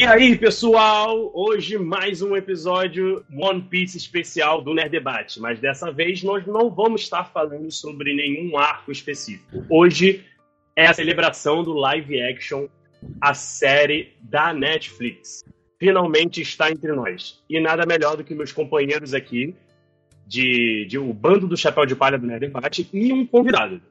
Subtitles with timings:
[0.00, 1.32] E aí, pessoal?
[1.34, 6.70] Hoje mais um episódio One Piece especial do Nerd Debate, mas dessa vez nós não
[6.70, 9.66] vamos estar falando sobre nenhum arco específico.
[9.68, 10.24] Hoje
[10.76, 12.68] é a celebração do live action,
[13.20, 15.44] a série da Netflix.
[15.80, 17.42] Finalmente está entre nós.
[17.50, 19.52] E nada melhor do que meus companheiros aqui
[20.24, 23.82] de, de o bando do Chapéu de Palha do Nerd Debate e um convidado.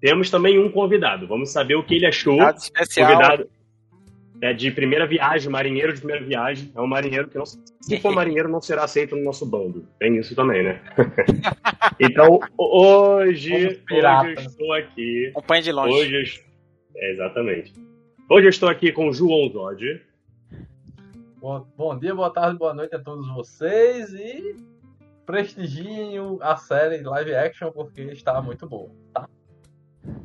[0.00, 1.26] Temos também um convidado.
[1.26, 2.34] Vamos saber o que ele achou.
[2.34, 3.10] Convidado especial.
[3.10, 3.61] Convidado
[4.42, 6.72] é de primeira viagem, marinheiro de primeira viagem.
[6.74, 9.86] É um marinheiro que, não, se for marinheiro, não será aceito no nosso bando.
[10.00, 10.82] Tem isso também, né?
[12.00, 15.28] então, hoje, hoje eu estou aqui.
[15.28, 16.16] Acompanhe de longe.
[16.16, 16.44] Hoje,
[16.96, 17.72] é, exatamente.
[18.28, 20.02] Hoje eu estou aqui com o João Zod.
[21.36, 24.56] Bom, bom dia, boa tarde, boa noite a todos vocês e
[25.24, 29.28] prestigiem a série live action porque está muito boa, tá?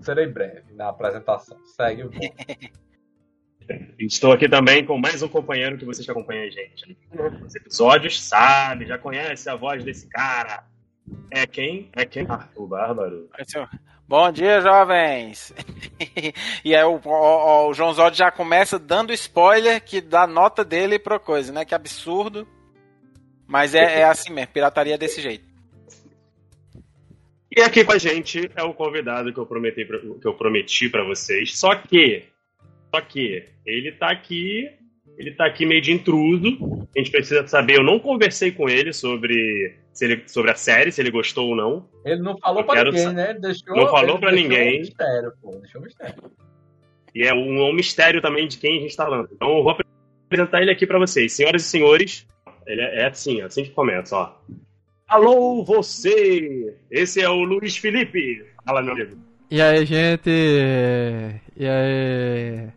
[0.01, 1.57] Serei breve na apresentação.
[1.65, 2.19] Segue o bom.
[3.99, 6.97] Estou aqui também com mais um companheiro que vocês acompanham a gente
[7.41, 10.63] nos episódios, sabe, já conhece a voz desse cara.
[11.31, 11.89] É quem?
[11.93, 12.25] É quem?
[12.29, 13.29] Ah, o Bárbaro.
[14.07, 15.53] Bom dia, jovens!
[16.63, 20.97] e aí o, o, o João Zod já começa dando spoiler que dá nota dele
[20.97, 21.65] pra coisa, né?
[21.65, 22.47] Que absurdo.
[23.45, 25.45] Mas é, é assim mesmo, pirataria desse jeito.
[27.55, 30.89] E aqui com a gente é o convidado que eu prometi pra, que eu prometi
[30.89, 31.57] para vocês.
[31.57, 32.25] Só que
[32.93, 34.69] só que ele tá aqui,
[35.17, 36.87] ele tá aqui meio de intruso.
[36.95, 37.77] A gente precisa saber.
[37.77, 41.55] Eu não conversei com ele sobre, se ele, sobre a série, se ele gostou ou
[41.55, 41.89] não.
[42.05, 43.33] Ele não falou pra ninguém, né?
[43.33, 44.77] Deixou, não falou pra ninguém.
[44.77, 45.51] Um mistério, pô.
[45.57, 46.15] Deixou um mistério.
[47.13, 49.29] E é um, um, mistério também de quem a gente tá falando.
[49.31, 49.75] Então eu vou
[50.25, 51.33] apresentar ele aqui para vocês.
[51.33, 52.27] Senhoras e senhores,
[52.65, 54.35] ele é, é assim, assim que começa, ó.
[55.07, 56.75] Alô, você!
[56.91, 58.45] Esse é o Luiz Felipe.
[58.65, 59.26] Fala, meu amigo.
[59.49, 60.29] E aí, gente?
[60.29, 62.67] E aí?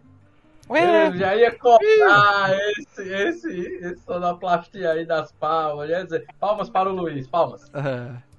[0.69, 1.13] Ué?
[1.17, 5.91] já ia cortar esse, esse, esse sonoplastia aí das palmas.
[5.91, 7.69] Ia dizer, palmas para o Luiz, palmas.
[7.75, 8.31] É.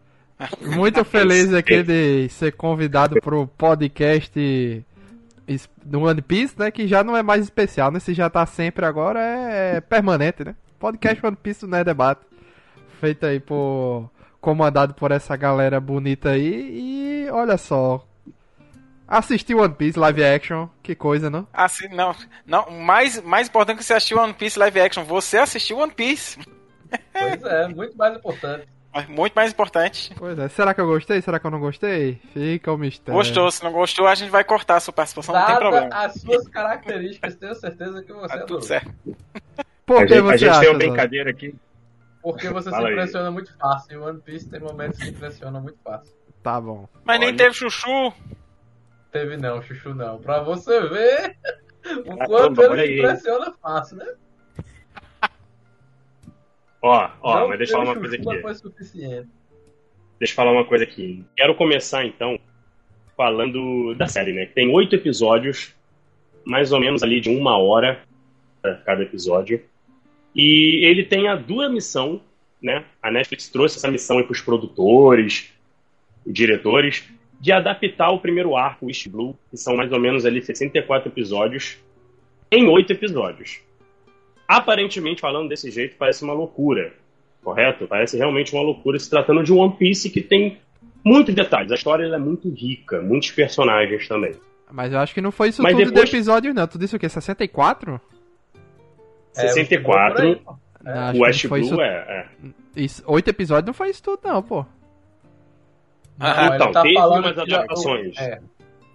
[0.77, 4.85] Muito feliz aqui de ser convidado pro podcast
[5.83, 6.71] do One Piece, né?
[6.71, 7.99] Que já não é mais especial, né?
[7.99, 10.55] Se já tá sempre agora, é, é permanente, né?
[10.79, 12.21] Podcast One Piece do Nerd Debate.
[13.01, 14.09] Feito aí por.
[14.39, 17.25] comandado por essa galera bonita aí.
[17.25, 18.05] E olha só,
[19.11, 21.45] Assistiu One Piece live action, que coisa, não?
[21.51, 25.79] Assim, não, não, mais, mais importante que você assistir One Piece live action, você assistiu
[25.79, 26.39] One Piece.
[27.11, 28.67] Pois é, muito mais importante.
[29.09, 30.13] Muito mais importante.
[30.17, 31.21] Pois é, será que eu gostei?
[31.21, 32.21] Será que eu não gostei?
[32.33, 33.13] Fica o mistério.
[33.13, 36.05] Gostou, se não gostou, a gente vai cortar a sua participação, Dada não tem problema.
[36.05, 38.93] as suas características, tenho certeza que você tá tudo certo.
[39.85, 41.55] Por que a gente, você a gente acha, tem uma brincadeira aqui.
[42.21, 43.33] Porque você Fala se impressiona aí.
[43.33, 43.91] muito fácil.
[43.91, 46.13] E One Piece tem momentos que impressiona muito fácil.
[46.41, 46.87] Tá bom.
[47.03, 47.27] Mas Olha.
[47.27, 48.13] nem teve chuchu.
[49.11, 50.19] Teve não, Chuchu não.
[50.19, 51.37] Pra você ver
[52.05, 54.13] o quanto ele impressiona fácil, né?
[56.83, 58.41] Ó, ó, não mas deixa eu falar uma coisa aqui.
[58.41, 59.29] Foi suficiente.
[60.17, 61.23] Deixa eu falar uma coisa aqui.
[61.37, 62.39] Quero começar então
[63.15, 64.47] falando da série, né?
[64.47, 65.75] Tem oito episódios,
[66.43, 68.01] mais ou menos ali de uma hora
[68.83, 69.63] cada episódio.
[70.35, 72.19] E ele tem a dura missão,
[72.59, 72.83] né?
[73.01, 75.53] A Netflix trouxe essa missão para os produtores,
[76.25, 77.07] diretores,
[77.41, 81.79] de adaptar o primeiro arco, East Blue, que são mais ou menos ali 64 episódios,
[82.51, 83.61] em oito episódios.
[84.47, 86.93] Aparentemente, falando desse jeito, parece uma loucura,
[87.43, 87.87] correto?
[87.87, 90.59] Parece realmente uma loucura se tratando de One Piece que tem
[91.03, 91.71] muitos detalhes.
[91.71, 94.35] A história é muito rica, muitos personagens também.
[94.71, 96.09] Mas eu acho que não foi isso Mas tudo depois...
[96.09, 96.67] do episódio, não.
[96.67, 97.09] Tudo isso o quê?
[97.09, 97.99] 64?
[99.35, 100.39] É, 64.
[100.85, 101.81] É, o West Blue isso...
[101.81, 102.27] é.
[102.77, 102.85] é.
[103.07, 104.63] Oito episódios não foi isso tudo, não, pô.
[106.21, 108.17] Ah, então, tá teve umas adaptações.
[108.17, 108.39] É,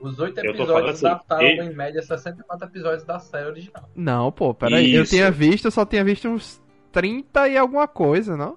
[0.01, 1.63] os oito episódios assim, adaptaram ele...
[1.63, 3.89] em média 64 episódios da série original.
[3.95, 4.95] Não, pô, peraí.
[4.95, 6.61] Eu tinha visto, eu só tinha visto uns
[6.93, 8.57] 30 e alguma coisa, não?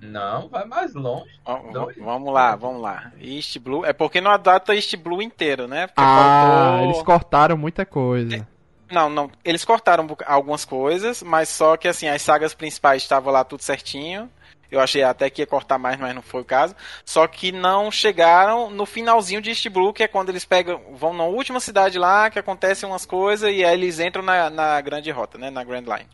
[0.00, 1.28] Não, vai mais longe.
[1.44, 3.12] Vamos, vamos lá, vamos lá.
[3.20, 3.84] East Blue.
[3.84, 5.88] É porque não adapta East Blue inteiro, né?
[5.88, 6.84] Porque ah, faltou...
[6.84, 8.46] eles cortaram muita coisa.
[8.90, 9.30] Não, não.
[9.44, 14.30] Eles cortaram algumas coisas, mas só que assim, as sagas principais estavam lá tudo certinho.
[14.70, 16.76] Eu achei até que ia cortar mais, mas não foi o caso.
[17.04, 21.14] Só que não chegaram no finalzinho de East Blue, que é quando eles pegam, vão
[21.14, 25.10] na última cidade lá, que acontecem umas coisas, e aí eles entram na, na grande
[25.10, 25.48] rota, né?
[25.50, 26.08] Na Grand Line.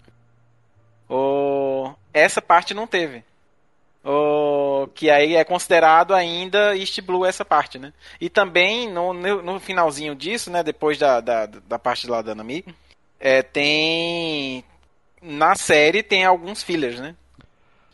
[1.09, 1.93] O...
[2.13, 3.25] Essa parte não teve.
[4.05, 4.87] O...
[4.95, 7.93] Que aí é considerado ainda East Blue essa parte, né?
[8.21, 10.63] E também no, no finalzinho disso, né?
[10.63, 12.65] Depois da, da, da parte lá da Nami,
[13.19, 14.65] é, tem.
[15.21, 17.17] Na série tem alguns fillers, né?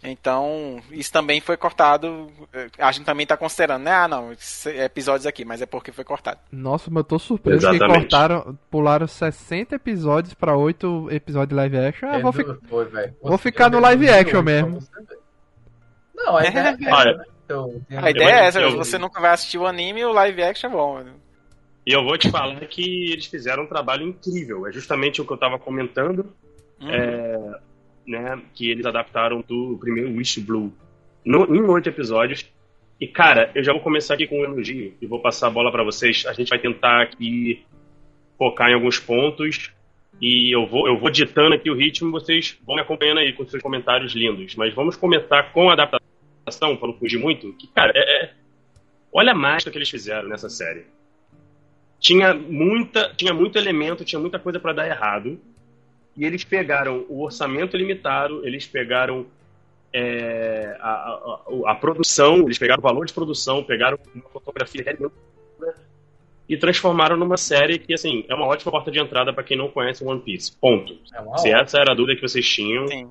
[0.02, 2.31] Então, isso também foi cortado.
[2.79, 3.93] A gente também tá considerando, né?
[3.93, 4.32] Ah, não,
[4.67, 6.41] episódios aqui, mas é porque foi cortado.
[6.50, 7.93] Nossa, mas eu tô surpreso Exatamente.
[7.93, 12.08] que cortaram, pularam 60 episódios pra 8 episódios de live action.
[12.08, 12.44] Ah, vou, fi...
[12.44, 14.79] foi, vou ficar no live action mesmo.
[16.14, 17.25] Não, a ideia é, essa, né?
[17.44, 20.70] então, a ideia é essa, você nunca vai assistir o anime e o live action
[20.70, 21.05] é bom.
[21.87, 24.67] E eu vou te falar que eles fizeram um trabalho incrível.
[24.67, 26.32] É justamente o que eu tava comentando.
[26.81, 26.91] Uhum.
[26.91, 27.61] É
[28.10, 30.72] né, que eles adaptaram do primeiro Wish Blue
[31.24, 32.44] no, em oito episódios.
[33.00, 35.70] E, cara, eu já vou começar aqui com um elogio e vou passar a bola
[35.70, 36.26] para vocês.
[36.26, 37.64] A gente vai tentar aqui
[38.36, 39.70] focar em alguns pontos
[40.20, 43.46] e eu vou, eu vou ditando aqui o ritmo vocês vão me acompanhando aí com
[43.46, 44.56] seus comentários lindos.
[44.56, 48.32] Mas vamos começar com a adaptação, para não fugir muito, que, cara, é, é,
[49.12, 50.84] olha a mágica que eles fizeram nessa série.
[52.00, 55.38] Tinha, muita, tinha muito elemento, tinha muita coisa para dar errado,
[56.16, 59.26] e eles pegaram o orçamento limitado, eles pegaram
[59.92, 64.84] é, a, a, a, produção, eles pegaram o valor de produção, pegaram uma fotografia
[66.48, 69.68] e transformaram numa série que, assim, é uma ótima porta de entrada para quem não
[69.68, 70.56] conhece One Piece.
[70.56, 70.98] Ponto.
[71.14, 73.08] É Se essa era a dúvida que vocês tinham, Sim.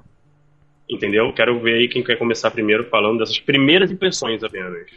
[0.90, 1.31] entendeu?
[1.34, 4.90] Quero ver aí quem quer começar primeiro falando dessas primeiras impressões apenas.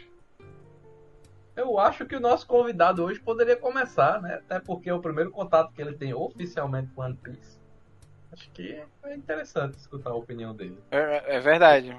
[1.55, 4.41] Eu acho que o nosso convidado hoje poderia começar, né?
[4.45, 7.62] Até porque é o primeiro contato que ele tem oficialmente com One Piece.
[8.33, 10.77] Acho que é interessante escutar a opinião dele.
[10.89, 11.95] É, é verdade.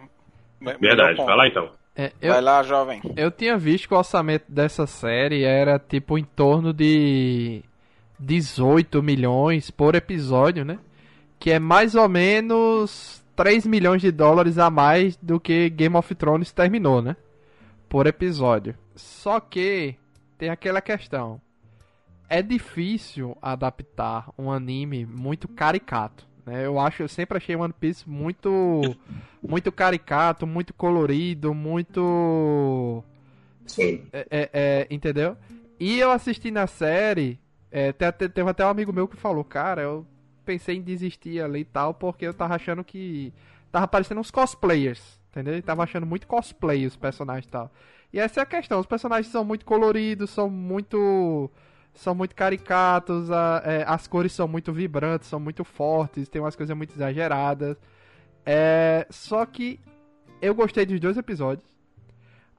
[0.80, 1.70] Verdade, vai lá então.
[1.96, 3.00] É, eu, vai lá, jovem.
[3.16, 7.62] Eu tinha visto que o orçamento dessa série era tipo em torno de
[8.18, 10.78] 18 milhões por episódio, né?
[11.38, 16.12] Que é mais ou menos 3 milhões de dólares a mais do que Game of
[16.16, 17.16] Thrones terminou, né?
[17.88, 18.74] Por episódio.
[18.96, 19.94] Só que
[20.36, 21.40] tem aquela questão
[22.28, 26.26] é difícil adaptar um anime muito caricato.
[26.44, 26.66] Né?
[26.66, 28.80] Eu acho, eu sempre achei One Piece muito,
[29.42, 33.02] muito caricato, muito colorido, muito,
[33.66, 34.06] Sim.
[34.12, 35.36] É, é, é, entendeu?
[35.78, 37.38] E eu assisti na série,
[37.70, 40.06] é, teve até um amigo meu que falou, cara, eu
[40.44, 43.32] pensei em desistir ali e tal, porque eu tava achando que
[43.72, 45.54] tava parecendo uns cosplayers, entendeu?
[45.54, 47.72] Eu tava achando muito cosplay os personagens e tal.
[48.12, 51.50] E essa é a questão, os personagens são muito coloridos, são muito
[51.94, 56.56] são muito caricatos, a, é, as cores são muito vibrantes, são muito fortes, tem umas
[56.56, 57.76] coisas muito exageradas.
[58.44, 59.80] É, só que
[60.42, 61.66] eu gostei dos dois episódios.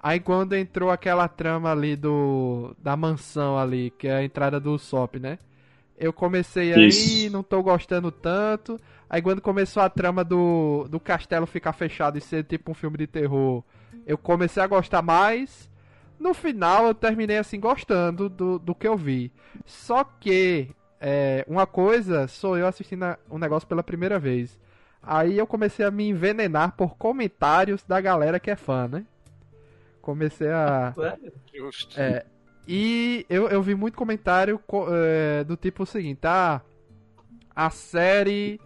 [0.02, 4.78] Aí quando entrou aquela trama ali do da mansão ali, que é a entrada do
[4.78, 5.38] Sop, né?
[5.98, 8.80] Eu comecei aí, não tô gostando tanto.
[9.10, 12.98] Aí quando começou a trama do, do castelo ficar fechado e ser tipo um filme
[12.98, 13.64] de terror,
[14.06, 15.70] eu comecei a gostar mais.
[16.20, 19.32] No final eu terminei assim gostando do, do que eu vi.
[19.66, 20.70] Só que
[21.00, 24.60] é, uma coisa sou eu assistindo um negócio pela primeira vez.
[25.02, 29.06] Aí eu comecei a me envenenar por comentários da galera que é fã, né?
[30.02, 30.94] Comecei a.
[31.54, 32.00] Justo.
[32.00, 32.26] É,
[32.68, 34.60] e eu, eu vi muito comentário
[34.92, 36.62] é, do tipo o seguinte: ah,
[37.56, 38.60] a série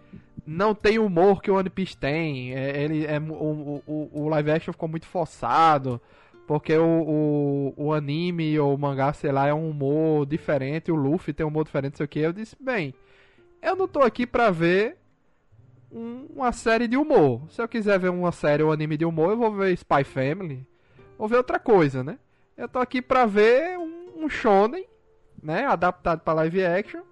[0.46, 2.54] não tem humor que o One Piece tem.
[2.54, 6.02] É, ele, é, o, o, o live action ficou muito forçado.
[6.50, 10.96] Porque o, o, o, anime ou o mangá, sei lá, é um humor diferente, o
[10.96, 12.18] Luffy tem um humor diferente, sei o que.
[12.18, 12.92] Eu disse, bem,
[13.62, 14.98] eu não tô aqui pra ver
[15.92, 17.44] um, uma série de humor.
[17.52, 20.66] Se eu quiser ver uma série ou anime de humor, eu vou ver Spy Family,
[21.20, 22.18] vou ver outra coisa, né?
[22.58, 24.88] Eu tô aqui pra ver um, um shonen,
[25.44, 27.04] né, adaptado pra live action.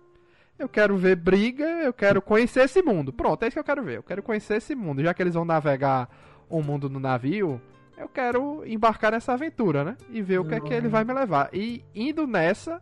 [0.58, 3.13] Eu quero ver briga, eu quero conhecer esse mundo.
[3.13, 3.98] Pronto, é isso que eu quero ver.
[3.98, 5.03] Eu quero conhecer esse mundo.
[5.03, 6.10] Já que eles vão navegar
[6.50, 7.62] o mundo no navio,
[7.98, 9.98] eu quero embarcar nessa aventura, né?
[10.12, 11.50] E ver o que é que ele vai me levar.
[11.51, 12.82] E indo nessa,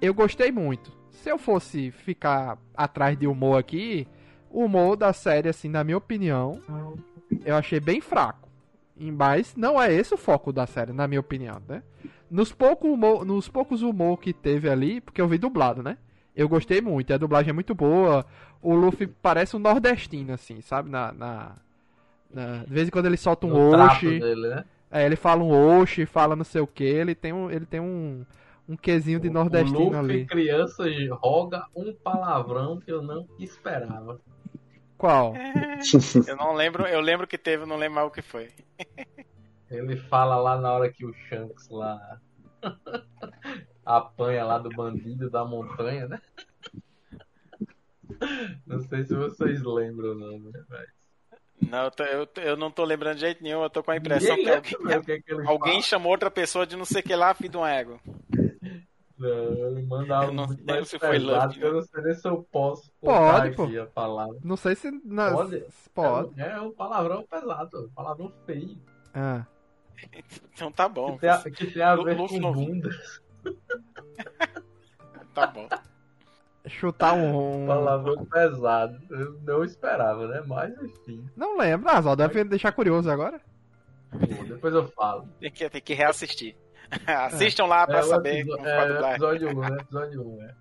[0.00, 0.90] eu gostei muito.
[1.10, 4.08] Se eu fosse ficar atrás de humor aqui,
[4.50, 6.62] o humor da série, assim, na minha opinião,
[7.44, 8.48] eu achei bem fraco.
[8.96, 11.82] Mas não é esse o foco da série, na minha opinião, né?
[12.30, 15.98] Nos, pouco humor, nos poucos humor que teve ali, porque eu vi dublado, né?
[16.34, 18.24] Eu gostei muito, a dublagem é muito boa.
[18.62, 20.90] O Luffy parece um nordestino, assim, sabe?
[20.90, 21.54] Na, na,
[22.30, 24.18] de vez em quando ele solta um oxi.
[24.18, 24.64] Né?
[24.90, 26.84] É, ele fala um oxi, fala não sei o que.
[26.84, 28.24] Ele tem um, ele tem um,
[28.68, 30.26] um quesinho de nordestino o Luffy, ali.
[30.26, 34.20] criança roga um palavrão que eu não esperava.
[34.96, 35.34] Qual?
[36.26, 38.50] eu não lembro, eu lembro que teve, não lembro mais o que foi.
[39.70, 42.20] ele fala lá na hora que o Shanks lá
[43.86, 46.20] apanha lá do bandido da montanha, né?
[48.66, 50.97] Não sei se vocês lembram não, né, velho?
[51.60, 54.48] Não, eu, eu não tô lembrando de jeito nenhum, eu tô com a impressão que
[54.48, 57.56] alguém, que é que alguém chamou outra pessoa de não sei que lá, filho de
[57.56, 58.00] um ego.
[59.18, 62.46] Não, mandar Eu não mais se foi Love, que eu não sei nem se eu
[62.52, 63.64] posso Pode, pô.
[63.64, 64.38] a palavra.
[64.44, 64.88] Não sei se.
[65.04, 65.32] Na...
[65.32, 65.64] Pode?
[65.92, 66.40] Pode.
[66.40, 68.78] É, é um palavrão pesado, um palavrão feio.
[69.12, 69.44] Ah.
[70.54, 71.14] Então tá bom.
[71.14, 72.90] Que tem a, que tem a ver com bunda.
[75.34, 75.68] Tá bom.
[76.68, 77.66] Chutar um.
[77.66, 78.98] Palavrão pesado.
[79.10, 80.42] Eu não esperava, né?
[80.46, 81.24] Mas enfim.
[81.36, 81.88] Não lembro.
[81.88, 83.40] Ah, só deve deixar curioso agora.
[84.10, 85.28] Pô, depois eu falo.
[85.40, 86.56] Tem que, tem que reassistir.
[87.06, 89.76] Assistam lá pra é, saber é, episódio 1, né?
[89.80, 90.54] Episódio 1, né?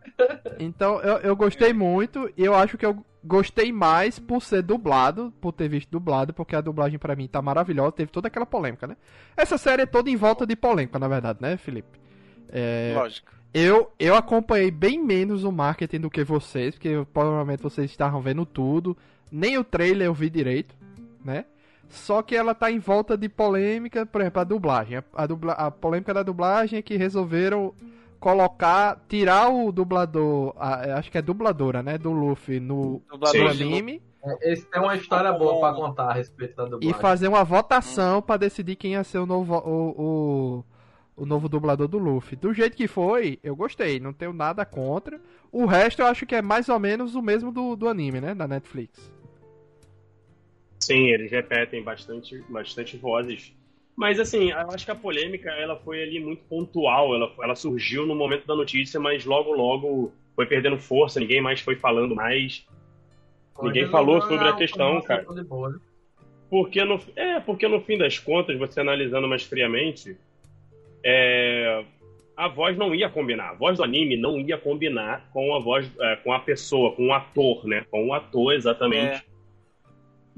[0.60, 2.32] Então, eu, eu gostei muito.
[2.36, 6.56] E eu acho que eu gostei mais por ser dublado, por ter visto dublado, porque
[6.56, 7.94] a dublagem pra mim tá maravilhosa.
[7.94, 8.98] Teve toda aquela polêmica, né?
[9.36, 12.00] Essa série é toda em volta de polêmica, na verdade, né, Felipe?
[12.50, 13.37] É, Lógico.
[13.58, 18.46] Eu, eu acompanhei bem menos o marketing do que vocês, porque provavelmente vocês estavam vendo
[18.46, 18.96] tudo.
[19.32, 20.76] Nem o trailer eu vi direito,
[21.24, 21.46] né?
[21.90, 24.98] Só que ela tá em volta de polêmica, por exemplo, a dublagem.
[24.98, 27.74] A, a dubla- a polêmica da dublagem é que resolveram
[28.20, 34.02] colocar, tirar o dublador, a- acho que é dubladora, né, do Luffy no, no anime
[34.24, 36.94] É, Esse tem uma história boa pra contar a respeito da e dublagem.
[37.00, 40.66] fazer uma votação pra decidir quem ia ser o novo o, o,
[41.18, 42.38] o novo dublador do Luffy.
[42.38, 45.20] Do jeito que foi, eu gostei, não tenho nada contra.
[45.52, 48.36] O resto eu acho que é mais ou menos o mesmo do, do anime, né,
[48.36, 49.12] da Netflix.
[50.80, 53.52] Sim, eles repetem bastante, bastante vozes.
[53.96, 57.16] Mas assim, eu acho que a polêmica ela foi ali muito pontual.
[57.16, 61.20] Ela, ela surgiu no momento da notícia, mas logo logo foi perdendo força.
[61.20, 62.64] Ninguém mais foi falando mais.
[63.60, 65.26] ninguém falou sobre a questão, cara.
[65.34, 65.44] né?
[66.48, 70.16] Porque no, é, porque no fim das contas, você analisando mais friamente,
[71.10, 71.86] é,
[72.36, 73.52] a voz não ia combinar.
[73.52, 77.08] A voz do anime não ia combinar com a voz, é, com a pessoa, com
[77.08, 77.86] o ator, né?
[77.90, 79.26] Com o ator exatamente.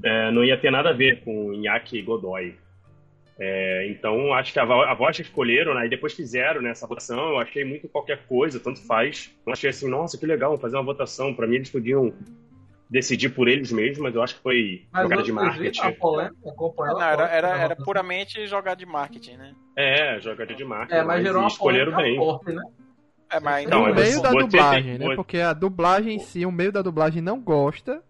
[0.04, 2.56] É, não ia ter nada a ver com o Inaki Godoy.
[3.40, 7.30] É, então, acho que a, a voz que escolheram, né, e depois fizeram nessa votação,
[7.30, 9.34] eu achei muito qualquer coisa, tanto faz.
[9.46, 11.34] Eu achei assim, nossa, que legal, fazer uma votação.
[11.34, 12.14] Pra mim, eles podiam
[12.90, 15.94] decidir por eles mesmos, mas eu acho que foi Mas jogada de marketing.
[15.94, 19.54] polêmica, acompanhou Não, era, era, era puramente jogar de marketing, né?
[19.76, 21.00] É, jogada de marketing.
[21.00, 22.16] É, mas gerou uma escolheram bem.
[22.18, 22.64] forte, né?
[23.32, 25.16] É, mas Não, no meio da dublagem, tem- né?
[25.16, 28.04] Porque a dublagem em si, o meio da dublagem não gosta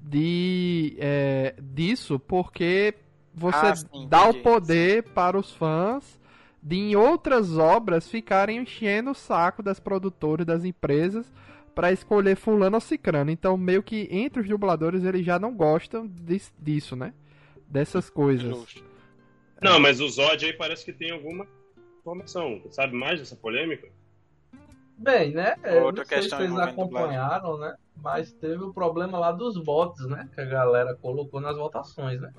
[0.00, 2.94] de é, disso, porque
[3.34, 4.38] você Ah, sim, dá entendi.
[4.38, 6.18] o poder para os fãs
[6.62, 11.30] de em outras obras ficarem enchendo o saco das produtoras, das empresas
[11.74, 13.30] para escolher fulano ou cicrano.
[13.30, 17.12] Então, meio que entre os dubladores eles já não gostam dis- disso, né?
[17.68, 18.44] Dessas coisas.
[18.46, 18.84] Justo.
[19.60, 21.46] Não, mas o Zod aí parece que tem alguma
[22.00, 22.60] informação.
[22.70, 23.88] Sabe mais dessa polêmica?
[24.98, 25.54] Bem, né?
[25.64, 27.74] Eu Outra não sei se vocês acompanharam, né?
[27.96, 30.28] Mas teve o problema lá dos votos, né?
[30.34, 32.32] Que a galera colocou nas votações, né?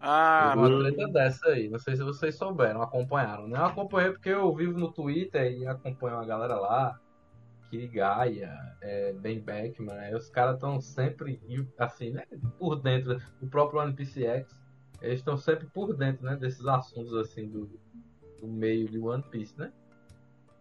[0.00, 0.80] Ah, uma Uhum.
[0.82, 1.68] treta dessa aí.
[1.68, 3.48] Não sei se vocês souberam, acompanharam.
[3.48, 3.58] né?
[3.58, 7.00] Eu acompanhei porque eu vivo no Twitter e acompanho a galera lá.
[7.74, 11.40] Kirigaya, é, Ben Beckman, aí os caras estão sempre,
[11.76, 12.24] assim, né?
[12.56, 13.20] Por dentro.
[13.42, 14.56] O próprio Piece X,
[15.02, 16.36] eles estão sempre por dentro, né?
[16.36, 17.68] Desses assuntos, assim, do,
[18.40, 19.72] do meio de One Piece, né?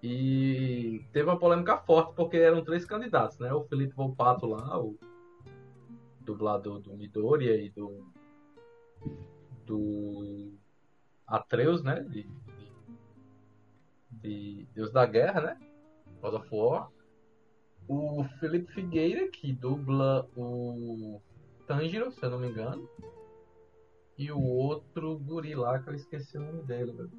[0.01, 3.53] E teve uma polêmica forte porque eram três candidatos, né?
[3.53, 4.97] O Felipe Volpato lá, o
[6.21, 8.03] dublador do Midoriya e do
[9.67, 10.51] do
[11.27, 12.01] Atreus, né?
[12.01, 12.27] De,
[14.09, 15.59] de Deus da Guerra, né?
[16.21, 16.92] God of War.
[17.87, 21.21] O Felipe Figueira, que dubla o
[21.67, 22.87] Tanjiro, se eu não me engano.
[24.17, 27.11] E o outro guri lá, que eu esqueci o nome dele, Deus.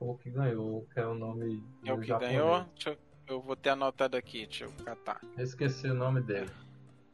[0.00, 1.62] O que ganhou, que é o nome.
[1.84, 2.32] é o que japonês.
[2.32, 2.64] ganhou.
[2.86, 2.96] Eu,
[3.28, 5.20] eu vou ter anotado aqui, deixa eu catar.
[5.36, 6.50] Eu esqueci o nome dele.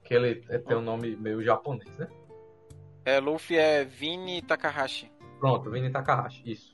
[0.05, 2.09] Que ele é- tem um nome meio japonês, né?
[3.05, 5.11] É, Luffy é Vini Takahashi.
[5.41, 6.74] Pronto, Vini Takahashi, isso.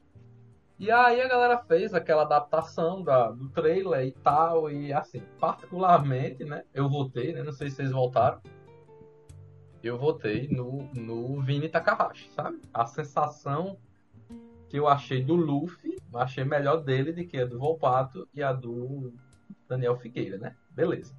[0.81, 6.43] E aí a galera fez aquela adaptação da, do trailer e tal, e assim, particularmente,
[6.43, 6.65] né?
[6.73, 7.43] Eu votei, né?
[7.43, 8.41] Não sei se vocês votaram.
[9.83, 12.63] Eu votei no, no Vini Takahashi, sabe?
[12.73, 13.79] A sensação
[14.71, 18.43] que eu achei do Luffy, eu achei melhor dele do que a do Volpato e
[18.43, 19.13] a do
[19.69, 20.57] Daniel Figueira, né?
[20.71, 21.15] Beleza.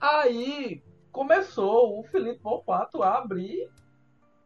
[0.00, 3.70] Aí começou o Felipe Volpato a abrir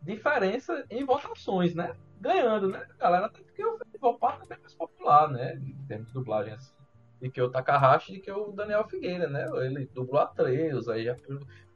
[0.01, 1.95] diferença em votações, né?
[2.21, 3.27] Ganhando, né, galera?
[3.27, 5.55] Até porque o Volpato é bem mais popular, né?
[5.55, 6.75] Em termos de dublagem assim.
[7.21, 9.47] E que o Takahashi e que o Daniel Figueira, né?
[9.65, 11.17] Ele dublou Atreus, aí já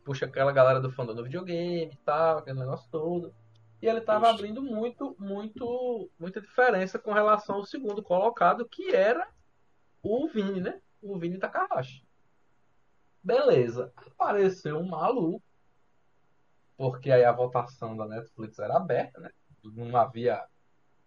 [0.05, 3.33] puxa aquela galera do fandom do videogame e tal, aquele negócio todo.
[3.81, 4.35] E ele tava Isso.
[4.35, 9.29] abrindo muito, muito, muita diferença com relação ao segundo colocado, que era
[10.03, 10.81] o Vini, né?
[11.01, 12.05] O Vini Takahashi.
[13.23, 13.93] Beleza.
[13.97, 15.45] Apareceu um maluco,
[16.77, 19.31] porque aí a votação da Netflix era aberta, né?
[19.63, 20.45] Não havia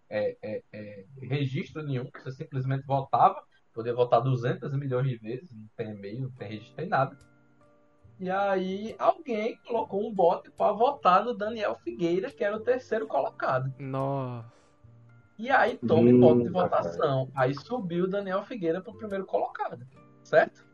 [0.10, 3.44] é, é, é, registro nenhum, você simplesmente votava.
[3.74, 7.18] Podia votar 200 milhões de vezes, não tem e-mail, não tem registro, não tem nada.
[8.20, 13.08] E aí alguém colocou um bot para votar no Daniel Figueira, que era o terceiro
[13.08, 13.74] colocado.
[13.80, 14.54] Nossa.
[15.38, 17.32] E aí tome Hum, voto de votação.
[17.34, 19.88] Aí subiu o Daniel Figueira para o primeiro colocado,
[20.24, 20.68] certo?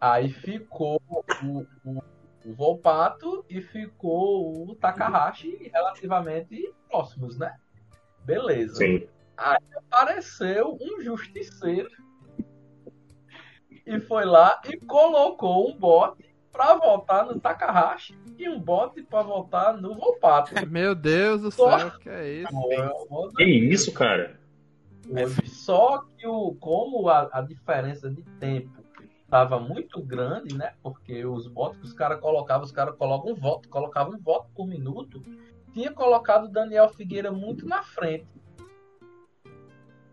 [0.00, 1.00] Aí ficou
[1.38, 2.02] o, o,
[2.44, 7.58] o Volpato e ficou o Takahashi relativamente próximos, né?
[8.28, 8.74] Beleza.
[8.74, 9.08] Sim.
[9.38, 11.88] Apareceu um justiceiro
[13.86, 19.22] e foi lá e colocou um bot para votar no Takahashi e um bot para
[19.22, 20.52] votar no Volpato.
[20.68, 22.52] Meu Deus do Só- céu, que é isso?
[23.08, 24.38] Pô, Que isso, cara?
[25.46, 28.82] Só que o, como a, a diferença de tempo
[29.22, 30.74] estava muito grande, né?
[30.82, 34.50] Porque os votos que os caras colocavam, os caras colocam um voto, colocavam um voto
[34.54, 35.22] por minuto,
[35.78, 38.26] tinha colocado o Daniel Figueira muito na frente.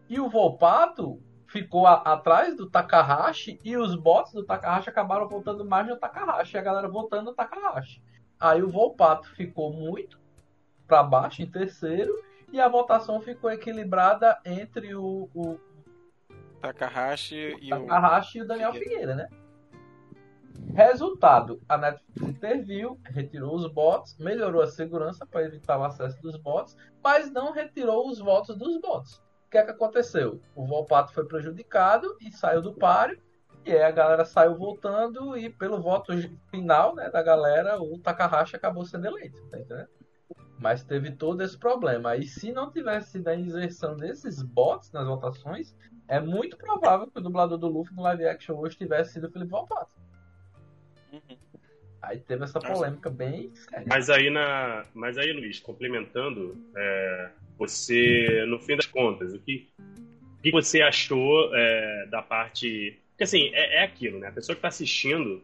[0.08, 5.66] E o Volpato ficou a- atrás do Takahashi e os bots do Takahashi acabaram votando
[5.66, 8.00] mais no Takahashi, e a galera votando no Takahashi.
[8.40, 10.20] Aí o Volpato ficou muito
[10.86, 12.14] para baixo em terceiro
[12.54, 15.58] e a votação ficou equilibrada entre o, o
[16.62, 17.80] Takahashi e o.
[17.88, 19.30] Takahashi e o Daniel Figueira, né?
[20.74, 26.36] Resultado, a Netflix interviu, retirou os bots, melhorou a segurança para evitar o acesso dos
[26.36, 29.18] bots, mas não retirou os votos dos bots.
[29.48, 30.42] O que é que aconteceu?
[30.54, 33.18] O Volpato foi prejudicado e saiu do páreo,
[33.66, 36.12] e aí a galera saiu votando e pelo voto
[36.52, 39.88] final né, da galera, o Takahashi acabou sendo eleito, tá?
[40.60, 42.16] Mas teve todo esse problema.
[42.16, 45.76] E se não tivesse sido a inserção desses bots nas votações,
[46.08, 49.32] é muito provável que o dublador do Luffy no live action hoje tivesse sido o
[49.32, 50.05] Felipe Volpato.
[51.16, 51.38] Uhum.
[52.02, 53.86] Aí teve essa polêmica bem séria.
[53.88, 59.68] Mas aí, na, mas aí Luiz, complementando, é, você, no fim das contas, o que,
[60.38, 63.00] o que você achou é, da parte.
[63.12, 64.28] Porque assim, é, é aquilo, né?
[64.28, 65.42] A pessoa que está assistindo,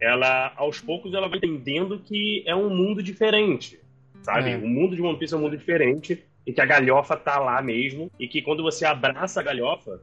[0.00, 3.78] ela, aos poucos, ela vai entendendo que é um mundo diferente.
[4.22, 4.50] Sabe?
[4.50, 4.56] É.
[4.56, 7.60] O mundo de One Piece é um mundo diferente e que a galhofa tá lá
[7.60, 8.10] mesmo.
[8.18, 10.00] E que quando você abraça a galhofa,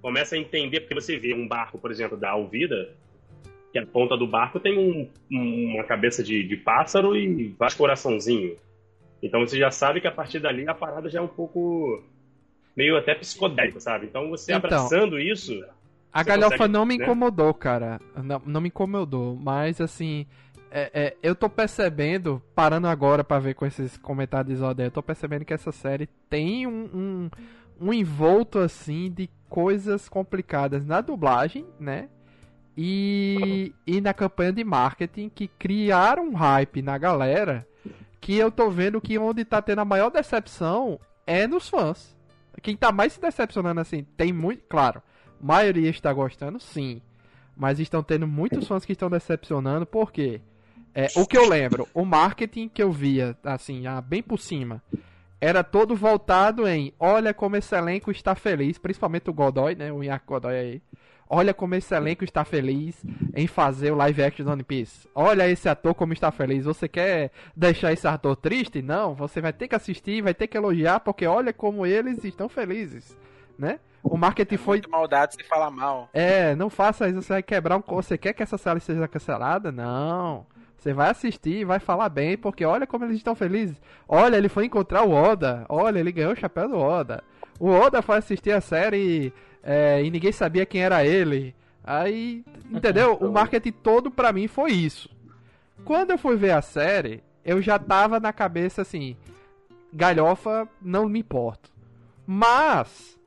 [0.00, 2.94] começa a entender, porque você vê um barco, por exemplo, da Alvida,
[3.72, 7.76] que a ponta do barco tem um- um- uma cabeça de, de pássaro e vários
[7.76, 8.58] coraçãozinhos.
[9.22, 12.02] Então você já sabe que a partir dali a parada já é um pouco
[12.76, 14.06] meio até psicodélico, sabe?
[14.06, 15.52] Então você Então, abraçando isso,
[16.12, 17.04] A galhofa consegue, não me né?
[17.04, 17.98] incomodou, cara.
[18.22, 20.26] Não, não me incomodou, mas assim.
[20.74, 24.90] é- é, eu tô percebendo, parando agora pra ver com esses comentários de Zodé, eu
[24.90, 27.30] tô percebendo que essa série tem um, um,
[27.88, 32.08] um envolto assim de coisas complicadas na dublagem, né?
[32.76, 37.66] E, e na campanha de marketing que criaram um hype na galera
[38.20, 42.16] que eu tô vendo que onde tá tendo a maior decepção é nos fãs.
[42.62, 44.62] Quem tá mais se decepcionando assim, tem muito.
[44.68, 45.02] Claro,
[45.40, 47.02] maioria está gostando, sim.
[47.56, 50.40] Mas estão tendo muitos fãs que estão decepcionando, por quê?
[50.94, 54.82] É, o que eu lembro, o marketing que eu via, assim, ah, bem por cima,
[55.40, 59.92] era todo voltado em olha como esse elenco está feliz, principalmente o Godoy, né?
[59.92, 60.82] O Inaki Godoy aí.
[61.34, 63.02] Olha como esse elenco está feliz
[63.34, 65.08] em fazer o live action do One Piece.
[65.14, 66.66] Olha esse ator como está feliz.
[66.66, 68.82] Você quer deixar esse ator triste?
[68.82, 72.50] Não, você vai ter que assistir, vai ter que elogiar, porque olha como eles estão
[72.50, 73.16] felizes,
[73.58, 73.80] né?
[74.02, 76.10] O marketing foi Muita maldade se falar mal.
[76.12, 77.82] é, não faça isso, você vai quebrar um.
[77.86, 79.72] Você quer que essa série seja cancelada?
[79.72, 80.44] Não.
[80.76, 83.80] Você vai assistir e vai falar bem, porque olha como eles estão felizes.
[84.06, 85.64] Olha, ele foi encontrar o Oda.
[85.68, 87.24] Olha, ele ganhou o chapéu do Oda.
[87.58, 91.54] O Oda foi assistir a série é, e ninguém sabia quem era ele.
[91.84, 93.16] Aí, entendeu?
[93.20, 95.10] O marketing todo pra mim foi isso.
[95.84, 99.16] Quando eu fui ver a série, eu já tava na cabeça assim:
[99.92, 101.70] galhofa, não me importo.
[102.26, 103.18] Mas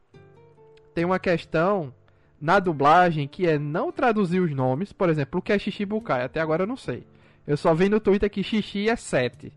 [0.94, 1.94] tem uma questão
[2.40, 4.94] na dublagem que é não traduzir os nomes.
[4.94, 6.24] Por exemplo, o que é Shichibukai?
[6.24, 7.06] Até agora eu não sei.
[7.46, 9.52] Eu só vi no Twitter que Xixi é 7.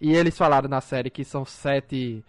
[0.00, 2.22] E eles falaram na série que são sete,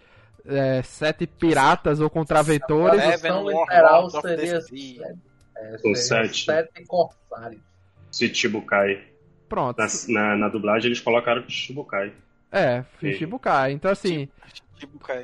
[0.48, 3.00] é, sete piratas ou contraventores.
[3.00, 5.16] A tradução literal seria Sea.
[5.58, 5.96] é, São seria
[6.28, 6.46] sete.
[6.46, 7.62] sete corsários.
[8.12, 9.04] Chichibukai.
[9.50, 9.78] Pronto.
[9.78, 12.12] Na, na, na dublagem eles colocaram Chichibukai.
[12.52, 13.72] É, Shichibukai.
[13.74, 14.28] Então assim,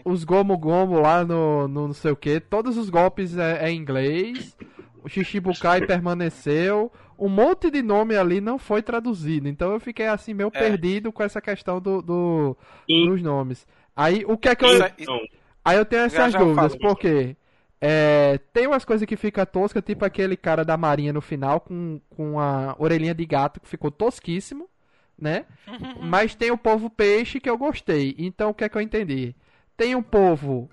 [0.05, 3.71] os Gomu Gomu lá no, no não sei o que, todos os golpes é, é
[3.71, 4.55] em inglês.
[5.03, 6.91] O Shichibukai permaneceu.
[7.17, 9.47] Um monte de nome ali não foi traduzido.
[9.47, 10.59] Então eu fiquei assim meio É.
[10.59, 12.57] perdido com essa questão do, do-
[12.89, 13.65] E- dos nomes.
[13.95, 14.75] Aí o que é que eu.
[14.97, 15.19] Então,
[15.65, 17.37] Aí eu tenho essas dúvidas, porque
[17.79, 22.01] é, tem umas coisas que fica tosca, tipo aquele cara da marinha no final com,
[22.09, 24.69] com a orelhinha de gato que ficou tosquíssimo,
[25.17, 25.45] né?
[26.01, 28.15] Mas tem o povo peixe que eu gostei.
[28.17, 29.35] Então o que é que eu entendi?
[29.77, 30.69] Tem um povo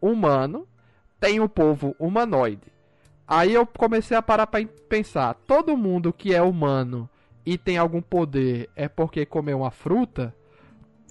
[0.00, 0.66] humano,
[1.20, 2.72] tem um povo humanoide.
[3.26, 7.08] Aí eu comecei a parar pra pensar: todo mundo que é humano
[7.46, 10.34] e tem algum poder é porque comeu uma fruta?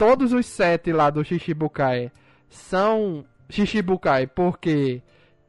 [0.01, 2.11] Todos os sete lá do Shichibukai
[2.49, 4.99] são Shichibukai porque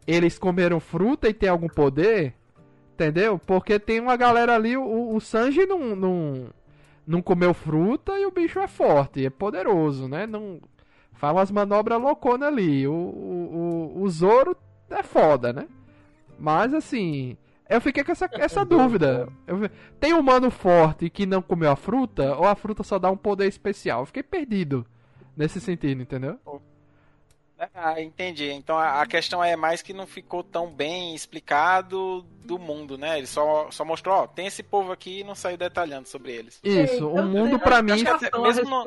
[0.06, 2.34] eles comeram fruta e tem algum poder?
[2.92, 3.38] Entendeu?
[3.38, 6.46] Porque tem uma galera ali, o, o Sanji não, não,
[7.06, 10.26] não comeu fruta e o bicho é forte, é poderoso, né?
[10.26, 10.60] Não,
[11.14, 12.86] faz umas manobras louconas ali.
[12.86, 14.54] O, o, o Zoro
[14.90, 15.66] é foda, né?
[16.38, 17.38] Mas assim,
[17.74, 19.28] eu fiquei com essa, essa dúvida.
[19.46, 23.16] Eu, tem humano forte que não comeu a fruta ou a fruta só dá um
[23.16, 24.00] poder especial?
[24.00, 24.87] Eu fiquei perdido
[25.37, 26.38] nesse sentido, entendeu?
[27.74, 28.50] Ah, entendi.
[28.50, 33.18] Então a, questão é mais que não ficou tão bem explicado do mundo, né?
[33.18, 36.58] Ele só, só mostrou, ó, tem esse povo aqui e não saiu detalhando sobre eles.
[36.64, 38.02] Isso, o mundo para mim,
[38.42, 38.85] mesmo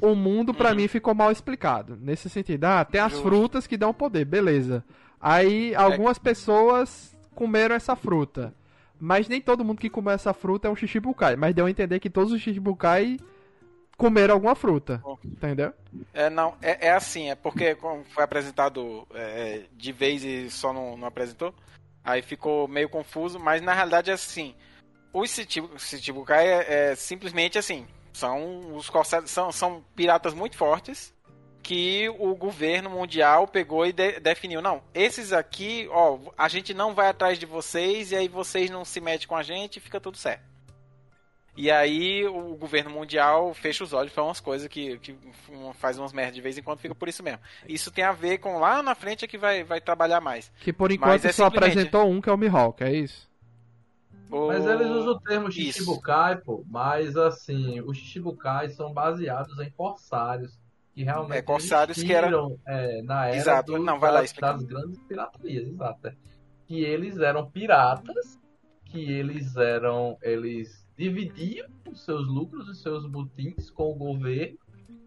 [0.00, 0.76] o mundo para uhum.
[0.76, 2.64] mim ficou mal explicado nesse sentido.
[2.64, 3.26] Ah, tem as Justo.
[3.26, 4.84] frutas que dão poder, beleza.
[5.20, 6.20] Aí algumas é.
[6.20, 8.52] pessoas comeram essa fruta.
[8.98, 11.36] Mas nem todo mundo que comeu essa fruta é um Shichibukai.
[11.36, 13.18] Mas deu a entender que todos os Shichibukai
[13.96, 15.02] comer alguma fruta.
[15.24, 15.72] Entendeu?
[16.12, 20.72] É, não, é, é assim, é porque como foi apresentado é, de vez e só
[20.72, 21.54] não, não, apresentou,
[22.02, 24.54] aí ficou meio confuso, mas na realidade é assim.
[25.12, 25.30] Os
[25.78, 31.14] Chichibukai é, é simplesmente assim, são os corsários, são, são piratas muito fortes
[31.66, 36.94] que o governo mundial pegou e de, definiu, não, esses aqui, ó, a gente não
[36.94, 39.98] vai atrás de vocês e aí vocês não se metem com a gente e fica
[39.98, 40.44] tudo certo.
[41.56, 45.18] E aí o governo mundial fecha os olhos para umas coisas que, que
[45.74, 47.40] faz umas merdas de vez em quando, fica por isso mesmo.
[47.68, 50.52] Isso tem a ver com lá na frente é que vai, vai trabalhar mais.
[50.60, 51.72] Que por enquanto é só simplesmente...
[51.72, 53.28] apresentou um que é o Mihawk, é isso?
[54.30, 60.56] Mas eles usam o termo Shichibukai, pô, mas assim, os Shichibukai são baseados em corsários
[60.96, 63.72] que realmente é, corsários que eram é, na era exato.
[63.72, 66.08] Do, Não, vai lá, das grandes piratarias, exato.
[66.08, 66.14] É.
[66.66, 68.40] Que eles eram piratas,
[68.86, 74.56] que eles eram eles dividiam os seus lucros, os seus botins com o governo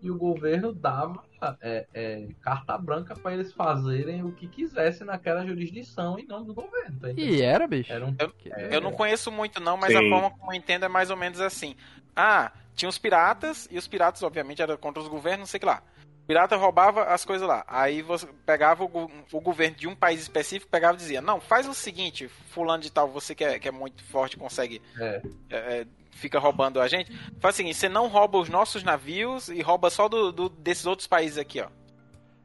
[0.02, 1.24] e o governo dava
[1.62, 6.54] é, é, carta branca para eles fazerem o que quisessem naquela jurisdição em nome do
[6.54, 7.00] governo.
[7.00, 7.92] Tá e era, bicho.
[7.92, 8.16] Era um...
[8.20, 8.34] eu,
[8.72, 10.06] eu, não conheço muito não, mas Sim.
[10.06, 11.76] a forma como eu entendo é mais ou menos assim.
[12.16, 15.62] Ah, tinha os piratas e os piratas obviamente eram contra os governos, não sei o
[15.62, 15.84] que lá
[16.30, 17.65] pirata roubava as coisas lá.
[17.68, 21.68] Aí você pegava o, o, governo de um país específico, pegava e dizia: Não, faz
[21.68, 24.80] o seguinte, fulano de tal, você que é, que é muito forte, consegue.
[25.00, 25.22] É.
[25.50, 27.12] É, é fica roubando a gente.
[27.39, 30.86] Faz o seguinte: você não rouba os nossos navios e rouba só do, do desses
[30.86, 31.68] outros países aqui, ó.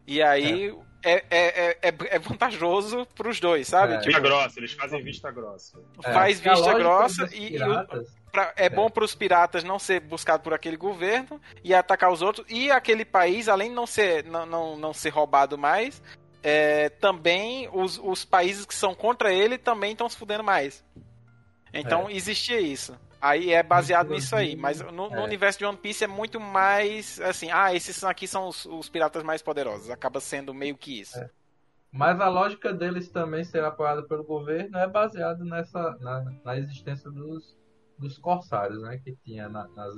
[0.07, 0.75] E aí.
[1.07, 3.93] É, é, é, é, é vantajoso pros dois, sabe?
[3.93, 3.97] É.
[3.99, 5.79] Tipo, vista grossa, eles fazem vista grossa.
[6.03, 7.87] Faz vista grossa e, e o,
[8.35, 12.13] pra, é, é, bom para os piratas não ser buscado por aquele governo e atacar
[12.13, 12.45] os outros.
[12.51, 16.03] E aquele país, além de não ser, não, não, não ser roubado mais,
[16.43, 20.85] é, também os, os países que são contra ele também estão se fudendo mais.
[21.73, 22.13] Então é.
[22.13, 22.99] existia isso.
[23.21, 24.57] Aí é baseado nisso aí.
[24.57, 25.23] Mas no, no, é.
[25.23, 29.23] universo de One Piece é muito mais assim, ah, esses aqui são os, os piratas
[29.23, 29.91] mais poderosos.
[29.91, 31.19] Acaba sendo meio que isso.
[31.19, 31.31] É.
[31.93, 37.09] Mas a lógica deles também ser apoiada pelo governo é baseada nessa na, na existência
[37.09, 37.57] dos,
[37.99, 38.99] dos corsários, né?
[38.99, 39.89] Que tinha na, na,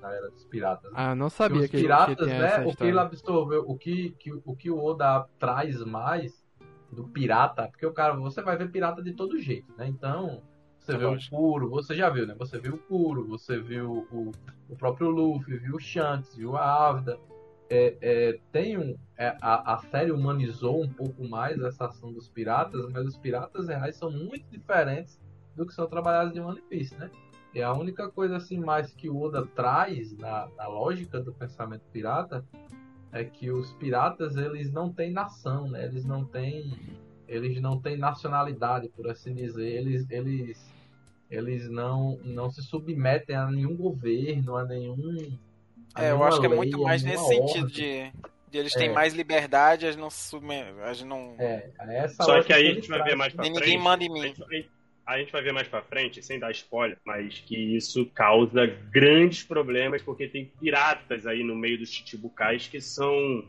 [0.00, 0.90] na era dos piratas.
[0.94, 2.64] Ah, não sabia os que piratas, que né?
[2.66, 6.44] O que ele absorveu, o que, que, o que o Oda traz mais
[6.90, 9.86] do pirata, porque o cara, você vai ver pirata de todo jeito, né?
[9.86, 10.42] Então,
[10.78, 12.34] você é vê o Kuro, você já viu, né?
[12.38, 14.30] Você viu o Kuro, você viu o,
[14.68, 17.18] o próprio Luffy, viu o Shanks, viu a Ávida.
[17.68, 22.28] É, é, tem um, é, a, a série humanizou um pouco mais essa ação dos
[22.28, 25.20] piratas, mas os piratas reais são muito diferentes
[25.56, 27.10] do que são trabalhados em One Piece, né?
[27.56, 31.84] E a única coisa assim mais que o Oda traz na, na lógica do pensamento
[31.90, 32.44] pirata
[33.10, 35.86] é que os piratas eles não têm nação, né?
[35.86, 36.70] Eles não têm
[37.26, 39.66] eles não têm nacionalidade, por assim dizer.
[39.66, 40.70] Eles eles
[41.30, 45.38] eles não não se submetem a nenhum governo, a nenhum
[45.94, 47.48] a É, eu acho que é muito mais nesse ordem.
[47.48, 48.12] sentido de
[48.50, 48.92] de eles têm é.
[48.92, 50.08] mais liberdade, gente não,
[50.84, 51.34] a gente não...
[51.38, 53.58] É, essa Só que aí a gente vai ver mais pra frente.
[53.58, 54.70] Ninguém manda em mim a gente
[55.32, 60.26] vai ver mais pra frente, sem dar spoiler, mas que isso causa grandes problemas, porque
[60.26, 63.44] tem piratas aí no meio dos chichibucais que são.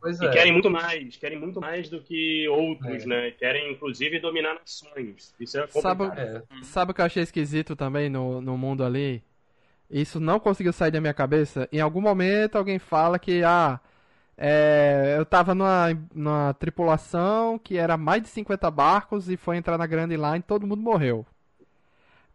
[0.00, 0.30] Pois que é.
[0.30, 3.06] querem muito mais, querem muito mais do que outros, é.
[3.06, 3.30] né?
[3.30, 5.34] Querem, inclusive, dominar nações.
[5.40, 6.06] Isso é complicado.
[6.06, 6.42] Sabe, é.
[6.62, 9.22] sabe o que eu achei esquisito também no, no mundo ali?
[9.88, 11.68] Isso não conseguiu sair da minha cabeça.
[11.72, 13.80] Em algum momento alguém fala que, ah,
[14.38, 19.78] é, eu tava numa, numa tripulação que era mais de 50 barcos e foi entrar
[19.78, 21.24] na Grand Line e todo mundo morreu.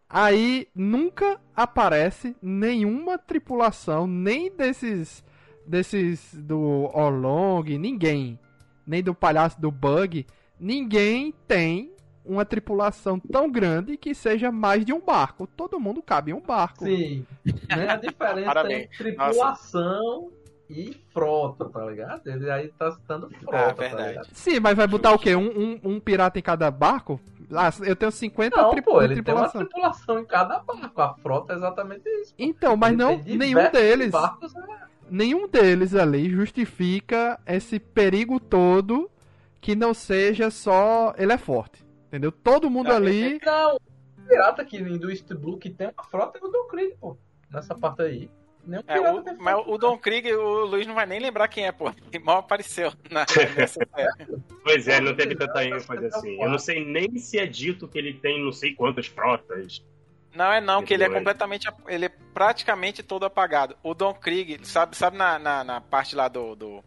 [0.09, 5.23] Aí nunca aparece nenhuma tripulação, nem desses
[5.65, 8.37] desses do Orlong, ninguém,
[8.85, 10.25] nem do palhaço do Bug,
[10.59, 11.93] ninguém tem
[12.25, 15.47] uma tripulação tão grande que seja mais de um barco.
[15.47, 16.83] Todo mundo cabe em um barco.
[16.83, 17.25] Sim.
[17.69, 17.89] Né?
[17.89, 20.31] A diferença entre tripulação
[20.71, 22.25] e frota, tá ligado?
[22.25, 24.09] Ele aí tá citando frota, Ah, tá verdade.
[24.09, 24.27] ligado?
[24.31, 25.35] Sim, mas vai botar o quê?
[25.35, 27.19] Um, um, um pirata em cada barco?
[27.53, 29.61] Ah, eu tenho 50 Não, tri pô, ele tem uma tripulação.
[29.65, 31.01] tripulação em cada barco.
[31.01, 32.33] A frota é exatamente isso.
[32.39, 34.63] Então, mas Ele não, tem nenhum deles, Barcos, né?
[35.09, 39.11] nenhum deles ali justifica esse perigo todo
[39.59, 41.85] que não seja só ele é forte.
[42.07, 42.31] Entendeu?
[42.31, 43.39] Todo mundo Ah, ali.
[43.45, 43.77] Não,
[44.27, 46.67] pirata aqui do East Blue que tem uma frota é o Don
[46.99, 47.17] pô.
[47.51, 48.29] Nessa parte aí.
[48.65, 51.71] Nenhum É, o, mas o Don Krieg, o Luiz não vai nem lembrar quem é,
[51.71, 51.91] pô.
[52.11, 53.79] Ele mal apareceu na, nessa.
[54.63, 56.41] Pois é, não teve tanta ênfase assim.
[56.41, 59.83] Eu não sei nem se é dito que ele tem não sei quantas frotas.
[60.35, 61.09] Não é não, que ele é é.
[61.09, 61.67] completamente.
[61.87, 63.75] Ele é praticamente todo apagado.
[63.83, 66.83] O Don Krieg, sabe, sabe na, na, na parte lá do, do,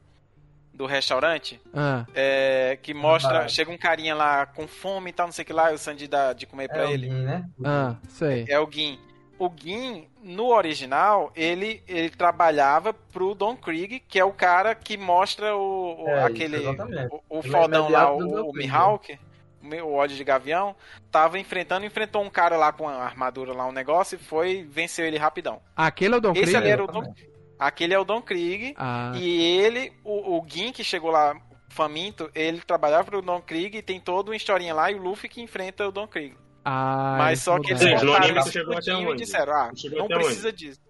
[0.73, 1.61] do restaurante?
[1.75, 3.33] Ah, É, que mostra.
[3.33, 3.53] barato.
[3.53, 5.79] Chega um carinha lá com fome e tal, não sei o que lá, e o
[5.79, 7.09] Sandy dá de comer pra É ele.
[7.09, 7.45] alguém, né?
[7.65, 8.47] ah, sei.
[8.49, 8.99] É o Gin.
[9.47, 14.97] O Gin, no original, ele, ele trabalhava pro Don Krieg, que é o cara que
[14.97, 16.57] mostra o, o- É, isso, aquele.
[16.57, 17.15] exatamente.
[17.29, 18.17] o, o é fodão lá, o,
[18.49, 19.19] o Krieg, Mihawk,
[19.63, 20.75] o meu ódio de gavião,
[21.11, 25.07] tava enfrentando, enfrentou um cara lá com a armadura lá, um negócio, e foi, venceu
[25.07, 25.61] ele rapidão.
[25.75, 26.57] Aquele é o Don Esse Krieg?
[26.57, 27.15] ali era o Don,
[27.59, 31.35] aquele é o Don Krieg, Ah, e ele, o, o Gin que chegou lá
[31.69, 35.29] faminto, ele trabalhava pro Don Krieg e tem toda uma historinha lá, e o Luffy
[35.29, 36.37] que enfrenta o Don Krieg.
[36.65, 39.23] Ah, Mas só que eles cortaram anime esse chegou até tudinho e onde?
[39.25, 40.81] disseram, ah, não precisa disso.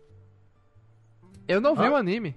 [1.46, 1.90] Eu não vi Hã?
[1.90, 2.36] o anime.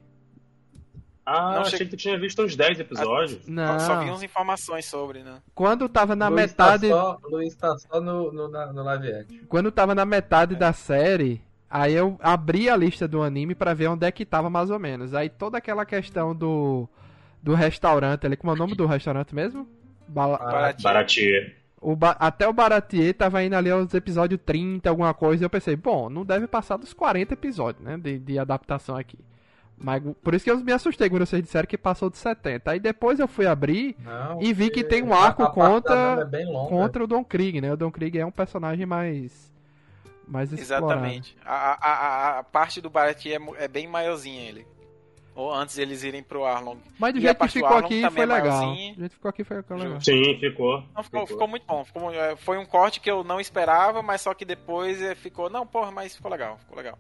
[1.25, 3.45] Ah, Não achei che- que tu tinha visto uns 10 episódios.
[3.47, 3.77] Não.
[3.81, 5.41] Só vi umas informações sobre, né?
[5.53, 6.87] Quando tava na Luiz metade.
[6.89, 9.39] Tá só, Luiz tá só no, no, na- no live action.
[9.49, 13.87] Quando tava na metade da série, aí eu abri a lista do anime pra ver
[13.89, 15.13] onde é que tava mais ou menos.
[15.13, 16.87] Aí toda aquela questão do
[17.43, 19.67] do restaurante ali, como é o nome do restaurante mesmo?
[20.07, 20.73] Bala- Ah.
[20.81, 21.53] Baratia.
[21.79, 25.49] O ba- até o Baratier tava indo ali aos episódios 30, alguma coisa, e eu
[25.49, 29.19] pensei, bom, não deve passar dos 40 episódios, né, de, de adaptação aqui.
[29.79, 32.71] Mas por isso que eu me assustei quando vocês disseram que passou de 70.
[32.71, 37.03] Aí depois eu fui abrir Não, E vi que tem um arco contra- é contra
[37.03, 37.71] o Don Krieg, né?
[37.71, 39.53] O Don Krieg é um personagem mais
[40.27, 40.51] mais.
[40.51, 41.37] Exatamente.
[41.45, 44.65] A, a, a, a parte do Baratie é, é bem maiorzinha ele.
[45.37, 46.79] Ou antes deles irem pro Arlong.
[46.97, 48.65] Mas do E jeito que ficou Arlong aqui foi é legal.
[48.71, 50.01] Do jeito que ficou aqui foi legal.
[50.01, 50.83] Sim, ficou.
[50.95, 51.85] Não, ficou, ficou muito bom.
[51.85, 55.47] Ficou, é, foi um corte que eu não esperava, mas só que depois é, ficou.
[55.47, 56.97] Não, porra, mas ficou legal, ficou legal.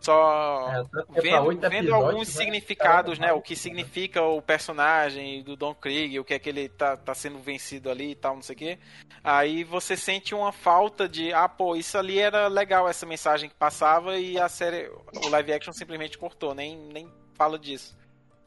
[0.00, 3.32] Só É, vendo, vendo episódios, alguns né, significados, né?
[3.34, 7.14] O que significa o personagem do Don Krieg, o que é que ele tá, tá
[7.14, 8.78] sendo vencido ali e tal, não sei o quê.
[9.22, 13.54] Aí você sente uma falta de, ah, pô, isso ali era legal, essa mensagem que
[13.54, 14.90] passava, e a série,
[15.24, 17.96] o live action simplesmente cortou, nem, nem fala disso.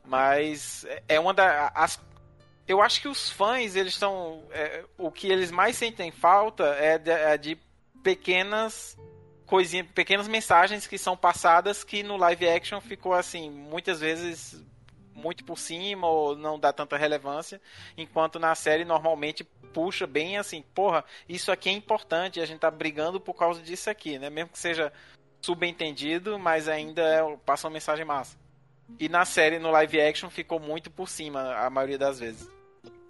[0.06, 2.00] Mas é- é uma das.
[2.68, 4.44] Eu acho que os fãs, eles estão.
[4.52, 7.58] é, o que eles mais sentem falta é de, é de
[8.04, 8.98] pequenas
[9.46, 14.64] coisinhas, pequenas mensagens que são passadas que no live action ficou assim, muitas vezes
[15.14, 17.60] muito por cima ou não dá tanta relevância,
[17.98, 22.70] enquanto na série normalmente puxa bem assim, porra, isso aqui é importante, a gente tá
[22.70, 24.30] brigando por causa disso aqui, né?
[24.30, 24.94] Mesmo que seja
[25.42, 28.38] subentendido, mas ainda é, passa uma mensagem massa.
[29.00, 32.50] E na série, no live action, ficou muito por cima, a maioria das vezes.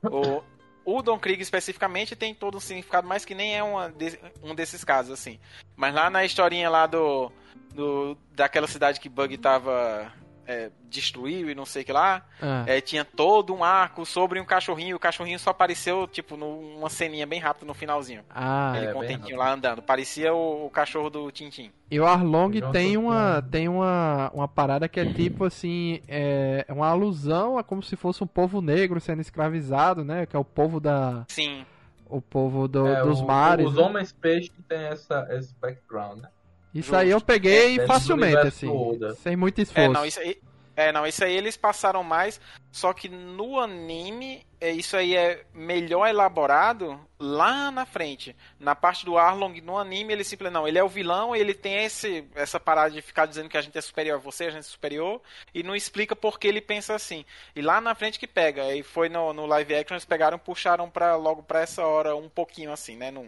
[0.04, 0.44] O,
[0.86, 4.54] o Don Krieg especificamente tem todo um significado, mas que nem é uma de- um
[4.56, 5.40] desses casos, assim.
[5.76, 7.32] Mas lá na historinha lá do.
[7.74, 10.12] do daquela cidade que Bug tava.
[10.50, 12.26] É, destruiu e não sei o que lá.
[12.42, 14.96] Ah, É, tinha todo um arco sobre um cachorrinho.
[14.96, 18.24] O cachorrinho só apareceu, tipo, numa ceninha bem rápida no finalzinho.
[18.30, 19.82] ah, Ele é, com o bem dentinho lá andando.
[19.82, 21.70] Parecia o, o cachorro do Tintin.
[21.92, 26.72] e o Arlong tem uma tem uma, uma parada que é tipo assim, é é
[26.74, 30.26] uma alusão a como se fosse um povo negro sendo escravizado, né?
[30.26, 31.66] Que é o povo da Sim.
[32.10, 33.68] o povo do- É, dos o- mares.
[33.68, 33.82] Os né?
[33.84, 36.30] homens peixes têm essa, esse background, né?
[36.74, 39.16] Isso aí eu peguei É, facilmente assim, do Oda.
[39.16, 39.92] sem muito É, esforço.
[39.92, 40.40] não, isso aí.
[40.76, 42.40] É, não, isso aí eles passaram mais,
[42.72, 48.36] só que no anime, é, isso aí é melhor elaborado lá na frente.
[48.60, 51.84] Na parte do Arlong, no anime, ele simplesmente, não, ele é o vilão, ele tem
[51.84, 54.60] esse, essa parada de ficar dizendo que a gente é superior a você, a gente
[54.60, 55.20] é superior,
[55.52, 57.26] e não explica por que ele pensa assim.
[57.56, 60.42] E lá na frente que pega, e foi no, no live action, eles pegaram e
[60.42, 63.28] puxaram pra, logo pra essa hora um pouquinho assim, né, não,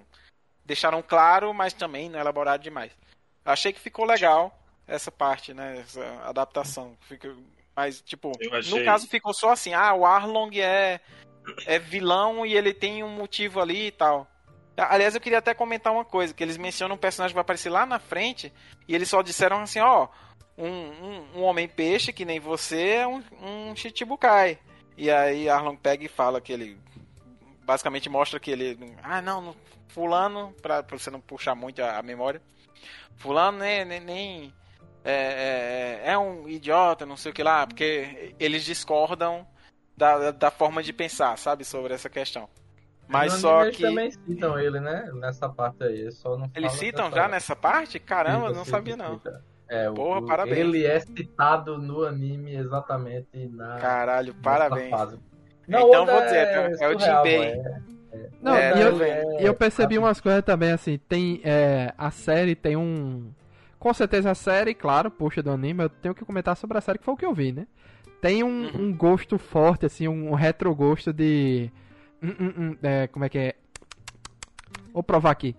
[0.63, 2.91] deixaram claro, mas também não é elaborado demais.
[3.51, 4.57] Achei que ficou legal
[4.87, 5.79] essa parte, né?
[5.79, 6.95] Essa adaptação.
[7.01, 7.35] Fica,
[7.75, 10.99] mas, tipo, achei- no caso ficou só assim, ah, o Arlong é,
[11.65, 14.27] é vilão e ele tem um motivo ali e tal.
[14.77, 17.69] Aliás, eu queria até comentar uma coisa, que eles mencionam um personagem que vai aparecer
[17.69, 18.53] lá na frente,
[18.87, 20.07] e eles só disseram assim, ó,
[20.57, 24.57] um, um, um homem-peixe que nem você é um, um Chichibukai.
[24.95, 26.77] E aí Arlong pega e fala que ele
[27.63, 28.77] basicamente mostra que ele.
[29.03, 29.55] Ah, não, não
[29.89, 32.41] fulano, pra, pra você não puxar muito a, a memória.
[33.19, 33.85] Fulano nem.
[33.85, 34.53] nem, nem
[35.03, 39.47] é, é, é, um idiota, não sei o que lá, porque eles discordam
[39.95, 42.49] da, da forma de pensar, sabe, sobre essa questão.
[43.07, 43.67] Mas No só que.
[43.67, 45.09] Eles também citam ele, né?
[45.15, 46.11] Nessa parte aí.
[46.11, 47.97] Só não Eles citam já nessa parte?
[47.99, 49.13] Caramba, Cita, não sabia não.
[49.15, 49.43] cita.
[49.69, 50.57] É, o- Porra, o- parabéns.
[50.57, 53.77] Ele é citado no anime exatamente na.
[53.79, 54.89] Caralho, parabéns.
[54.91, 55.19] fase.
[55.67, 57.41] Então Oda vou dizer, é o surreal, Jinbei.
[57.51, 57.81] é.
[58.41, 61.41] Não, É, e eu, é eu percebi umas coisas também, assim, tem.
[61.43, 63.31] é, a série tem um.
[63.79, 66.97] Com certeza a série, claro, puxa do anime, eu tenho que comentar sobre a série
[66.99, 67.65] que foi o que eu vi, né?
[68.21, 68.81] Tem um, Uhum.
[68.87, 71.71] um gosto forte, assim, um retrogosto de.
[72.21, 73.55] hum, hum, hum, é, como é que é?
[74.93, 75.55] Vou provar aqui.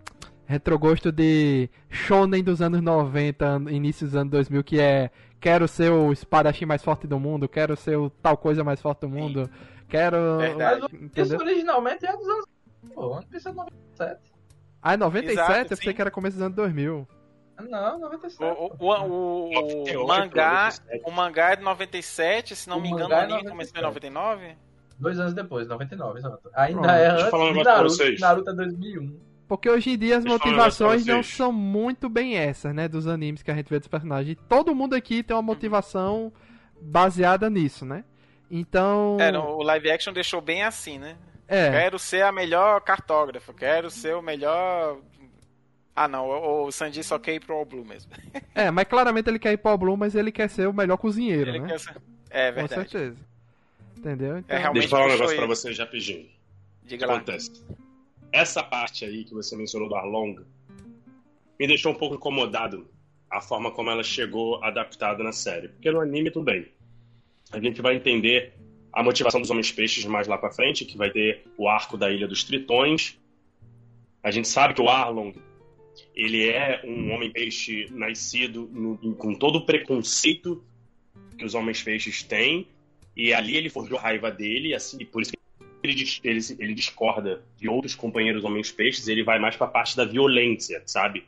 [0.47, 5.11] Retrogosto de Shonen dos anos 90, início dos anos 2000, que é.
[5.41, 9.01] Quero ser o espadachim mais forte do mundo, quero ser o tal coisa mais forte
[9.01, 9.49] do mundo,
[9.91, 10.39] quero.
[10.39, 10.87] Verdade.
[10.87, 11.39] Isso Entendeu?
[11.41, 12.45] originalmente é dos anos.
[12.95, 14.21] Pô, One Piece é 97.
[14.83, 15.33] Ah, é 97?
[15.39, 15.95] Exato, eu pensei sim.
[15.95, 17.07] que era começo dos anos 2000.
[17.69, 18.43] Não, 97.
[18.43, 21.03] O, o, o, o- o 98, mangá, 97.
[21.05, 23.83] o mangá é de 97, se não O me engano, o é anime começou em
[23.83, 24.57] 99.
[24.99, 26.51] Dois anos depois, 99, exato.
[26.55, 28.21] Ainda Pronto, é antes falar de negócio pra Naruto.
[28.21, 29.21] Naruto é 2001.
[29.47, 32.87] Porque hoje em dia as Deixa motivações não são muito bem essas, né?
[32.89, 34.33] Dos animes que a gente vê dos personagens.
[34.33, 36.33] E todo mundo aqui tem uma motivação
[36.81, 38.05] baseada nisso, né?
[38.51, 39.17] Então.
[39.21, 41.17] É, no- o live action deixou bem assim, né?
[41.47, 41.71] é.
[41.71, 44.99] Quero ser a melhor cartógrafa, quero ser o melhor.
[45.95, 48.11] Ah, não, o, o Sanji só quer ir pro All Blue mesmo.
[48.55, 51.51] É, mas claramente ele quer ir pro Blue, mas ele quer ser o melhor cozinheiro,
[51.51, 51.69] Ele né?
[51.69, 51.97] quer ser...
[52.31, 52.91] É Com verdade.
[52.91, 53.17] certeza.
[53.97, 54.39] Entendeu?
[54.39, 55.55] Então, É, realmente Deixa eu falar um negócio pra ele.
[55.55, 56.21] vocês rapidinho.
[56.23, 56.27] O
[56.83, 57.15] que Diga lá.
[57.17, 57.51] acontece?
[58.33, 60.37] Essa parte aí que você mencionou do Arlong
[61.59, 62.89] me deixou um pouco incomodado
[63.31, 65.69] a forma como ela chegou adaptada na série.
[65.69, 66.69] Porque no anime, tudo bem.
[67.53, 68.53] A gente vai entender
[68.93, 72.11] a motivação dos Homens Peixes mais lá pra frente, que vai ter o arco da
[72.11, 73.19] Ilha dos Tritões.
[74.23, 75.33] A gente sabe que o Arlong,
[76.15, 80.63] ele é um Homem-Peixe nascido no- com todo o preconceito
[81.39, 82.67] que os Homens-Peixes têm.
[83.17, 85.39] E ali ele forjou a raiva dele, assim, por isso que
[85.83, 90.05] ele, ele, ele discorda de outros companheiros homens peixes, ele vai mais pra parte da
[90.05, 91.25] violência, sabe?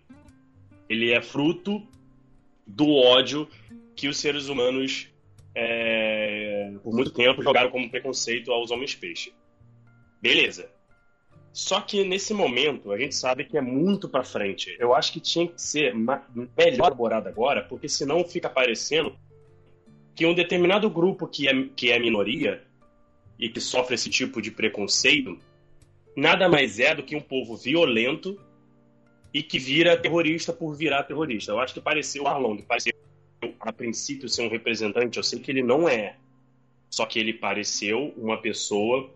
[0.89, 1.83] Ele é fruto
[2.67, 3.49] do ódio
[3.97, 5.09] que os seres humanos,
[5.55, 6.02] é,
[6.93, 9.33] por muito tempo, jogaram como preconceito aos homens peixes.
[10.21, 10.71] Beleza.
[11.51, 14.77] Só que nesse momento, a gente sabe que é muito pra frente.
[14.79, 19.17] Eu acho que tinha que ser melhor elaborado agora, porque senão fica parecendo
[20.15, 22.63] que um determinado grupo que é, que é minoria
[23.39, 25.39] e que sofre esse tipo de preconceito
[26.15, 28.39] nada mais é do que um povo violento
[29.33, 31.53] e que vira terrorista por virar terrorista.
[31.53, 32.93] Eu acho que pareceu o Arlong, pareceu
[33.61, 36.17] a princípio ser um representante, eu sei que ele não é.
[36.93, 39.11] Só que ele pareceu uma pessoa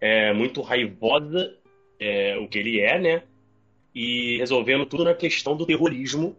[0.00, 1.54] é, muito raivosa,
[1.98, 3.22] é, o que ele é, né?
[3.94, 6.34] E resolvendo tudo na questão do terrorismo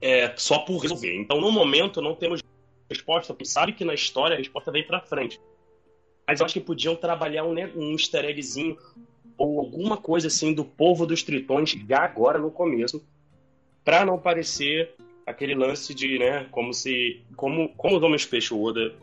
[0.00, 1.14] é, só por resolver.
[1.14, 2.42] Então, no momento, não temos
[2.88, 5.38] resposta, porque sabe que na história a resposta vem pra frente.
[6.26, 8.78] Mas eu acho que podiam trabalhar um, né, um easter eggzinho
[9.36, 13.06] ou alguma coisa assim do povo dos tritões já agora no começo,
[13.84, 14.94] pra não parecer
[15.26, 18.94] aquele lance de, né, como se como como os homens peixe Oda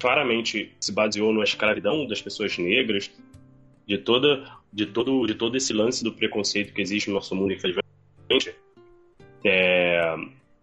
[0.00, 3.10] claramente se baseou na escravidão das pessoas negras,
[3.86, 7.52] de toda de todo de todo esse lance do preconceito que existe no nosso mundo,
[7.52, 7.84] infelizmente.
[9.44, 10.14] É,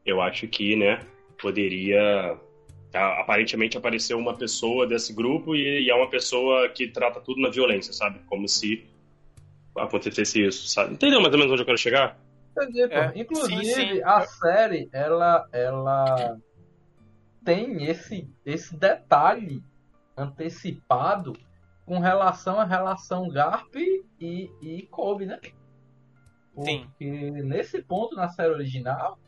[0.06, 1.00] eu acho que, né,
[1.42, 2.38] poderia
[2.94, 7.42] a- aparentemente apareceu uma pessoa desse grupo e, e é uma pessoa que trata tudo
[7.42, 8.20] na violência, sabe?
[8.28, 8.86] Como se
[9.76, 10.94] acontecesse isso, sabe?
[10.94, 12.20] Entendeu mais ou menos onde eu quero chegar?
[12.56, 12.94] Entendi, pô.
[12.94, 14.02] É, Inclusive, sim, sim.
[14.04, 16.38] a série, ela, ela
[17.44, 19.64] tem esse, esse detalhe
[20.16, 21.34] antecipado
[21.86, 25.40] com relação à relação Garp e, e Kobe, né?
[26.54, 27.32] Porque Sim.
[27.44, 29.20] nesse ponto, na série original,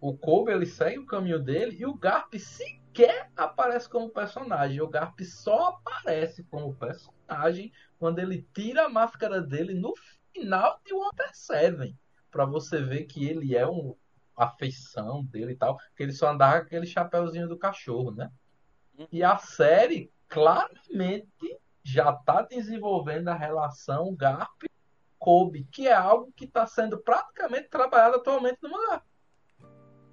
[0.00, 4.80] o Kobe ele segue o caminho dele e o Garp sequer aparece como personagem.
[4.80, 9.94] O Garp só aparece como personagem quando ele tira a máscara dele no
[10.32, 11.98] final de Water Seven.
[12.30, 13.96] Pra você ver que ele é um
[14.36, 18.30] a feição dele e tal, que ele só andava com aquele chapéuzinho do cachorro, né?
[19.10, 21.26] E a série claramente
[21.82, 24.62] já tá desenvolvendo a relação Garp
[25.18, 29.02] Kobe, que é algo que está sendo praticamente trabalhado atualmente no mangá.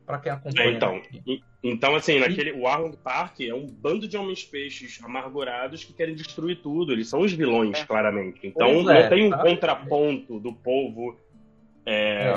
[0.06, 0.70] Pra quem acompanha.
[0.70, 0.96] É, então.
[0.98, 1.22] aqui.
[1.26, 5.94] E- Então, assim, naquele, o Arlong Park é um bando de homens peixes amargurados que
[5.94, 6.92] querem destruir tudo.
[6.92, 7.86] Eles são os vilões, É.
[7.86, 8.46] claramente.
[8.46, 9.50] Então, Pois não é, tem um sabe?
[9.50, 11.18] contraponto do povo
[11.86, 12.34] é, É.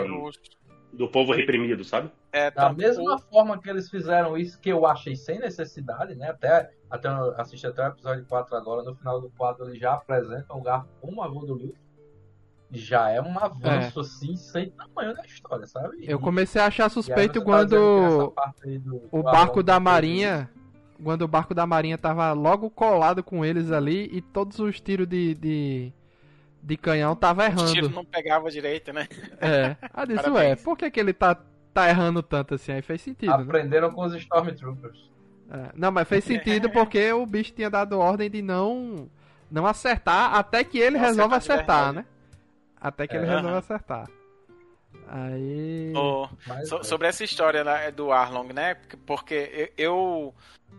[0.96, 2.10] do povo reprimido, sabe?
[2.32, 6.30] É, Da tanto mesma forma que eles fizeram isso, que eu achei sem necessidade, né?
[6.30, 8.82] Até Até, assisti até o episódio 4 agora.
[8.82, 11.74] No final do quadro ele já apresenta o Garfo como avô do Luffy.
[12.70, 14.02] Já é um avanço, é.
[14.02, 15.98] assim, sem tamanho da história, sabe?
[16.00, 20.50] Eu comecei a achar suspeito quando tá do, o barco da marinha...
[21.02, 25.06] Quando o barco da marinha tava logo colado com eles ali e todos os tiros
[25.06, 25.92] de, de,
[26.66, 27.62] de canhão tava errando.
[27.62, 29.06] Os tiros não pegava direito, né?
[29.40, 29.76] É.
[29.94, 30.56] Ah, disso é.
[30.56, 31.40] Por que, que ele tá,
[31.72, 32.72] tá errando tanto assim?
[32.72, 33.30] Aí fez sentido.
[33.30, 33.44] Né?
[33.44, 33.94] Aprenderam né?
[33.94, 35.08] com os Stormtroopers.
[35.48, 35.70] É.
[35.76, 39.08] Não, mas fez sentido porque o bicho tinha dado ordem de não
[39.48, 42.04] não acertar até que ele não resolve acertar, né?
[42.80, 43.18] Até que é.
[43.18, 44.08] ele resolve acertar.
[45.08, 45.92] Aí.
[45.96, 46.28] Oh,
[46.66, 48.76] so, sobre essa história né, do Arlong, né?
[49.06, 50.34] Porque eu,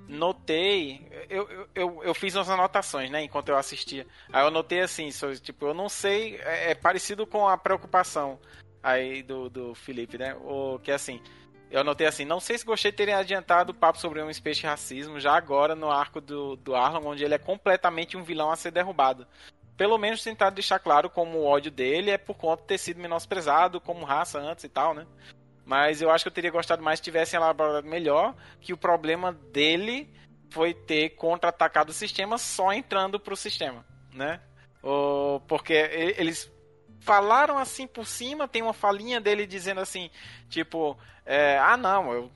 [0.07, 1.07] notei.
[1.29, 3.23] Eu, eu, eu fiz umas anotações, né?
[3.23, 4.05] Enquanto eu assistia.
[4.31, 5.09] Aí eu notei assim:
[5.41, 6.37] tipo, eu não sei.
[6.37, 8.39] É, é parecido com a preocupação
[8.81, 10.35] aí do, do Felipe, né?
[10.35, 11.21] O, que é assim.
[11.69, 14.61] Eu anotei assim, não sei se gostei de terem adiantado o papo sobre um espécie
[14.61, 18.49] de racismo já agora no arco do, do Arlong, onde ele é completamente um vilão
[18.49, 19.27] a ser derrubado.
[19.77, 22.99] Pelo menos tentar deixar claro como o ódio dele é por conta de ter sido
[22.99, 25.05] menosprezado como raça antes e tal, né?
[25.63, 29.31] Mas eu acho que eu teria gostado mais se tivessem elaborado melhor que o problema
[29.31, 30.11] dele
[30.49, 34.41] foi ter contra-atacado o sistema só entrando pro sistema, né?
[35.47, 36.51] porque eles
[37.01, 40.09] falaram assim por cima, tem uma falinha dele dizendo assim,
[40.49, 42.31] tipo, é, ah não, eu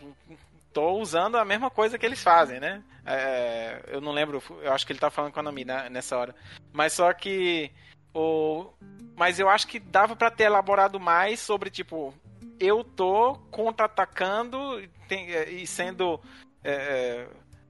[0.74, 2.84] tô usando a mesma coisa que eles fazem, né?
[3.06, 6.18] É, eu não lembro, eu acho que ele tá falando com a Nami né, nessa
[6.18, 6.36] hora.
[6.72, 7.72] Mas só que
[8.14, 8.68] o
[9.16, 12.14] mas eu acho que dava para ter elaborado mais sobre tipo
[12.60, 14.82] eu tô contra-atacando
[15.50, 16.20] e sendo
[16.64, 17.28] é,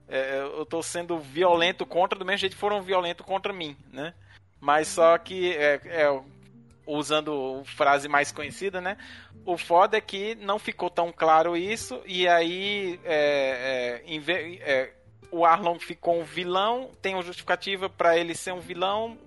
[0.08, 3.78] é, é, eu tô sendo violento contra do mesmo jeito que foram violentos contra mim,
[3.92, 4.14] né?
[4.60, 6.22] Mas só que é, é
[6.98, 8.98] usando frase mais conhecida, né?
[9.46, 14.20] O foda é que não ficou tão claro isso, e aí é, é,
[14.62, 14.94] é,
[15.32, 19.18] o Arlong ficou um vilão, tem uma justificativa para ele ser um vilão,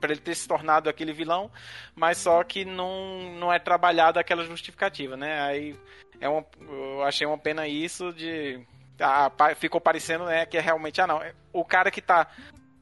[0.00, 1.50] para ele ter se tornado aquele vilão,
[1.94, 5.40] mas só que não, não é trabalhado aquela justificativa, né?
[5.40, 5.76] Aí
[6.20, 8.60] é uma, eu achei uma pena isso de.
[8.98, 11.00] Ah, ficou parecendo né, que é realmente.
[11.00, 11.20] Ah, não.
[11.52, 12.28] O cara que tá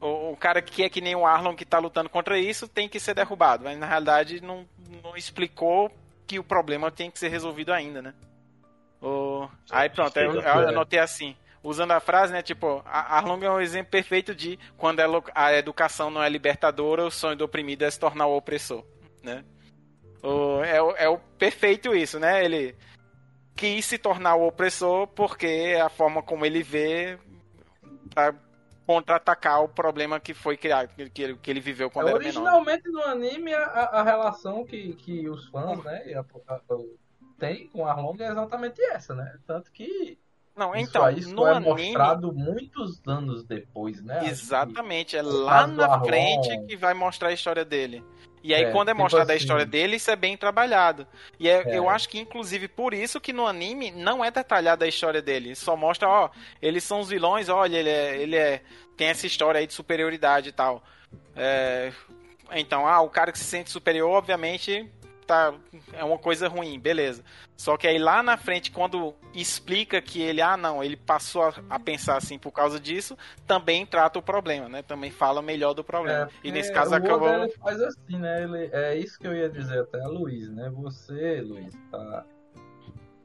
[0.05, 2.87] o, o, cara que é que nem o Arlon que tá lutando contra isso tem
[2.87, 3.63] que ser derrubado.
[3.63, 4.65] Mas na realidade não,
[5.03, 5.91] não explicou
[6.27, 8.13] que o problema tem que ser resolvido ainda, né?
[9.01, 9.47] O...
[9.71, 11.35] Aí pronto, eu, eu anotei assim.
[11.63, 12.43] Usando a frase, né?
[12.43, 14.99] Tipo, Arlong é um exemplo perfeito de quando
[15.33, 18.85] a educação não é libertadora, o sonho do oprimido é se tornar o opressor,
[19.23, 19.43] né?
[20.21, 22.45] O, é, é o perfeito isso, né?
[22.45, 22.75] Ele
[23.55, 27.17] quis se tornar o opressor porque a forma como ele vê
[28.85, 32.87] contra-atacar o problema que foi criado, que ele, que ele viveu quando é, era originalmente
[32.87, 33.05] menor.
[33.05, 36.59] no anime, a, a relação que, que os fãs, né, a, a,
[37.37, 39.37] tem com Arlong é exatamente essa, né?
[39.45, 40.17] Tanto que
[40.55, 41.69] não, então, isso, isso no é anime...
[41.69, 44.25] mostrado muitos anos depois, né?
[44.25, 48.01] Exatamente, é lá na frente que vai mostrar a história dele.
[48.45, 51.07] E aí, é, quando é mostrada a história dele, isso é bem trabalhado.
[51.39, 51.77] E é, é.
[51.79, 55.55] eu acho que, inclusive, por isso que no anime não é detalhada a história dele.
[55.55, 56.29] Só mostra, ó,
[56.61, 58.17] eles são os vilões, olha, ele é.
[58.21, 58.61] Ele é
[58.95, 60.83] tem essa história aí de superioridade e tal.
[61.35, 61.91] É,
[62.51, 64.87] então, ah, o cara que se sente superior, obviamente,
[65.25, 65.53] tá,
[65.93, 67.23] é uma coisa ruim, beleza.
[67.57, 71.53] Só que aí lá na frente, quando explica que ele, ah, não, ele passou a,
[71.69, 73.17] a pensar assim por causa disso,
[73.47, 74.81] também trata o problema, né?
[74.81, 76.25] Também fala melhor do problema.
[76.25, 77.33] É, e nesse caso o acabou.
[77.33, 78.43] Ele faz assim, né?
[78.43, 80.69] Ele, é isso que eu ia dizer até a Luiz, né?
[80.75, 82.25] Você, Luiz, tá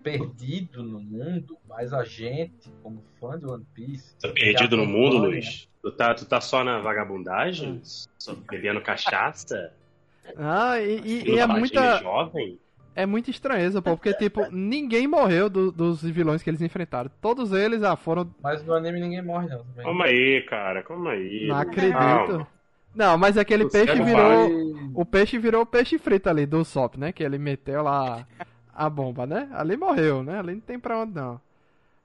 [0.02, 4.16] perdido no mundo, mas a gente, como fã de One Piece.
[4.18, 5.68] Tá perdido no mundo, Luiz?
[5.82, 7.72] Tu tá, tu tá só na vagabundagem?
[7.72, 7.80] Hum.
[8.18, 9.72] Só bebendo cachaça?
[10.36, 11.98] Ah, e, e, e é muita.
[11.98, 12.58] Jovem?
[12.94, 17.10] É muita estranheza, pô, porque, tipo, ninguém morreu do, dos vilões que eles enfrentaram.
[17.20, 18.28] Todos eles ah, foram.
[18.42, 19.58] Mas no anime ninguém morre, não.
[19.58, 19.84] Também.
[19.84, 21.46] Calma aí, cara, calma aí.
[21.46, 21.96] Não acredito.
[21.96, 22.48] Calma.
[22.94, 24.48] Não, mas aquele Você peixe virou.
[24.48, 24.90] Vai...
[24.94, 27.12] O peixe virou peixe frito ali do Sop, né?
[27.12, 28.26] Que ele meteu lá
[28.74, 29.48] a bomba, né?
[29.52, 30.38] Ali morreu, né?
[30.38, 31.40] Ali não tem pra onde não.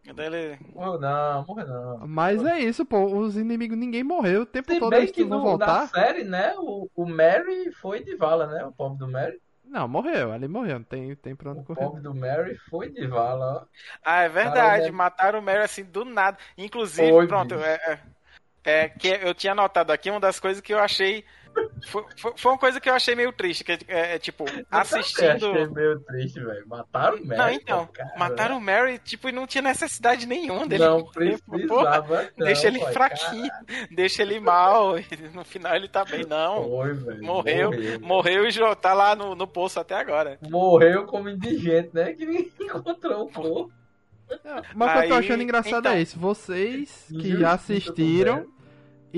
[0.08, 0.60] Ele...
[0.74, 2.08] Morreu não, morreu não.
[2.08, 3.06] Mas é isso, pô.
[3.06, 4.42] Os inimigos, ninguém morreu.
[4.42, 5.82] O tempo Se todo eles que vão no, voltar.
[5.82, 6.54] Na série, né?
[6.58, 8.64] O, o Mary foi de vala, né?
[8.66, 9.40] O pobre do Mary.
[9.64, 10.32] Não, morreu.
[10.32, 10.80] Ali morreu.
[10.80, 11.86] Não tem, tem pra onde o correr.
[11.86, 13.66] O pobre do Mary foi de vala, ó.
[14.04, 14.92] Ah, é verdade.
[14.92, 16.38] Mataram o Mary assim do nada.
[16.58, 17.56] Inclusive, foi, pronto.
[17.56, 18.00] É, é,
[18.64, 21.26] é, que eu tinha anotado aqui uma das coisas que eu achei
[21.88, 22.04] foi,
[22.36, 25.46] foi, uma coisa que eu achei meio triste, que é, é tipo, eu assistindo.
[25.46, 26.68] Eu achei meio triste, velho.
[26.68, 27.38] Mataram o Mary.
[27.38, 30.84] Não, então, cara, mataram o Mary, tipo, e não tinha necessidade nenhuma dele.
[30.84, 33.88] Não precisava, não, Deixa ele fraquinho, cara.
[33.92, 36.70] deixa ele mal, e no final ele tá bem, não.
[36.70, 37.24] Foi, velho.
[37.24, 40.38] Morreu, morreu, morreu e tá lá no, no poço até agora.
[40.50, 42.14] Morreu como indigente, né?
[42.14, 43.72] Que ninguém encontrou o corpo.
[44.76, 45.92] Mas o que eu tô achando engraçado então.
[45.92, 46.20] é isso.
[46.20, 48.55] Vocês que assistiram.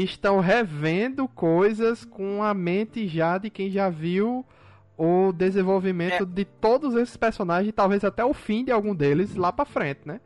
[0.03, 4.45] Estão revendo coisas com a mente já de quem já viu
[4.97, 6.25] o desenvolvimento É.
[6.25, 10.19] de todos esses personagens, talvez até o fim de algum deles lá pra frente, né?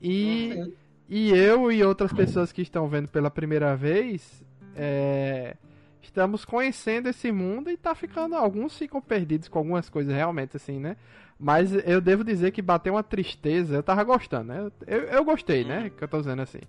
[0.00, 0.72] E, Sim.
[1.08, 4.44] e eu e outras pessoas que estão vendo pela primeira vez,
[4.76, 5.56] é,
[6.02, 8.34] estamos conhecendo esse mundo e tá ficando.
[8.34, 10.96] Alguns ficam perdidos com algumas coisas realmente, assim, né?
[11.38, 13.76] Mas eu devo dizer que bateu uma tristeza.
[13.76, 14.70] Eu tava gostando, né?
[14.86, 15.90] Eu, eu gostei, né?
[15.96, 16.60] Que eu tô dizendo assim.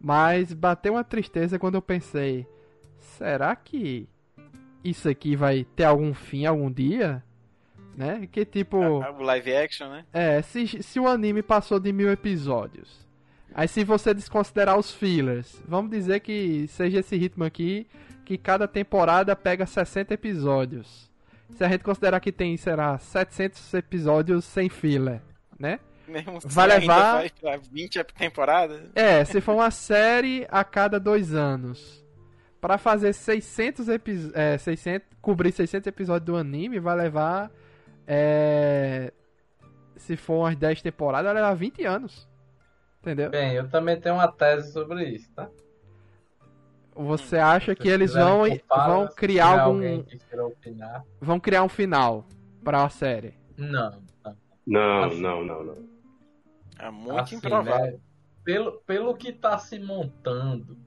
[0.00, 2.46] Mas bateu uma tristeza quando eu pensei:
[2.98, 4.08] será que
[4.84, 7.22] isso aqui vai ter algum fim algum dia?
[7.96, 8.28] Né?
[8.30, 8.78] Que tipo.
[8.78, 10.04] O live action, né?
[10.12, 13.06] É, se, se o anime passou de mil episódios.
[13.54, 17.88] Aí se você desconsiderar os fillers, vamos dizer que seja esse ritmo aqui,
[18.24, 21.10] que cada temporada pega 60 episódios.
[21.56, 25.20] Se a gente considerar que tem, será, 700 episódios sem filler,
[25.58, 25.80] né?
[26.08, 28.90] Mesmo Vai ainda levar- vai pra 20 temporadas.
[28.94, 32.04] É, se for uma série a cada dois anos.
[32.60, 37.52] Pra fazer 600 episódios, é, 600, cobrir 600 episódios do anime, vai levar,
[38.04, 39.12] é,
[39.96, 42.28] se for umas 10 temporadas, vai levar 20 anos.
[43.00, 43.30] Entendeu?
[43.30, 45.48] Bem, eu também tenho uma tese sobre isso, tá?
[46.96, 50.04] Você acha que eles vão, culpar, vão criar algum,
[51.20, 52.26] vão criar um final
[52.64, 53.34] para a série?
[53.56, 54.36] Não, não.
[54.66, 55.88] Não, não, não, não.
[56.78, 57.92] É muito Assim, improvável.
[57.92, 58.00] né,
[58.44, 60.78] Pelo, pelo que está se montando,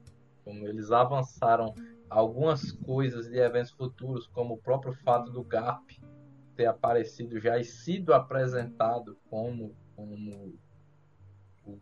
[0.44, 1.74] como eles avançaram
[2.10, 5.90] algumas coisas de eventos futuros, como o próprio fato do Garp
[6.56, 10.54] ter aparecido já e sido apresentado como, como
[11.64, 11.78] o,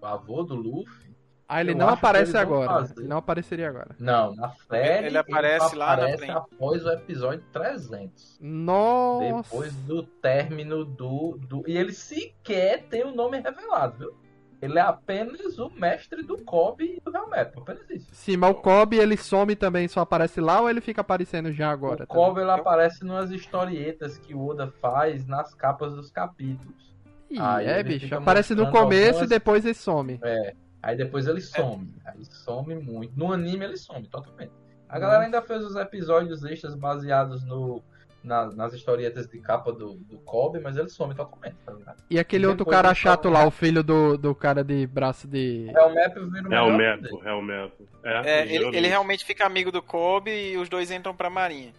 [0.00, 1.14] o avô do Luffy.
[1.50, 2.68] Ah, ele Eu não aparece agora.
[2.70, 3.00] fazer.
[3.00, 3.96] Ele não apareceria agora.
[3.98, 6.30] Não, na série Ele aparece lá na aparece frente.
[6.36, 8.38] após o episódio 300.
[8.40, 9.42] Nossa.
[9.50, 11.64] Depois do término do, do.
[11.66, 14.14] E ele sequer tem o nome revelado, viu?
[14.60, 18.08] Ele é apenas o mestre do Kobe e do Helmepo, apenas isso.
[18.12, 21.70] Sim, mas o Kobe ele some também, só aparece lá ou ele fica aparecendo já
[21.70, 22.02] agora?
[22.04, 22.06] o?
[22.08, 26.74] Kobe ele aparece nas historietas que o Oda faz nas capas dos capítulos.
[27.30, 28.12] Ih, Aí é, ele bicho.
[28.14, 30.18] Aparece no começo algumas- e depois ele some.
[30.82, 31.92] Aí depois ele some.
[32.04, 33.12] Aí some muito.
[33.16, 34.52] No anime ele some totalmente.
[34.88, 37.82] A galera ainda fez os episódios extras baseados no,
[38.24, 41.96] na- nas historietas de capa do, do Kobe, mas ele some totalmente, tá ligado?
[42.08, 45.66] E aquele Depois outro cara chato lá, o filho do, do cara de braço de.
[45.66, 45.84] Vira
[46.48, 46.76] o É o.
[46.76, 47.88] Mepo, é o Mepo.
[48.02, 51.72] É, É, ele, ele realmente fica amigo do Kobe e os dois entram pra marinha.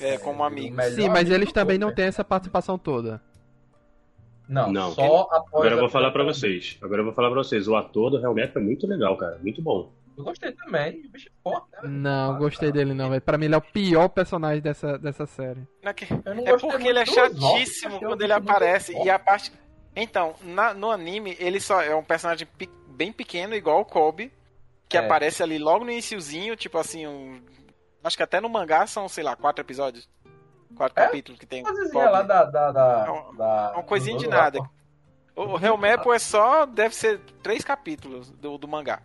[0.00, 0.84] É, como amigos.
[0.94, 1.96] Sim, mas eles também não Kobe.
[1.96, 3.20] têm essa participação toda.
[4.48, 4.92] Não, Não.
[4.92, 5.46] só após.
[5.54, 6.34] Agora eu vou falar pra temporada.
[6.38, 6.78] vocês.
[6.82, 7.66] Agora eu vou falar pra vocês.
[7.68, 9.38] O ator do Helmet é muito legal, cara.
[9.42, 9.90] Muito bom.
[10.16, 11.00] Eu gostei também.
[11.06, 11.80] O bicho é forte, né?
[11.88, 12.74] Não, Ah, gostei tá.
[12.78, 13.20] dele não, velho.
[13.22, 15.60] Pra mim ele é o pior personagem dessa, dessa série.
[15.82, 18.92] Não é que- Eu não É gostei porque ele é chatíssimo quando ele aparece.
[18.96, 19.50] E a parte.
[19.96, 24.30] Então, na- no anime, ele só é um personagem pe- bem pequeno, igual o Kobe,
[24.88, 25.00] que É.
[25.00, 27.40] aparece ali logo no iniciozinho, tipo assim, um.
[28.02, 30.08] Acho que até no mangá são, sei lá, quatro episódios.
[30.76, 31.06] Quatro É?
[31.06, 31.62] capítulos que tem.
[31.62, 32.44] o Coisinha lá da.
[32.44, 34.60] da, da, É um- da é uma coisinha de lá, nada.
[35.36, 36.64] O Helmepo é só.
[36.66, 39.00] Deve ser três capítulos do, do mangá.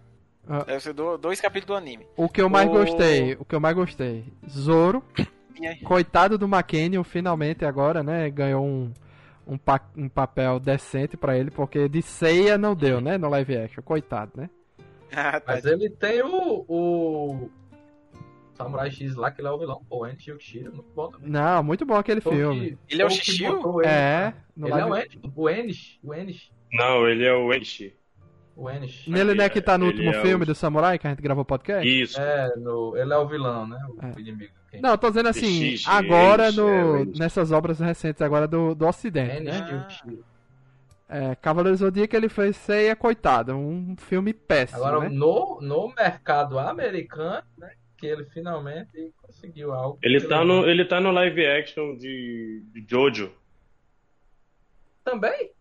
[0.47, 0.63] Ah.
[0.63, 2.07] Deve ser do- dois capítulos do anime.
[2.17, 5.03] O que eu mais O- gostei, o que eu mais gostei, Zoro,
[5.83, 8.91] coitado do McKenny, finalmente agora, né, ganhou um,
[9.45, 13.57] um, pa- um papel decente pra ele, porque de ceia não deu, né, no live
[13.57, 14.49] action, coitado, né?
[15.11, 15.41] Ah.
[15.45, 16.63] Mas ele tem o.
[16.67, 17.49] o
[18.63, 19.81] Samurai X lá, que ele é o vilão.
[19.89, 21.29] Pô, o Enichi Yukishiro, muito bom também.
[21.29, 22.77] Não, muito bom aquele Foi filme.
[22.87, 23.55] que- Ele é o foi Shishio?
[23.55, 24.33] botou ele, É, né?
[24.55, 25.07] no Ele é o live...
[25.07, 25.99] Enichi.
[26.03, 26.51] O Enichi.
[26.73, 26.77] O.
[26.77, 27.95] Não, ele é o Enchi.
[28.55, 29.09] O Enichi.
[29.09, 31.09] Nele não é que tá no Ele último é filme o- do Samurai, que a
[31.09, 31.87] gente gravou o podcast?
[31.87, 32.19] Isso.
[32.19, 33.79] É, no, ele é o vilão, né?
[33.89, 34.19] O É.
[34.19, 34.51] inimigo.
[34.69, 34.81] Quem?
[34.81, 38.85] Não, eu tô dizendo assim, X, agora no, é, nessas obras recentes agora do, do
[38.85, 39.57] Ocidente, né?
[39.57, 40.25] Enichi Yukishiro.
[41.11, 45.09] É, Cavaleiro do Zodíaco ele fez Ceia, coitado, um filme péssimo, Agora, né?
[45.09, 47.71] no, no mercado americano, né?
[47.99, 49.99] Que ele finalmente conseguiu algo.
[50.01, 53.31] Ele tá, no, ele tá no live action de, de Jojo.
[55.03, 55.51] Também?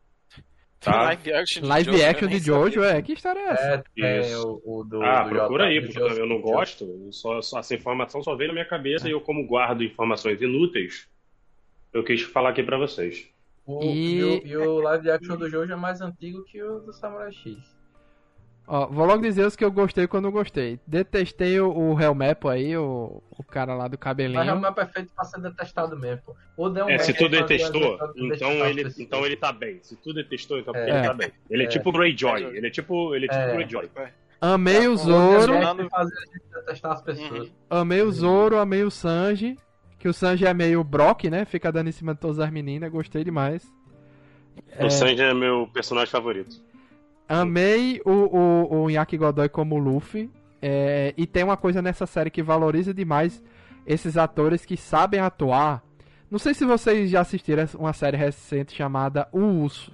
[0.80, 1.02] Tá?
[1.02, 3.84] Live action de Live Jojo, action de Jojo, é, que história é essa?
[3.98, 4.60] É, Isso.
[4.64, 5.02] o, o do.
[5.02, 7.08] ah, do procura Jota- aí, porque Joseph eu não gosto.
[7.12, 11.08] Só, só essa informação só veio na minha cabeça e eu, como guardo informações inúteis,
[11.92, 13.28] eu quis falar aqui pra vocês.
[13.66, 14.22] O, E- e...
[14.24, 17.58] o, e o live action do Jojo é mais antigo que o do Samurai X.
[18.70, 20.78] Ó, vou logo dizer os que eu gostei e quando não gostei.
[20.86, 24.38] Detestei o, o Helmepo aí, o, o cara lá do cabelinho.
[24.38, 26.36] Mas é o meu perfeito pra ser detestado mesmo.
[26.54, 29.78] O Del É, se tu fazia detestou, então ele, então ele tá bem.
[29.82, 30.82] Se tu detestou, então É.
[30.90, 31.32] ele tá bem.
[31.48, 31.68] Ele é, É.
[31.70, 32.44] tipo Greyjoy.
[32.44, 33.54] Ele é tipo, ele é tipo É.
[33.54, 33.88] Greyjoy.
[34.38, 35.52] Amei o O Del Zoro.
[35.54, 35.88] Uhum.
[37.70, 39.56] amei o Zoro, amei o Sanji.
[39.98, 41.44] Que o Sanji é meio Brock, né?
[41.44, 43.66] Fica dando em cima de todas as meninas, gostei demais.
[44.78, 46.56] O Sanji é meu personagem favorito.
[47.28, 50.30] Amei o, o, o Yaki Godoy como Luffy.
[50.60, 53.42] É, e tem uma coisa nessa série que valoriza demais
[53.86, 55.84] esses atores que sabem atuar.
[56.30, 59.92] Não sei se vocês já assistiram uma série recente chamada O Urso.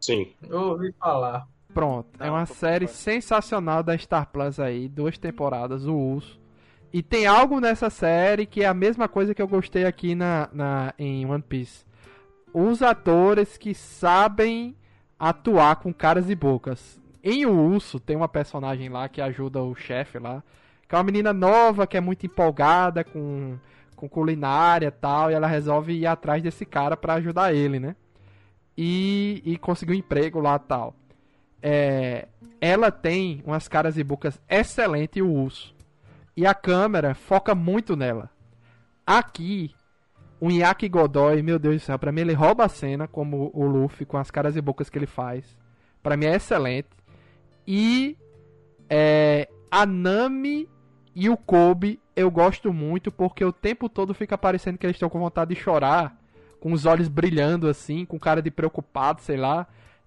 [0.00, 0.32] Sim.
[0.48, 1.46] Eu ouvi falar.
[1.74, 2.96] Pronto, é Não, uma tô por série fora.
[2.98, 6.40] sensacional da Star Plus aí, duas temporadas, O Urso.
[6.92, 10.48] E tem algo nessa série que é a mesma coisa que eu gostei aqui na,
[10.52, 11.84] na, em One Piece.
[12.54, 14.74] Os atores que sabem
[15.18, 17.00] atuar com caras e bocas.
[17.22, 20.42] Em O Urso tem uma personagem lá que ajuda o chefe lá,
[20.88, 23.58] que é uma menina nova, que é muito empolgada com,
[23.96, 27.96] com culinária e tal, e ela resolve ir atrás desse cara pra ajudar ele, né?
[28.78, 30.94] E, e conseguir um emprego lá tal.
[31.60, 32.28] É,
[32.60, 35.74] ela tem umas caras e bocas excelentes, o urso.
[36.36, 38.30] E a câmera foca muito nela.
[39.06, 39.74] Aqui,
[40.40, 43.64] o Yaki Godoy, meu Deus do céu, pra mim ele rouba a cena, como o
[43.66, 45.56] Luffy, com as caras e bocas que ele faz.
[46.02, 46.88] Pra mim é excelente.
[47.66, 48.16] E
[48.88, 50.68] é, a Nami
[51.14, 55.08] e o Kobe eu gosto muito, porque o tempo todo fica parecendo que eles estão
[55.08, 56.16] com vontade de chorar,
[56.60, 59.66] com os olhos brilhando assim, com cara de preocupado, sei lá.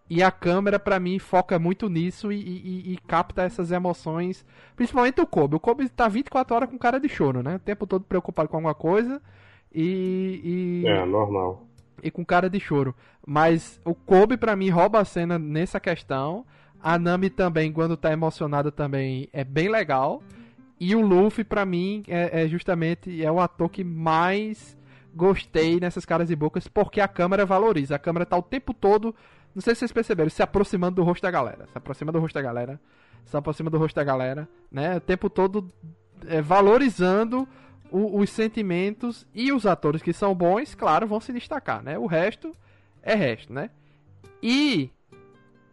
[0.09, 4.43] E a câmera, pra mim, foca muito nisso e, e- e capta essas emoções.
[4.75, 5.55] Principalmente o Kobe.
[5.55, 7.57] O Kobe tá 24 horas com cara de choro, né?
[7.57, 9.21] O tempo todo preocupado com alguma coisa
[9.73, 10.83] e.
[10.83, 11.65] e É, normal.
[12.01, 12.95] e com cara de choro.
[13.25, 16.45] Mas o Kobe, pra mim, rouba a cena nessa questão.
[16.81, 20.23] A Nami também, quando tá emocionada, também é bem legal.
[20.79, 24.77] E o Luffy, pra mim, é, é justamente é o ator que mais
[25.13, 27.95] gostei nessas caras e bocas, porque a câmera valoriza.
[27.95, 29.13] A câmera tá o tempo todo,
[29.53, 31.67] não sei se vocês perceberam, se aproximando do rosto da galera.
[31.67, 32.79] Se aproxima do rosto da galera.
[33.25, 34.95] Se aproxima do rosto da galera, né?
[34.97, 35.67] O tempo todo
[36.27, 37.47] é, valorizando
[37.91, 41.97] o- os sentimentos e os atores que são bons, claro, vão se destacar, né?
[41.97, 42.55] O resto
[43.03, 43.69] é resto, né?
[44.41, 44.89] E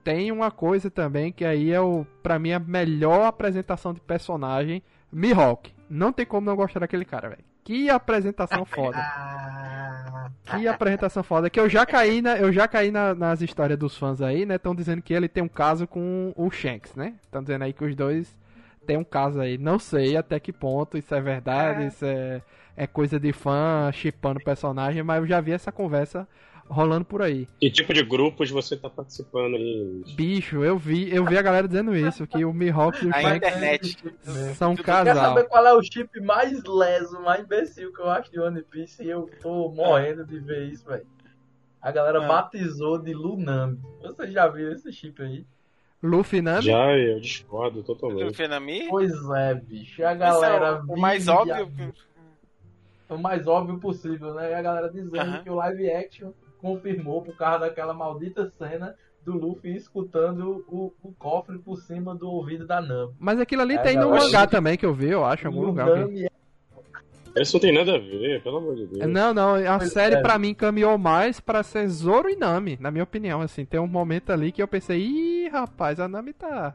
[0.04, 4.82] tem uma coisa também que aí é o para mim a melhor apresentação de personagem,
[5.12, 5.72] Mihawk.
[5.88, 7.44] Não tem como não gostar daquele cara, velho.
[7.64, 8.98] Que apresentação foda.
[8.98, 11.50] Ah, Que apresentação foda.
[11.50, 14.54] Que eu já caí, na, eu já caí na- nas histórias dos fãs aí, né?
[14.56, 17.14] Estão dizendo que ele tem um caso com o Shanks, né?
[17.22, 18.36] Estão dizendo aí que os dois
[18.86, 19.58] têm um caso aí.
[19.58, 21.86] Não sei até que ponto isso é verdade, É.
[21.88, 22.42] isso é,
[22.76, 26.26] é coisa de fã chipando personagem, mas eu já vi essa conversa
[26.68, 27.46] rolando por aí.
[27.60, 30.02] Que tipo de grupos você tá participando aí?
[30.16, 33.36] Bicho, eu vi, eu vi a galera dizendo isso, que o Mihawk e o Shanks
[33.36, 33.96] internet.
[34.56, 35.14] são um Quer casal.
[35.34, 39.04] saber qual é o chip mais leso, mais imbecil que eu acho de One Piece
[39.04, 41.06] e eu tô morrendo de ver isso, velho.
[41.80, 42.26] A galera Ah.
[42.26, 43.78] batizou de Lunami.
[44.02, 45.46] Você já viu esse chip aí?
[46.02, 46.62] Luffy Nami?
[46.66, 48.24] Já eu discordo totalmente.
[48.28, 48.86] Do Fenami?
[48.88, 50.04] Pois é, bicho.
[50.04, 50.66] A Esse galera.
[50.88, 51.92] é o, mais óbvio.
[53.08, 54.50] O mais óbvio possível, né?
[54.50, 55.42] E a galera dizendo Aham.
[55.42, 58.94] que o live action confirmou por causa daquela maldita cena
[59.24, 63.12] do Luffy escutando o, o cofre por cima do ouvido da Nami.
[63.18, 65.62] Mas aquilo ali É, tem no mangá também, que eu vi, eu acho, em algum
[65.64, 65.86] lugar.
[65.86, 66.30] Nami é
[67.36, 69.10] Isso não tem nada a ver, pelo amor de Deus.
[69.10, 70.20] Não, não, a Pois série é.
[70.20, 73.86] pra mim caminhou mais pra ser Zoro e Nami, na minha opinião, assim, tem um
[73.86, 76.74] momento ali que eu pensei, ih, rapaz, a Nami tá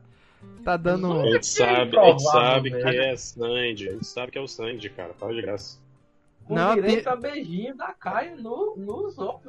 [0.63, 2.79] tá dando A gente sabe, a gente sabe né?
[2.91, 3.89] que é Sandy.
[3.89, 5.13] A gente sabe que é o Sandy, cara.
[5.13, 5.79] Para de graça.
[6.49, 9.39] Não, direito tem- a beijinho da Caio no, no Zoro.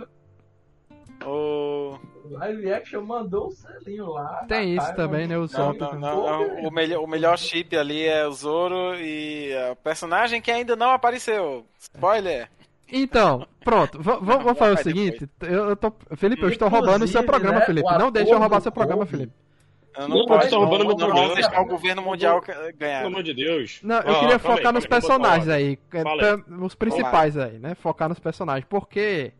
[1.26, 1.98] O...
[2.24, 4.44] O live action mandou o selinho lá.
[4.48, 5.76] Tem isso também, né, o Não, Zoro.
[5.78, 6.68] não, não, não.
[6.68, 10.90] O, melhor, o melhor chip ali é o Zoro e a personagem que ainda não
[10.90, 11.66] apareceu.
[11.78, 12.48] Spoiler.
[12.90, 17.22] Então, pronto, vamos fazer o seguinte, eu, eu tô, Felipe, eu estou roubando o seu
[17.22, 19.32] Inclusive, programa, né, Felipe, o não deixa eu roubar seu programa, Felipe.
[19.96, 22.40] Eu Não, não, pode estar roubando não, meu não programa, vou deixar o governo mundial
[22.40, 23.04] Pelo ganhar.
[23.06, 23.80] amor de Deus.
[23.82, 27.58] Não, eu Ó, queria focar aí, nos aí, personagens aí, é, pra- os principais aí,
[27.58, 29.32] né, focar nos personagens, porque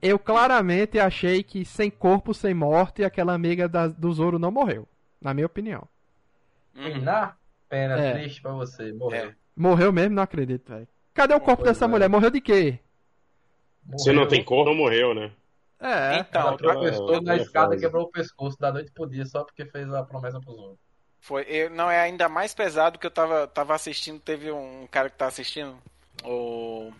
[0.00, 4.86] eu claramente achei que sem corpo, sem morte, aquela amiga da- do Zoro não morreu,
[5.20, 5.86] na minha opinião.
[6.76, 7.00] Uhum.
[7.02, 7.34] Na
[7.68, 8.12] pena, É.
[8.12, 8.92] triste pra você.
[8.92, 9.28] Morreu.
[9.30, 9.34] É.
[9.56, 10.14] Morreu mesmo?
[10.14, 10.86] Não acredito, velho.
[11.12, 11.88] Cadê o corpo dessa é.
[11.88, 12.08] mulher?
[12.08, 12.78] Morreu de quê?
[13.90, 15.32] Você não tem cor, não morreu, né?
[15.80, 16.18] É.
[16.18, 17.84] Então, Ela tropeçou É, na escada e fase.
[17.86, 20.78] quebrou o pescoço da noite pro dia só porque fez a promessa pros outros.
[21.20, 25.08] Foi, eu- não, é ainda mais pesado que eu tava, tava assistindo, teve um cara
[25.10, 25.76] que tá assistindo,
[26.24, 26.92] o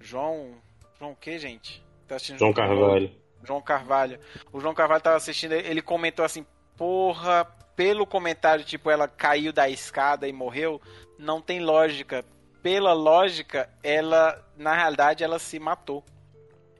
[0.00, 0.52] João,
[0.98, 1.82] João o que, gente?
[2.06, 3.10] Tá assistindo João Carvalho.
[3.44, 4.18] João Carvalho.
[4.52, 6.46] O João Carvalho tava assistindo, ele comentou assim,
[6.76, 7.44] porra,
[7.74, 10.80] pelo comentário, tipo, ela caiu da escada e morreu,
[11.18, 12.24] não tem lógica.
[12.62, 16.04] Pela lógica, ela, na realidade, ela se matou.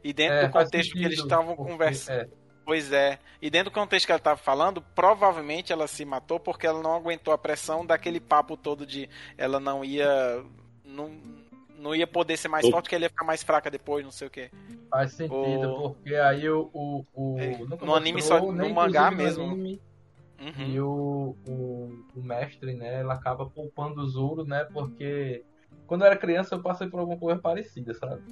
[0.05, 2.21] E dentro É, do contexto que eles sentido, estavam conversando.
[2.21, 2.29] é.
[2.65, 3.19] Pois é.
[3.41, 6.95] E dentro do contexto que ela estava falando, provavelmente ela se matou porque ela não
[6.95, 10.45] aguentou a pressão daquele papo todo de ela não ia.
[10.85, 11.11] Não,
[11.83, 14.13] não ia poder ser mais O- forte, que ele ia ficar mais fraca depois, não
[14.13, 14.51] sei o quê.
[14.91, 16.71] Faz sentido, O- porque aí o.
[16.73, 19.45] o, o É, no anime mostrou, só- no mangá mesmo.
[19.45, 19.81] anime,
[20.41, 20.67] Uhum.
[20.67, 25.45] E o, o, o mestre, né, ele acaba poupando o Zoro, né, porque
[25.87, 28.23] quando eu era criança eu passei por alguma coisa parecida, sabe?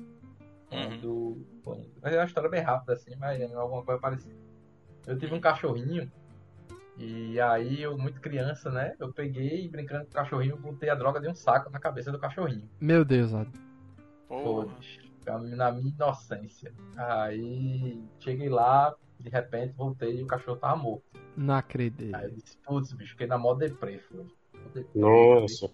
[0.68, 4.34] Quando, quando- mas é uma história bem rápida assim, mas é alguma coisa parecida.
[5.06, 6.10] Eu tive um cachorrinho
[7.02, 11.18] e aí eu, muito criança, né, eu peguei brincando com o cachorrinho, botei a droga
[11.18, 12.68] de um saco na cabeça do cachorrinho.
[12.78, 13.30] Meu Deus.
[14.28, 14.44] Porra.
[14.44, 15.10] Todos.
[15.56, 16.74] Na minha inocência.
[16.96, 21.04] Aí cheguei lá, de repente voltei e o cachorro tava morto.
[21.34, 22.14] Não acredito.
[22.14, 24.26] Aí eu disse, putz, bicho, fiquei na mó deprê, foi.
[24.94, 25.70] Nossa.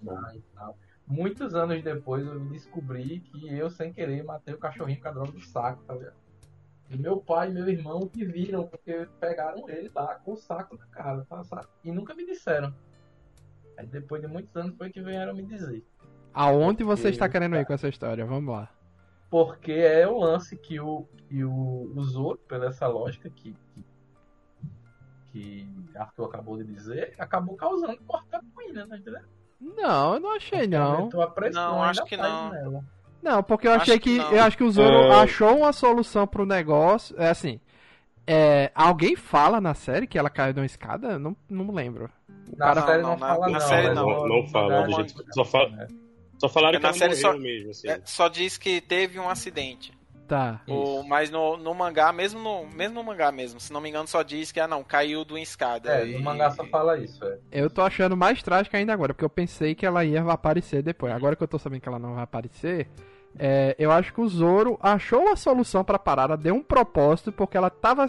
[1.09, 5.33] Muitos anos depois eu descobri que eu, sem querer, matei o cachorrinho com a droga
[5.33, 6.26] do saco, tá ligado?
[6.89, 10.77] E meu pai e meu irmão que viram, porque pegaram ele lá com o saco
[10.77, 11.67] na cara, tá, sabe?
[11.85, 12.73] E nunca me disseram.
[13.77, 15.85] Aí depois de muitos anos foi que vieram me dizer.
[16.33, 18.25] Aonde você está querendo ir cara, com essa história?
[18.25, 18.71] Vamos lá.
[19.29, 23.85] Porque é o lance que o, que o, o Zoro, pela essa lógica que, que,
[25.33, 28.85] que Arthur acabou de dizer, acabou causando morte da Queen, né?
[28.85, 29.23] Entendeu?
[29.61, 31.09] Não, eu não achei não.
[31.09, 32.51] A Não, acho que não.
[32.51, 32.85] nela.
[33.27, 34.31] Não, porque eu Acho achei que que, não.
[34.33, 35.21] eu acho que o Zoro É.
[35.23, 37.15] achou uma solução pro negócio.
[37.21, 37.61] É assim,
[38.27, 41.19] é, alguém fala na série que ela caiu de uma escada?
[41.19, 42.09] Não, não lembro.
[42.53, 43.61] O Na série não, não, fala na não.
[43.61, 44.07] série não.
[44.09, 45.87] no- Não no fala, mangá do é jeito- muito só fala- né?
[46.39, 47.89] Só falaram que Na ela série morreu só- mesmo, assim.
[47.89, 49.93] É, só diz que teve um acidente.
[50.29, 50.61] tá.
[50.69, 54.09] O, mas no, no mangá, mesmo no, mesmo no mangá mesmo, se não me engano,
[54.09, 56.01] só diz que ah não, caiu de uma escada.
[56.01, 57.39] É, e- no mangá só fala isso, é.
[57.53, 61.13] Eu tô achando mais trágico ainda agora, porque eu pensei que ela ia aparecer depois.
[61.13, 62.89] Agora que eu tô sabendo que ela não vai aparecer,
[63.39, 67.57] é, eu acho que o Zoro achou a solução pra parada, deu um propósito, porque
[67.57, 68.09] ela tava.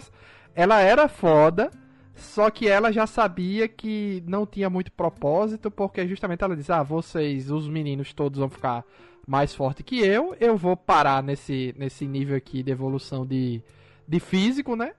[0.54, 1.70] Ela era foda,
[2.14, 6.82] só que ela já sabia que não tinha muito propósito, porque justamente ela disse: Ah,
[6.82, 8.84] vocês, os meninos todos vão ficar
[9.26, 13.62] mais fortes que eu, eu vou parar nesse, nesse nível aqui de evolução de,
[14.06, 14.92] de físico, né?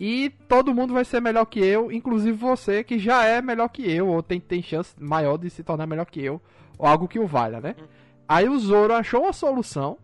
[0.00, 3.88] E todo mundo vai ser melhor que eu, inclusive você, que já é melhor que
[3.88, 6.40] eu, ou tem, tem chance maior de se tornar melhor que eu,
[6.78, 7.76] ou algo que o valha, né?
[8.28, 9.98] Aí o Zoro achou uma solução,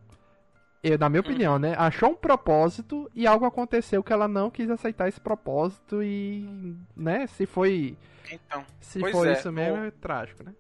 [0.83, 1.75] eu, na minha opinião, né?
[1.79, 7.27] Achou um propósito e algo aconteceu que ela não quis aceitar esse propósito e, né?
[7.27, 7.97] Se foi,
[8.31, 10.55] Então, se foi é, isso mesmo, no- é trágico, né?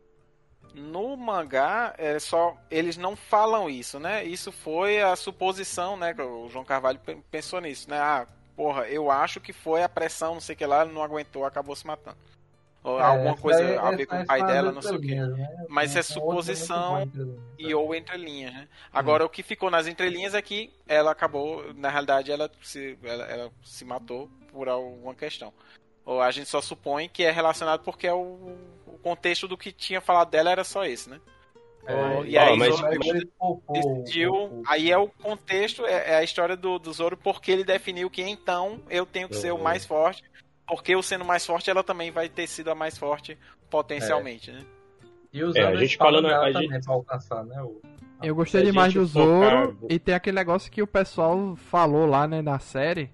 [0.73, 4.25] no mangá, é só eles não falam isso, né?
[4.25, 6.15] Isso foi a suposição, né?
[6.15, 7.99] que O João Carvalho pe- pensou nisso, né?
[7.99, 11.03] Ah, porra, eu acho que foi a pressão, não sei o que lá, ele não
[11.03, 12.17] aguentou, acabou se matando.
[12.83, 15.01] Ou É, alguma coisa daí- a ver com o aí pai dela, não sei o
[15.01, 15.09] que.
[15.09, 15.67] linhas, né?
[15.69, 17.39] Mas é suposição linhas.
[17.59, 18.69] E ou entre linhas, né?
[18.93, 23.25] Agora o que ficou nas entrelinhas é que ela acabou, na realidade, ela se, ela,
[23.27, 25.53] ela se matou por alguma questão.
[26.07, 28.57] Ou a gente só supõe que é relacionado porque é o,
[28.87, 31.21] o contexto do que tinha falado dela era só esse, né?
[31.87, 34.63] É, e aí, mas- Zoro poupou- decidiu.
[34.67, 38.23] Aí é o contexto, é, é a história do, do Zoro, porque ele definiu que
[38.23, 40.23] então eu tenho que ser o mais forte.
[40.71, 43.37] Porque eu sendo mais forte, ela também vai ter sido a mais forte
[43.69, 44.65] potencialmente, né?
[45.33, 47.61] E usando É, a gente falando- a gente- pra alcançar, né?
[47.63, 47.81] O...
[48.23, 52.27] Eu gostei demais do focar- Zoro e tem aquele negócio que o pessoal falou lá,
[52.29, 53.11] né, na série.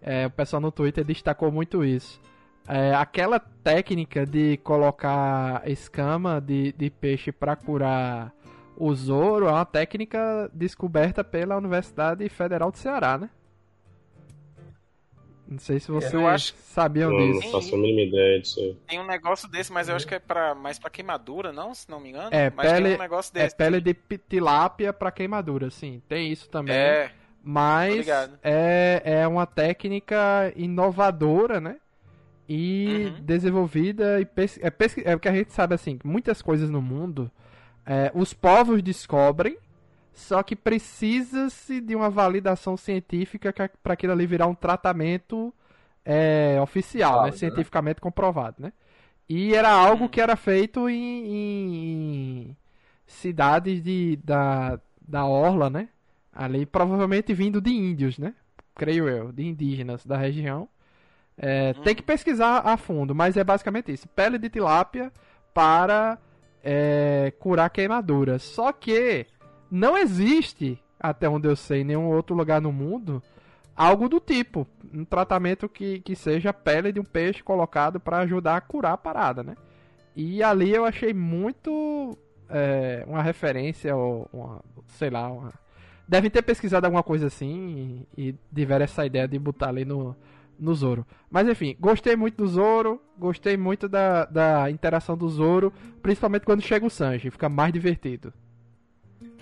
[0.00, 2.20] É, o pessoal no Twitter destacou muito isso.
[2.68, 8.32] É, aquela técnica de colocar escama de, de peixe pra curar
[8.76, 13.28] o Zoro é uma técnica descoberta pela Universidade Federal do Ceará, né?
[15.52, 17.52] Não sei se vocês Eu acho- sabiam Não, não disso.
[17.52, 18.76] faço a mínima ideia disso aí.
[18.88, 21.74] Tem um negócio desse, mas eu acho que é pra, mais pra queimadura, não?
[21.74, 22.28] Se não me engano.
[22.32, 23.56] É, mas pele- tem um negócio É desse.
[23.56, 26.02] pele de pi- tilápia pra quemadura, sim.
[26.08, 26.74] Tem isso também.
[26.74, 27.10] É,
[27.44, 28.06] Mas
[28.42, 31.76] é, é uma técnica inovadora, né?
[32.48, 33.20] E Uhum.
[33.24, 36.82] desenvolvida e pes é, pesqui- é o que a gente sabe assim, muitas coisas no
[36.82, 37.30] mundo
[37.86, 39.56] é, os povos descobrem,
[40.12, 43.52] só que precisa-se de uma validação científica
[43.82, 45.52] para aquilo ali virar um tratamento
[46.04, 47.30] é, oficial, né?
[47.30, 47.54] Válido, né?
[47.54, 48.72] Cientificamente comprovado, né?
[49.28, 50.08] E era algo Hum.
[50.08, 52.56] que era feito em, em
[53.06, 55.88] cidades de, da, da Orla, né?
[56.32, 58.34] Ali, provavelmente vindo de índios, né?
[58.74, 60.68] Creio eu, de indígenas da região.
[61.36, 65.12] É, Tem que pesquisar a fundo, mas é basicamente isso: pele de tilápia
[65.54, 66.18] para
[66.62, 68.42] é, curar queimaduras.
[68.42, 69.26] Só que
[69.72, 73.22] não existe, até onde eu sei, nenhum outro lugar no mundo,
[73.74, 74.66] algo do tipo.
[74.92, 78.98] Um tratamento que, que seja pele de um peixe colocado para ajudar a curar a
[78.98, 79.56] parada, né?
[80.14, 82.18] E ali eu achei muito
[82.50, 85.54] é, uma referência, ou uma, sei lá, uma...
[86.06, 90.14] devem ter pesquisado alguma coisa assim e, e tiveram essa ideia de botar ali no,
[90.58, 91.06] no Zoro.
[91.30, 96.60] Mas enfim, gostei muito do Zoro, gostei muito da, da interação do Zoro, principalmente quando
[96.60, 98.34] chega o Sanji, fica mais divertido.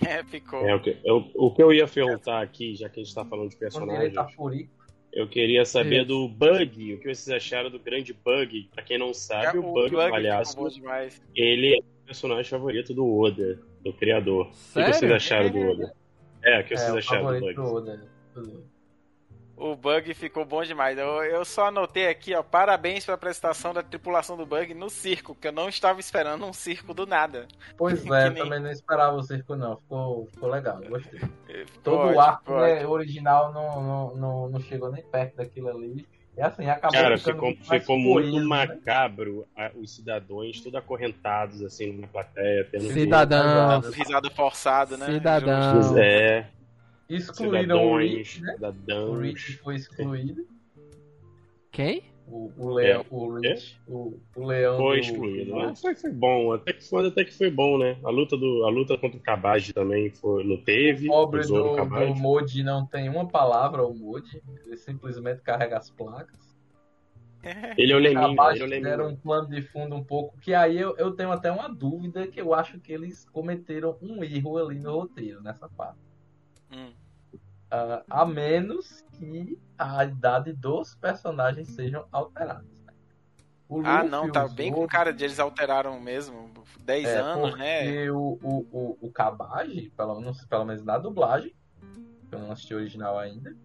[0.07, 0.67] É, ficou.
[0.67, 3.23] É, o, que, eu, o que eu ia perguntar aqui, já que a gente tá
[3.25, 4.69] falando de personagens, furico.
[5.13, 6.07] eu queria saber Isso.
[6.07, 8.69] do Bug, o que vocês acharam do grande Bug.
[8.73, 11.21] Pra quem não sabe, o, Bug, o palhaço, ficou bom demais.
[11.35, 14.47] ele é o personagem favorito do Oda, do criador.
[14.47, 14.93] O que Sério?
[14.93, 15.93] vocês acharam do Oda?
[16.43, 17.69] É, o que vocês É, o acharam do favorito Bug?
[17.69, 18.11] do Oda.
[19.55, 20.97] O Bug ficou bom demais.
[20.97, 25.35] Eu, eu só anotei aqui, ó, parabéns pela apresentação da tripulação do Bug no circo,
[25.35, 27.47] que eu não estava esperando um circo do nada.
[27.77, 29.77] Pois é, nem- também não esperava o circo, não.
[29.77, 31.19] Ficou, ficou legal, gostei.
[31.19, 35.69] Ficou Todo ótimo, o arco né, original não, não, não, não chegou nem perto daquilo
[35.69, 36.07] ali.
[36.35, 38.45] E assim, acabou Cara, ficando ficou, muito ficou muito né?
[38.45, 39.45] macabro
[39.75, 43.93] os cidadãos, tudo acorrentados, assim, numa plateia, tendo que- Cidadãos.
[43.93, 45.05] Risada forçada, né?
[45.07, 45.73] Cidadão.
[45.73, 46.47] Pois é,
[47.15, 48.51] Excluíram o Rich, cidadãos, né?
[48.53, 49.21] O cidadãos.
[49.21, 50.47] Rich foi excluído.
[51.71, 52.03] Quem?
[52.27, 55.51] O, o leão, o Rich, o, o leão Foi do- excluído.
[55.51, 57.97] do- Mas foi, foi bom, até que foi, até que foi bom, né?
[58.05, 61.07] A luta, do, a luta contra o Kabaj também foi, não teve.
[61.07, 64.41] O pobre o do, do Modi não tem uma palavra, o Modi.
[64.65, 66.51] Ele simplesmente carrega as placas.
[67.77, 69.07] Ele é o Leminho, Abaixo é o Leminho.
[69.07, 72.39] um plano de fundo um pouco, que aí eu, eu tenho até uma dúvida que
[72.39, 75.99] eu acho que eles cometeram um erro ali no roteiro, nessa parte.
[76.71, 76.91] Hum.
[77.71, 82.65] Ah, a menos que a idade dos personagens sejam alteradas.
[82.65, 82.93] né?
[83.85, 86.51] Ah, não, tá bem com Zoro, cara de eles alteraram mesmo.
[86.81, 87.83] 10 é, anos, né?
[87.83, 89.11] porque o, o, o, o
[89.95, 91.55] pelo menos, pelo menos na dublagem,
[92.27, 93.55] que eu não assisti original ainda,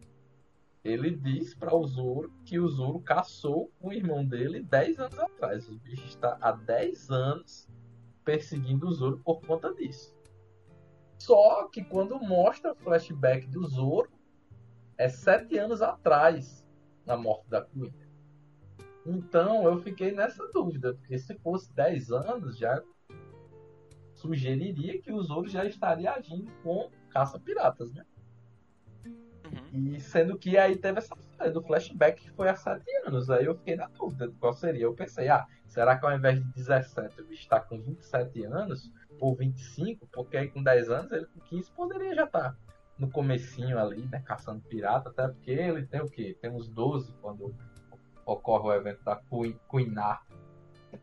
[0.85, 5.69] ele diz para o Zoro que o Zoro caçou o irmão dele 10 anos atrás.
[5.69, 7.69] O bicho está há 10 anos
[8.25, 10.16] perseguindo o Zoro por conta disso.
[11.19, 14.11] Só que quando mostra o flashback do Zoro,
[14.99, 16.65] é 7 anos atrás
[17.05, 17.93] na morte da Queen.
[19.05, 22.83] Então eu fiquei nessa dúvida, porque se fosse 10 anos, já
[24.15, 28.05] sugeriria que o Zoro já estaria agindo com caça-piratas, né?
[29.05, 29.95] Uhum.
[29.95, 31.15] E sendo que aí teve essa
[31.53, 33.31] do flashback que foi há 7 anos.
[33.31, 34.85] Aí eu fiquei na dúvida de qual seria.
[34.85, 35.47] Eu pensei, ah,
[35.77, 38.91] será que ao invés de 17 o bicho está com 27 anos?
[39.21, 40.07] Ou 25?
[40.11, 42.57] Porque aí com 10 anos ele com 15 poderia já estar
[42.99, 44.23] no comecinho ali, né?
[44.25, 45.11] Caçando pirata.
[45.11, 46.35] Até porque ele tem o quê?
[46.41, 47.55] Tem uns 12 quando
[48.25, 49.21] ocorre o evento da
[49.71, 50.23] Queenar.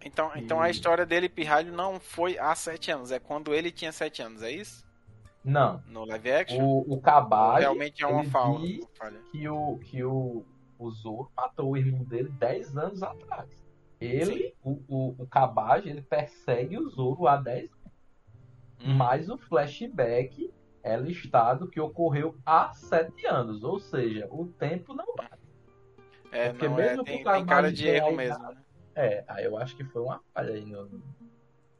[0.04, 3.70] Então, então a E- história dele, Pirralho, não foi há 7 anos, é quando ele
[3.72, 4.84] tinha 7 anos, é isso?
[5.44, 5.84] Não.
[5.88, 6.64] No live action?
[6.64, 8.58] O, o Kabaj Realmente é uma falha.
[9.32, 10.44] que o, que o,
[10.80, 13.63] o Zoro matou o irmão dele 10 anos atrás.
[14.06, 17.94] Ele, o, o, o Kabaj, ele persegue o Zoro há 10 anos.
[18.86, 18.94] Uhum.
[18.96, 20.52] Mas o flashback
[20.84, 23.64] é listado que ocorreu há 7 anos.
[23.64, 25.42] Ou seja, o tempo não bate.
[26.32, 28.40] É, porque não, mesmo é, tem, com o tem cara de erro aí mesmo.
[28.40, 28.58] na- né?
[28.96, 31.02] É, aí eu acho que foi uma falha aí no.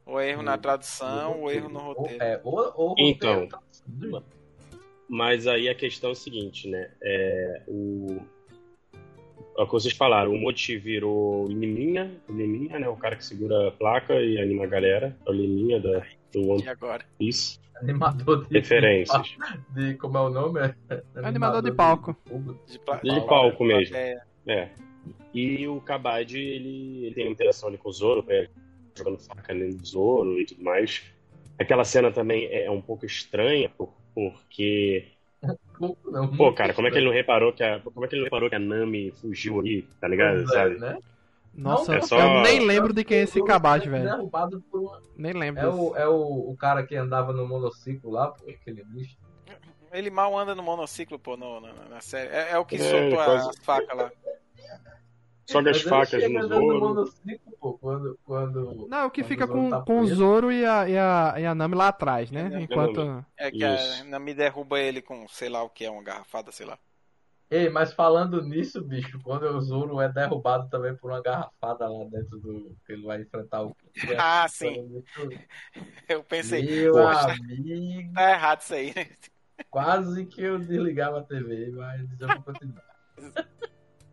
[0.06, 2.22] O erro na no- tradução, no o erro no Ou- roteiro.
[2.24, 3.40] É, ou, ou Então.
[3.48, 4.22] roteiro tá
[5.08, 6.90] Mas aí a questão é o seguinte, né?
[7.02, 8.20] É, o,
[9.56, 12.88] é o que vocês falaram, o Moti virou o Liminha, o Liminha, né?
[12.88, 15.16] O cara que segura a placa e anima a galera.
[15.26, 16.02] É o Liminha da,
[16.32, 17.04] do One E agora?
[17.18, 17.58] Piece.
[17.76, 18.54] Animador de.
[18.54, 19.36] Referências.
[19.74, 20.60] De, como é o nome?
[20.60, 20.74] É,
[21.16, 22.16] Animador de palco.
[22.68, 23.96] De, pla- De palco mesmo.
[23.96, 24.68] É, É.
[25.34, 28.46] E o Kabad, ele, ele tem uma interação ali com o Zoro, né?
[28.96, 31.02] jogando faca no Zoro e tudo mais.
[31.58, 35.08] Aquela cena também é um pouco estranha, por- porque
[35.78, 38.14] Pouco não, Pô, cara, como é que ele não reparou que a, como é que
[38.14, 40.42] ele reparou que a Nami fugiu ali, tá ligado?
[40.42, 40.78] É, Sabe?
[40.78, 40.98] né?
[41.54, 44.04] Nossa, Não, É só- eu nem lembro de quem é esse O- Kabaj, o- velho.
[44.04, 45.60] derrubado por uma- Nem lembro.
[45.62, 49.16] É, o, é o, o cara que andava no monociclo lá, pô, aquele bicho.
[49.92, 52.28] ele mal anda no monociclo, pô, no, na, na série.
[52.30, 54.10] É, é o que É, soltou quase- facas lá.
[55.46, 56.80] Soga as facas no Zoro.
[56.80, 58.18] monociclo, pô, quando.
[58.24, 60.06] quando Não, o que quando fica o com, tá com o.
[60.06, 62.50] Zoro e a, e, a, e a Nami lá atrás, né?
[62.52, 63.24] É, Enquanto.
[63.36, 64.02] É que Isso.
[64.02, 66.78] a Nami derruba ele com, sei lá o que é, uma garrafada, sei lá.
[67.50, 72.04] Ei, mas falando nisso, bicho, quando o Zoro é derrubado também por uma garrafada lá
[72.06, 72.74] dentro do.
[72.86, 73.76] que ele vai enfrentar o.
[74.18, 75.04] Ah, sim.
[76.08, 79.08] Eu pensei, Meu poxa, amigo, tá errado isso aí, né?
[79.70, 82.82] quase que eu desligava a TV, mas eu vou continuar.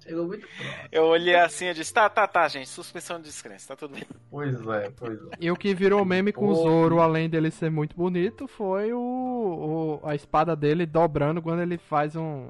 [0.03, 0.87] Chegou muito próximo.
[0.91, 4.03] Eu olhei assim e disse, tá, tá, tá, gente, suspensão de descrença, tá tudo bem.
[4.31, 5.29] Pois é, pois é.
[5.39, 8.99] E o que virou meme com o Zoro, além dele ser muito bonito, foi o,
[8.99, 12.49] o- a espada dele dobrando quando ele faz um.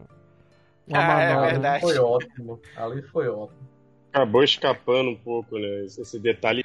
[0.87, 1.51] Uma Ah, é manobra.
[1.51, 1.81] verdade.
[1.81, 2.61] Foi ótimo.
[2.77, 3.69] Ali foi ótimo.
[4.13, 5.83] Acabou escapando um pouco, né?
[5.85, 6.63] Esse, detalhe.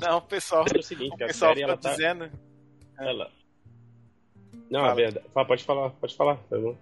[0.00, 1.90] Não, pessoal, É o seguinte, o pessoal série tá.
[1.90, 2.30] dizendo.
[2.98, 3.30] Ela...
[4.70, 4.92] Não, Fala.
[4.92, 5.26] é verdade.
[5.34, 6.36] Fala, pode falar, pode falar.
[6.48, 6.76] tá bom?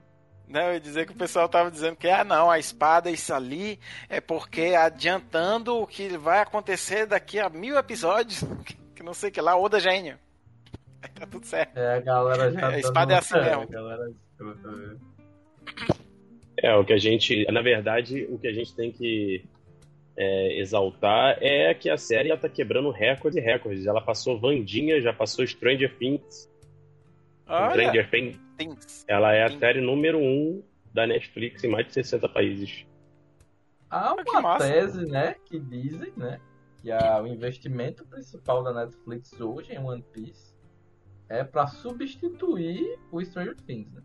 [0.50, 3.32] Não, eu ia dizer que o pessoal tava dizendo que, ah, não, a espada, isso
[3.32, 3.78] ali,
[4.08, 8.42] é porque adiantando o que vai acontecer daqui a mil episódios,
[8.96, 10.18] que não sei o que lá, Oda Gênio.
[11.14, 11.78] tá tudo certo.
[11.78, 12.68] É, a galera já.
[12.74, 13.62] A espada é assim mesmo.
[13.62, 15.00] A galera é velho.
[16.56, 17.46] É, o que a gente.
[17.50, 19.44] Na verdade, o que a gente tem que
[20.16, 23.86] é, exaltar é que a série ela tá quebrando recordes e recordes.
[23.86, 26.49] Ela passou Vandinha, já passou Stranger Things.
[27.50, 28.40] Olha, Stranger Things.
[28.56, 29.04] Things.
[29.08, 29.60] Ela é a Things.
[29.60, 32.86] série número um da Netflix em mais de 60 países.
[33.90, 36.40] Há Ah, que uma tese, né, que dizem, né,
[36.80, 40.54] que a- o investimento principal da Netflix hoje em One Piece
[41.28, 44.02] é pra substituir o Stranger Things, né?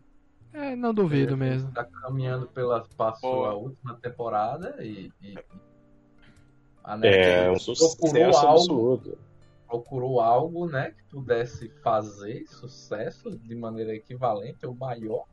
[0.52, 1.70] É, não duvido mesmo.
[1.72, 3.50] Tá caminhando pela passou Boa.
[3.50, 5.34] a última temporada e, e-
[6.82, 6.96] a É
[7.50, 9.18] Netflix um procurou sucesso algo, absoluto.
[9.66, 15.24] Procurou algo, né, que pudesse fazer sucesso de maneira equivalente ou maior.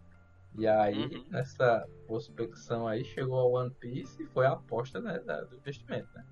[0.57, 1.25] E aí, Uhum.
[1.29, 6.07] nessa prospecção aí, chegou a One Piece e foi a aposta, né, da- do investimento,
[6.13, 6.23] né?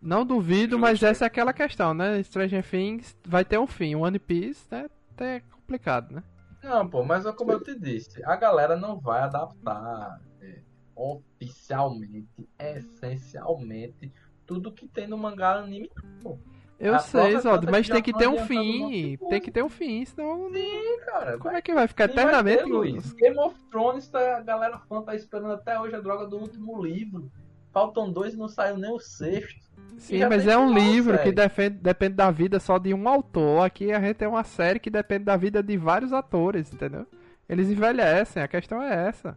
[0.00, 2.20] Não duvido, mas essa é aquela questão, né?
[2.24, 3.94] Stranger Things vai ter um fim.
[3.94, 4.88] One Piece, né?
[5.18, 6.24] É complicado, né?
[6.62, 10.60] Não, pô, mas é como eu te disse, a galera não vai adaptar é,
[10.96, 14.12] oficialmente, essencialmente,
[14.46, 15.90] tudo que tem no mangá anime.
[16.22, 16.38] Pô.
[16.82, 19.16] Eu sei, Zod, mas que tem que ter um fim.
[19.28, 20.36] Tem que ter um fim, senão.
[20.48, 21.32] não- Sim, cara.
[21.38, 22.64] Como vai- é que vai ficar nem vai eternamente?
[22.64, 23.12] ter, Luiz.
[23.12, 26.82] Game of Thrones, tá, a galera fã tá esperando até hoje a droga do último
[26.82, 27.30] livro.
[27.72, 29.62] Faltam dois e não saiu nem o sexto.
[29.96, 31.34] Sim, mas é um livro que sério.
[31.34, 33.64] defende, depende da vida só de um autor.
[33.64, 37.06] Aqui a gente tem uma série que depende da vida de vários atores, entendeu?
[37.48, 39.36] Eles envelhecem, a questão é essa.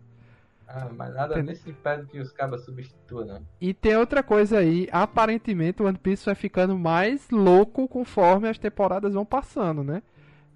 [0.67, 3.47] Ah, mas nada Tem- nesse impede que os cabas substituam, não.
[3.61, 8.57] E tem outra coisa aí, aparentemente o One Piece vai ficando mais louco conforme as
[8.57, 10.01] temporadas vão passando, né?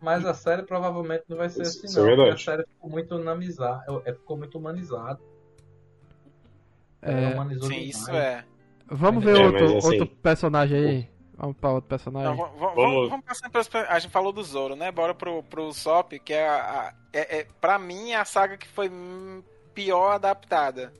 [0.01, 2.07] Mas a série provavelmente não vai ser Isso- assim, isso é não.
[2.09, 2.41] porque verdade.
[2.41, 4.01] a série ficou muito humanizada.
[4.05, 5.19] é, Ficou muito humanizada.
[7.01, 7.95] É, humanizou Sim, demais.
[7.95, 8.45] isso é.
[8.87, 11.09] Vamos ver É, outro, assim- outro personagem aí.
[11.37, 12.29] Vamos pra outro personagem.
[12.29, 13.69] Não, vamos, vamos, Vamos- vamos passar pelos.
[13.73, 14.91] A gente falou do Zoro, né?
[14.91, 17.47] Bora pro, pro Sop, que é, a, a- é, é.
[17.61, 19.41] Pra mim, é a saga que foi hum,
[19.79, 20.91] pior adaptada.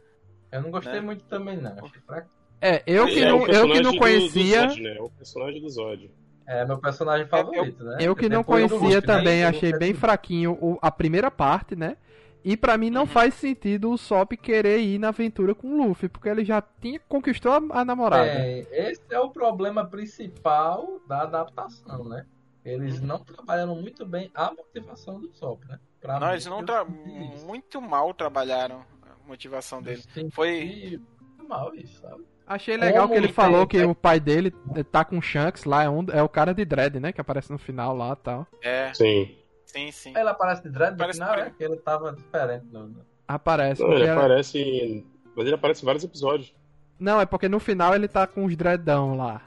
[0.52, 1.02] Eu não gostei Né?
[1.02, 1.74] muito também, não.
[1.84, 2.30] Achei fraco.
[2.62, 4.68] É, eu que, É não, o eu que não do- conhecia.
[4.68, 4.96] Do, Zod, né?
[4.98, 6.12] É o personagem do Zod.
[6.48, 7.98] É meu personagem favorito, né?
[8.00, 9.06] Eu que não Depois do conhecia né?
[9.06, 11.96] também, Eu achei bem fraquinho o- a primeira parte, né?
[12.44, 13.08] E pra mim não Uhum.
[13.08, 17.00] faz sentido o Sop querer ir na aventura com o Luffy, porque ele já tinha
[17.08, 18.26] conquistou a, a namorada.
[18.30, 22.26] É, esse é o problema principal da adaptação, né?
[22.66, 25.80] Eles não trabalharam muito bem a motivação do Sop, né?
[26.02, 26.86] Pra Não, eles não eu tra...
[26.86, 30.04] muito mal trabalharam a motivação Eu dele.
[30.32, 31.00] Foi-
[31.48, 32.24] mal isso, sabe?
[32.48, 34.52] Achei legal Como que ele tem- falou que o pai dele
[34.92, 37.12] tá com o Shanks lá, é, um, é o cara de Dread, né?
[37.12, 38.48] Que aparece no final lá e tal.
[38.62, 39.36] É, Sim.
[39.66, 40.10] sim, sim.
[40.18, 42.66] Ele aparece de dread no Parece final, é que ele tava diferente.
[42.72, 43.82] No, no- Aparece.
[43.82, 44.58] Não, porque ele era- aparece.
[44.60, 46.56] em- Mas ele aparece em vários episódios.
[47.00, 49.42] Não, é porque no final ele tá com os dreadão lá.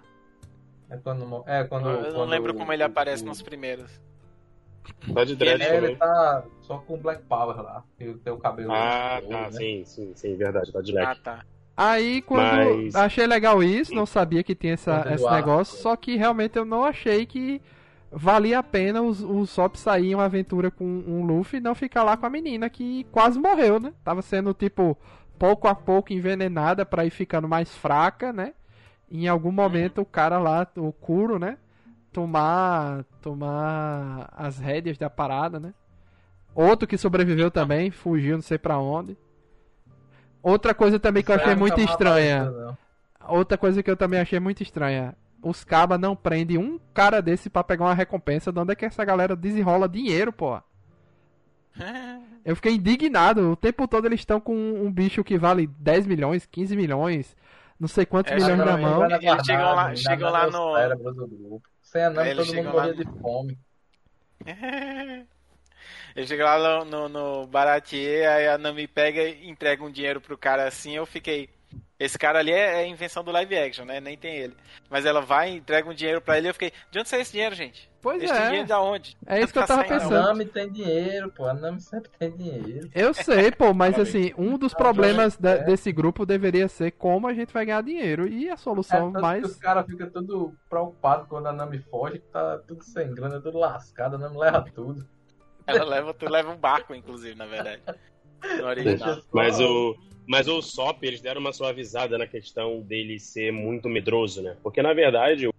[0.89, 3.91] É quando, é quando, Eu não quando lembro como ele o- aparece o- nos primeiros.
[5.15, 5.97] Tá de dread ele- É, também.
[5.97, 7.83] tá só com Black Power lá.
[7.99, 8.73] Tem o cabelo.
[8.73, 9.51] Ah, tá, né?
[9.53, 11.21] sim, sim, sim, verdade, tá de Ah, leque.
[11.23, 11.45] tá.
[11.77, 12.43] Aí quando.
[12.43, 15.83] Mas- Achei legal isso, não sabia que tinha essa, Quando esse negócio, arca.
[15.83, 17.61] só que realmente eu não achei que
[18.11, 21.75] valia a pena o, o Sop sair em uma aventura com um Luffy e não
[21.75, 23.93] ficar lá com a menina que quase morreu, né?
[24.05, 24.97] Tava sendo tipo
[25.39, 28.53] pouco a pouco envenenada pra ir ficando mais fraca, né?
[29.11, 31.57] Em algum momento o cara lá, o Kuro, né?
[32.13, 35.73] Tomar, tomar as rédeas da parada, né?
[36.55, 39.17] Outro que sobreviveu também, fugiu não sei pra onde.
[40.43, 42.53] Outra coisa também que eu achei muito estranha.
[43.29, 45.17] Outra coisa que eu também achei muito estranha.
[45.43, 48.53] Os cabas não prendem um cara desse pra pegar uma recompensa.
[48.53, 50.61] De onde é que essa galera desenrola dinheiro, pô?
[52.45, 53.53] Eu fiquei indignado.
[53.53, 57.37] O tempo todo eles estão com um bicho que vale 10 milhões, 15 milhões,
[57.79, 59.05] não sei quantos É, milhões na mão.
[59.07, 61.63] Eles chegam lá- chegam lá no-
[61.93, 63.57] Sem aname, todo mundo morria no- de fome.
[66.17, 67.09] Ele chega lá no, no,
[67.43, 71.49] no Baratier, aí a Nami pega e entrega um dinheiro pro cara assim, eu fiquei.
[71.99, 74.01] Esse cara ali é, é invenção do live action, né?
[74.01, 74.57] Nem tem ele.
[74.91, 77.31] Mas ela vai entrega um dinheiro pra ele e eu fiquei, de onde saiu esse
[77.33, 77.89] dinheiro, gente?
[78.01, 78.47] Pois Esse é.
[78.47, 79.17] dinheiro da onde?
[79.25, 80.27] É isso que eu Tá tava saindo, A pensando.
[80.27, 81.45] Nami tem dinheiro, pô.
[81.45, 82.91] A Nami sempre tem dinheiro.
[82.93, 85.63] Eu sei, pô, mas assim, um dos Ah, problemas é.
[85.63, 88.27] desse grupo deveria ser como a gente vai ganhar dinheiro.
[88.27, 89.45] E a É, solução que mais.
[89.45, 93.59] os caras ficam tudo preocupados quando a Nami foge, que tá tudo sem grana, tudo
[93.59, 95.07] lascado, a Nami leva tudo.
[95.65, 97.81] Ela leva, tu leva um barco, inclusive, na verdade.
[98.59, 99.23] No original.
[99.33, 99.97] Mas o,
[100.27, 104.57] mas o Sop, eles deram uma suavizada na questão dele ser muito medroso, né?
[104.63, 105.53] Porque, na verdade, o,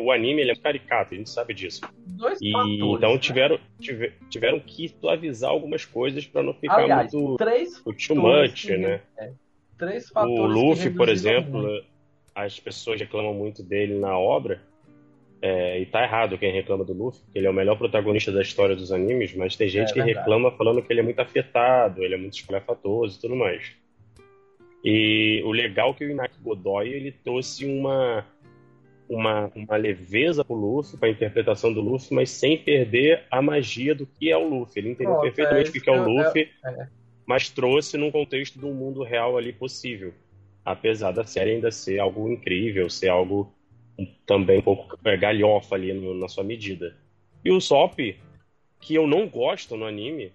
[0.00, 1.80] o anime ele é caricato, a gente sabe disso.
[2.06, 3.18] Dois E fatores, então né?
[3.18, 8.16] tiveram, tive- tiveram que suavizar algumas coisas pra não ficar Aliás, muito três o too
[8.16, 9.00] much, que- né?
[9.16, 9.32] é,
[9.78, 11.86] três fatores O Luffy, por exemplo, muito.
[12.34, 14.60] as pessoas reclamam muito dele na obra,
[15.44, 18.76] É, e tá errado quem reclama do Luffy, ele é o melhor protagonista da história
[18.76, 20.18] dos animes, mas tem gente É que verdade.
[20.18, 23.72] reclama falando que ele é muito afetado, ele é muito espalhafatoso e tudo mais.
[24.84, 28.24] E o legal é que o Inaki Godoy ele trouxe uma,
[29.08, 34.06] uma, uma leveza pro Luffy, pra interpretação do Luffy, mas sem perder a magia do
[34.06, 34.80] que é o Luffy.
[34.80, 36.86] Ele entendeu perfeitamente é o que é o Luffy, é.
[37.26, 40.14] mas trouxe num contexto do mundo real ali possível.
[40.64, 43.52] Apesar da série ainda ser algo incrível, ser algo
[44.26, 46.96] também um pouco é, galhofa ali no- na sua medida.
[47.44, 47.98] E o Sop,
[48.80, 50.32] que eu não gosto no anime,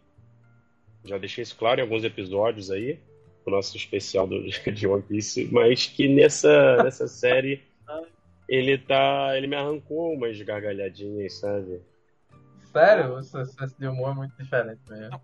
[1.03, 2.99] já deixei isso claro em alguns episódios aí,
[3.45, 4.41] o nosso especial do,
[4.71, 7.63] de One Piece, mas que nessa, nessa série
[8.47, 9.37] ele tá.
[9.37, 11.81] ele me arrancou umas gargalhadinhas, sabe?
[12.71, 15.19] Sério, o seu senso de humor é muito diferente mesmo.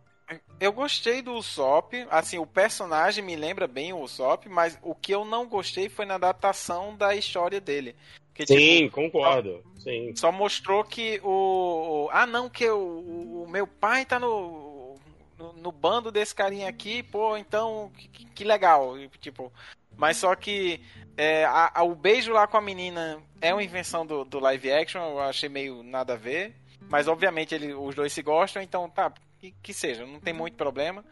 [0.59, 5.13] Eu gostei do Usopp, assim, o personagem me lembra bem o Usopp, mas o que
[5.13, 7.95] eu não gostei foi na adaptação da história dele.
[8.33, 9.63] Que, tipo, Sim, concordo.
[9.77, 10.15] Sim.
[10.15, 12.05] Só mostrou que o.
[12.05, 14.95] o- Ah, não, que o, o meu pai tá no,
[15.37, 15.53] no.
[15.53, 17.91] no bando desse carinha aqui, pô, então.
[18.11, 18.95] Que, que legal.
[19.19, 19.51] Tipo.
[19.95, 20.81] Mas só que.
[21.15, 24.71] é, a- a- o beijo lá com a menina é uma invenção do, do live
[24.71, 26.55] action, eu achei meio nada a ver.
[26.89, 30.55] Mas obviamente ele, os dois se gostam, então tá, que, que seja, não tem muito
[30.57, 31.03] problema.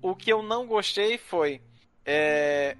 [0.00, 1.60] O que eu não gostei foi.
[2.06, 2.76] é,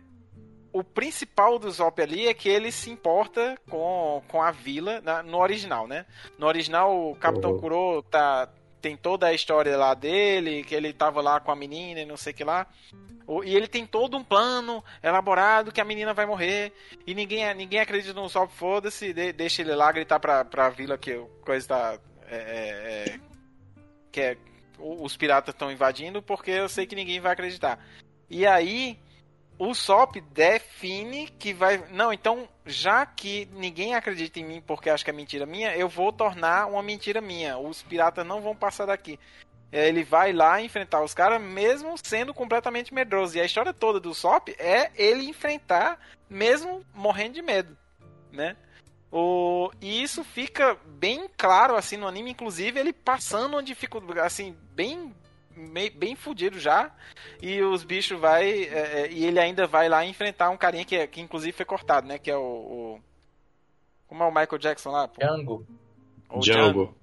[0.72, 5.22] o principal do Zop ali é que ele se importa com, com a vila na-
[5.22, 6.04] no original, né?
[6.38, 7.60] No original, o Capitão Uhum.
[7.60, 8.48] Kuro tá,
[8.80, 12.16] tem toda a história lá dele, que ele tava lá com a menina e não
[12.16, 12.66] sei o que lá.
[13.44, 16.72] E ele tem todo um plano elaborado que a menina vai morrer.
[17.06, 20.96] E ninguém, ninguém acredita no Zop, foda-se, de- deixa ele lá gritar pra, pra vila
[20.96, 21.98] que coisa tá.
[22.30, 23.20] é, é, é,
[24.12, 24.36] que é,
[24.78, 27.78] os piratas estão invadindo, porque eu sei que ninguém vai acreditar.
[28.30, 28.98] E aí,
[29.58, 31.82] o Sop define que vai.
[31.90, 35.88] Não, então, já que ninguém acredita em mim porque acha que é mentira minha, eu
[35.88, 37.58] vou tornar uma mentira minha.
[37.58, 39.18] Os piratas não vão passar daqui.
[39.70, 43.36] É, Ele vai lá enfrentar os caras, mesmo sendo completamente medroso.
[43.36, 46.00] E a história toda do Sop é ele enfrentar,
[46.30, 47.76] mesmo morrendo de medo,
[48.32, 48.56] né?
[49.10, 49.70] O...
[49.80, 55.14] E isso fica bem claro assim no anime, inclusive ele passando uma dificuldade, assim, bem
[55.58, 56.90] meio- bem fudido já.
[57.42, 58.48] E os bichos vai.
[58.64, 61.66] é, é, e ele ainda vai lá enfrentar um carinha que, é- que inclusive foi
[61.66, 62.18] cortado, né?
[62.18, 62.40] Que é o.
[62.40, 63.00] o-
[64.06, 65.10] como é o Michael Jackson lá?
[65.18, 65.66] Django.
[66.30, 66.94] O Django.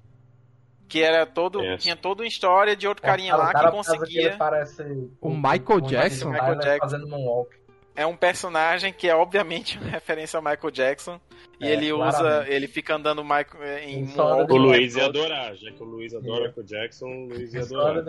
[0.87, 1.61] Que era todo.
[1.61, 1.81] Yes.
[1.83, 4.27] Tinha toda uma história de outro carinha É, o lá que conseguia.
[4.27, 4.83] ele parece
[5.19, 6.29] O Michael Jackson?
[6.29, 6.79] Michael Michael Jackson.
[6.79, 7.55] fazendo moonwalk.
[7.95, 11.19] É um personagem que é obviamente uma referência ao Michael Jackson.
[11.59, 12.11] E É, ele usa.
[12.19, 12.51] claramente.
[12.51, 15.81] Ele fica andando Michael, é, em só anda moonwalk O Luiz ia adorar, já que
[15.81, 18.03] o Luiz adora o Jackson, o Luiz ia adorar.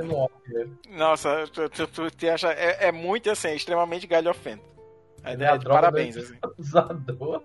[0.91, 2.53] Nossa, tu, tu, tu te acha.
[2.53, 4.63] É, é muito assim, extremamente galhofento.
[5.23, 6.37] É, Ele é é, parabéns, assim.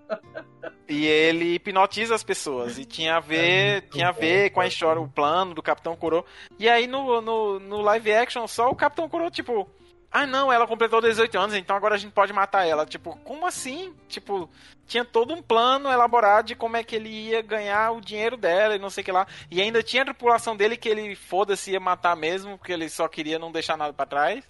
[0.88, 2.78] E ele hipnotiza as pessoas.
[2.78, 4.68] E tinha a É ver, muito tinha a ver bom, com a cara.
[4.74, 6.26] história, o plano do Capitão Kuro.
[6.60, 9.70] E aí no, no, no live action, só o Capitão Kuro, tipo.
[10.12, 12.86] Ah não, ela completou 18 anos, então agora a gente pode matar ela.
[12.86, 13.96] Tipo, como assim?
[14.10, 14.50] Tipo,
[14.86, 18.76] tinha todo um plano elaborado de como é que ele ia ganhar o dinheiro dela
[18.76, 19.26] e não sei o que lá.
[19.50, 23.08] E ainda tinha a tripulação dele que ele foda-se ia matar mesmo, porque ele só
[23.08, 24.44] queria não deixar nada pra trás.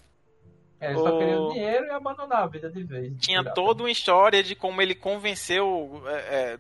[0.80, 3.14] É, Ele só queria o dinheiro e abandonar a vida de vez.
[3.19, 6.60] tinha toda uma história de como ele convenceu é, é,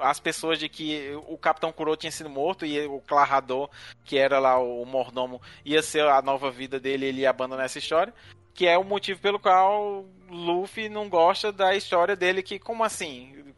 [0.00, 3.68] as pessoas de que o Capitão Kuro tinha sido morto e o Clarrador,
[4.04, 7.78] que era lá o mordomo, ia ser a nova vida dele ele ia abandonar essa
[7.78, 8.12] história.
[8.52, 13.52] Que é o motivo pelo qual Luffy não gosta da história dele, que como assim?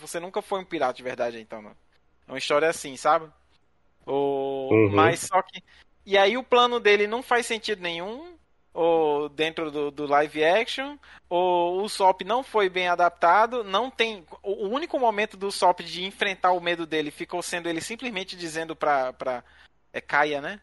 [0.00, 1.70] Você nunca foi um pirata de verdade, então, não.
[2.26, 3.30] É uma história assim, sabe?
[4.06, 4.68] O...
[4.72, 4.90] Uhum.
[4.94, 5.62] Mas só que.
[6.04, 8.36] E aí o plano dele não faz sentido nenhum.
[8.74, 10.96] Ou dentro do, do live action,
[11.28, 14.24] ou o Sop não foi bem adaptado, não tem.
[14.42, 18.74] O único momento do Sop de enfrentar o medo dele ficou sendo ele simplesmente dizendo
[18.74, 19.12] pra.
[19.12, 19.44] pra
[19.92, 20.58] é Kaia, né?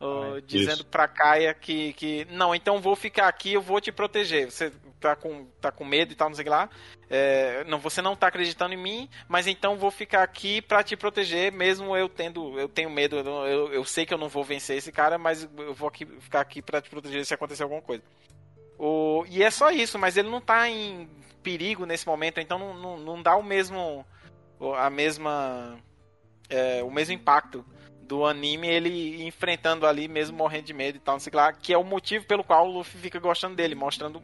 [0.00, 0.86] Ou Ah, dizendo isso.
[0.86, 2.24] pra Kaia que, que.
[2.30, 4.50] Não, então vou ficar aqui, eu vou te proteger.
[4.50, 6.68] Você tá com, tá com medo e tal, não sei o que lá.
[7.08, 10.96] É, não, você não tá acreditando em mim, mas então vou ficar aqui pra te
[10.96, 14.76] proteger, mesmo eu tendo, eu tenho medo, eu, eu, sei que eu não vou vencer
[14.76, 18.02] esse cara, mas eu vou aqui, ficar aqui pra te proteger se acontecer alguma coisa.
[18.78, 21.08] O, e é só isso, mas ele não tá em
[21.42, 24.04] perigo nesse momento, então não, não, não dá o mesmo,
[24.76, 25.78] a mesma,
[26.48, 27.64] é, o mesmo impacto
[28.08, 31.72] do anime ele enfrentando ali mesmo morrendo de medo e tal, não sei lá, que
[31.72, 34.22] é o motivo pelo qual o Luffy fica gostando dele, mostrando,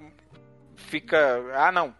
[0.84, 1.94] fica, ah não,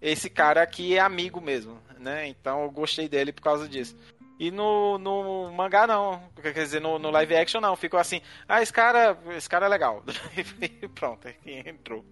[0.00, 2.28] esse cara aqui é amigo mesmo, né?
[2.28, 3.96] Então eu gostei dele por causa disso.
[4.38, 8.60] E no, no mangá não, quer dizer, no, no live action não, ficou assim, ah,
[8.60, 10.04] esse cara, esse cara é legal.
[10.60, 12.04] e pronto, entrou.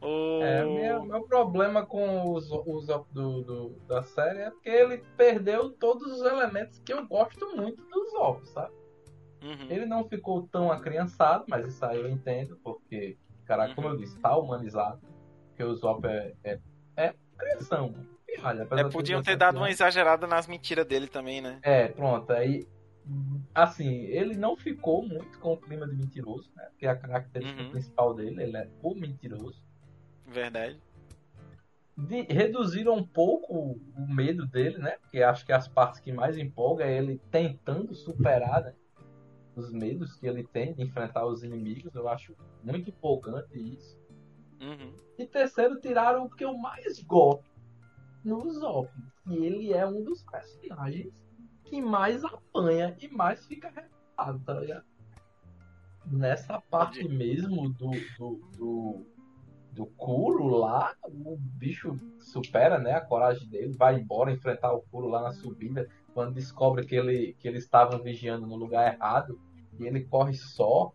[0.00, 0.42] O...
[0.42, 5.70] É, meu, meu problema com os, os do, do, da série é porque ele perdeu
[5.70, 8.72] todos os elementos que eu gosto muito dos Zop, sabe?
[9.42, 9.70] Uhum.
[9.70, 13.16] Ele não ficou tão acriançado, mas isso aí eu entendo, porque,
[13.46, 15.00] cara, como eu disse, tá humanizado.
[15.48, 16.60] Porque o Zop é, é,
[16.96, 17.14] é
[17.70, 18.06] mano.
[18.26, 21.58] Pirralha, É, podiam ter dado uma exagerada nas mentiras dele também, né?
[21.62, 22.66] É, pronto, aí.
[23.54, 26.64] Assim, ele não ficou muito com o clima de mentiroso, né?
[26.70, 27.70] Porque a característica Uhum.
[27.70, 29.62] principal dele, ele é o mentiroso.
[30.26, 30.78] Verdade.
[31.96, 34.96] de- reduziram um pouco o, o medo dele, né?
[35.00, 38.74] Porque acho que as partes que mais empolga é ele tentando superar né?
[39.56, 41.94] Os medos que ele tem de enfrentar os inimigos.
[41.94, 43.98] Eu acho muito empolgante isso.
[44.60, 44.94] Uhum.
[45.18, 47.44] E terceiro, tiraram o que eu mais gosto
[48.24, 48.90] no Zop.
[49.26, 51.12] E ele é um dos personagens
[51.64, 54.84] que mais apanha e mais fica revoltado, tá ligado?
[56.06, 59.06] Nessa parte mesmo do, do, do,
[59.72, 65.08] do Kuro lá, o bicho supera né, a coragem dele, vai embora enfrentar o Kuro
[65.08, 69.40] lá na subida, quando descobre que, ele, que eles estavam vigiando no lugar errado
[69.78, 70.92] e ele corre só.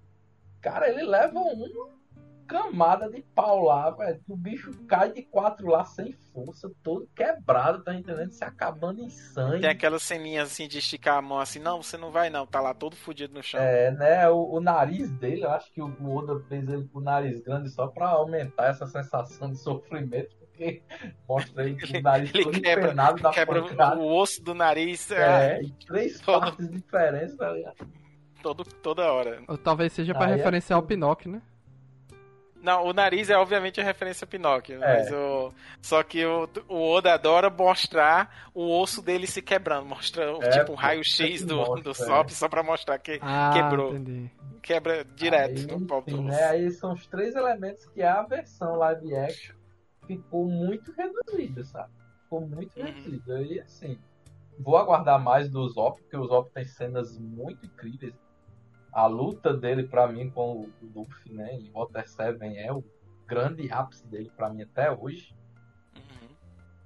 [0.61, 2.01] Cara, ele leva uma
[2.47, 4.19] camada de pau lá, velho.
[4.27, 8.31] O bicho cai de quatro lá sem força, todo quebrado, tá entendendo?
[8.31, 9.61] Se acabando em sangue.
[9.61, 12.59] Tem aquelas ceninhas assim de esticar a mão assim, não, você não vai não, tá
[12.59, 13.59] lá todo fudido no chão.
[13.61, 14.29] É, né?
[14.29, 17.69] O, o nariz dele, eu acho que o Oda fez ele com o nariz grande
[17.69, 20.83] só pra aumentar essa sensação de sofrimento, porque
[21.27, 23.97] mostra ele com o nariz ele todo quebra- empenado da Quebra pancada.
[23.97, 27.77] o osso do nariz É, é, três Todo- partes diferentes, tá ligado?
[28.41, 29.41] Todo, toda hora.
[29.47, 30.35] Ou talvez seja pra Ah, é?
[30.35, 31.41] referenciar o Pinóquio, né?
[32.61, 34.97] Não, o nariz é obviamente a referência a Pinóquio, É.
[34.97, 35.51] mas o.
[35.81, 39.87] Só que o, o Oda adora mostrar o osso dele se quebrando.
[39.87, 41.93] Mostra É, tipo um pô, raio-x do, mostra, do é.
[41.95, 43.95] Sop só pra mostrar que Ah, quebrou.
[43.95, 44.29] entendi.
[44.61, 46.43] Quebra direto Aí, no pau do né?
[46.49, 49.55] Aí são os três elementos que a versão live action
[50.05, 51.89] ficou muito reduzida, sabe?
[52.23, 52.85] Ficou muito Uhum.
[52.85, 53.41] reduzida.
[53.41, 53.97] E assim,
[54.59, 58.13] vou aguardar mais do Zop, porque o Zop tem cenas muito incríveis.
[58.91, 62.83] A luta dele pra mim com o Luffy, né, em Water 7 é o
[63.25, 65.33] grande ápice dele pra mim até hoje.
[65.95, 66.35] Uhum.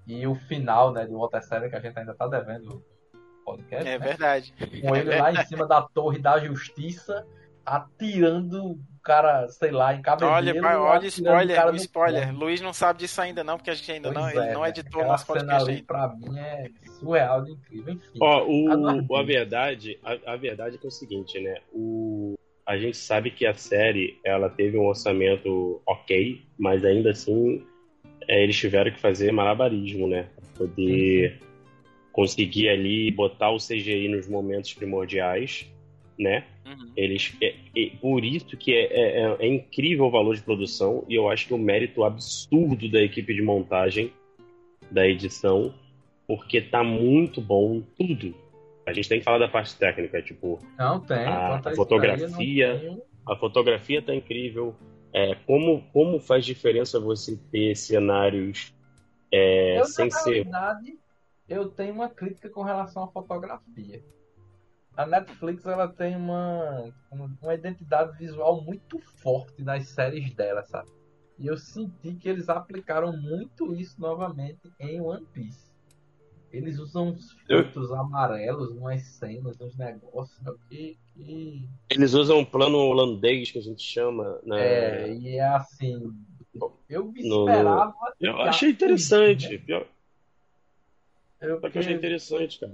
[0.06, 2.84] E o final, né, do Water 7 que a gente ainda tá devendo
[3.14, 4.06] o podcast, É né?
[4.08, 4.54] verdade.
[4.82, 7.26] com ele lá em cima da torre da justiça,
[7.66, 10.32] atirando cara, sei lá, em cabelo.
[10.32, 12.28] Olha, pai, olha spoiler, o spoiler.
[12.30, 15.00] Luiz Luiz não sabe disso ainda não, porque a gente ainda não, ele não editou
[15.02, 15.84] aquela nosso podcast ainda.
[15.86, 16.70] pra mim é
[17.00, 18.20] surreal de incrível, enfim.
[18.20, 21.56] Ó, o, o- a verdade, a, a verdade é que é o seguinte, né?
[21.72, 27.64] O, a gente sabe que a série ela teve um orçamento ok, mas ainda assim
[28.28, 30.28] é, eles tiveram que fazer malabarismo, né?
[30.36, 31.40] Pra poder
[32.12, 35.70] conseguir ali botar o CGI nos momentos primordiais,
[36.18, 36.46] né?
[36.66, 36.92] Uhum.
[36.96, 41.04] Eles, é, é por isso que é, é- é- é incrível o valor de produção
[41.10, 44.12] e eu acho que o mérito absurdo da equipe de montagem
[44.92, 45.74] da edição,
[46.28, 48.34] porque tá muito bom tudo.
[48.86, 51.26] A gente tem que falar da parte técnica, tipo, Não tem.
[51.26, 54.76] a isso fotografia- a fotografia tá incrível,
[55.12, 58.74] é, como, como faz diferença você ter cenários
[59.32, 61.00] é, Eu, sem na ser realidade,
[61.50, 64.04] eu tenho uma crítica com relação à fotografia.
[64.98, 66.94] A Netflix ela tem uma,
[67.42, 70.90] uma identidade visual muito forte nas séries dela, sabe?
[71.38, 75.66] E eu senti que eles aplicaram muito isso novamente em One Piece.
[76.52, 80.40] Eles usam uns Eu- filtros amarelos, umas cenas, uns negócios
[80.70, 84.62] que, que Eles usam um plano holandês que a gente chama, né?
[85.10, 86.14] é, e é assim.
[86.88, 87.94] Eu me No- esperava.
[88.18, 89.58] Eu achei interessante.
[89.60, 89.86] Pior-
[91.42, 92.74] Eu, Só que eu achei interessante, cara.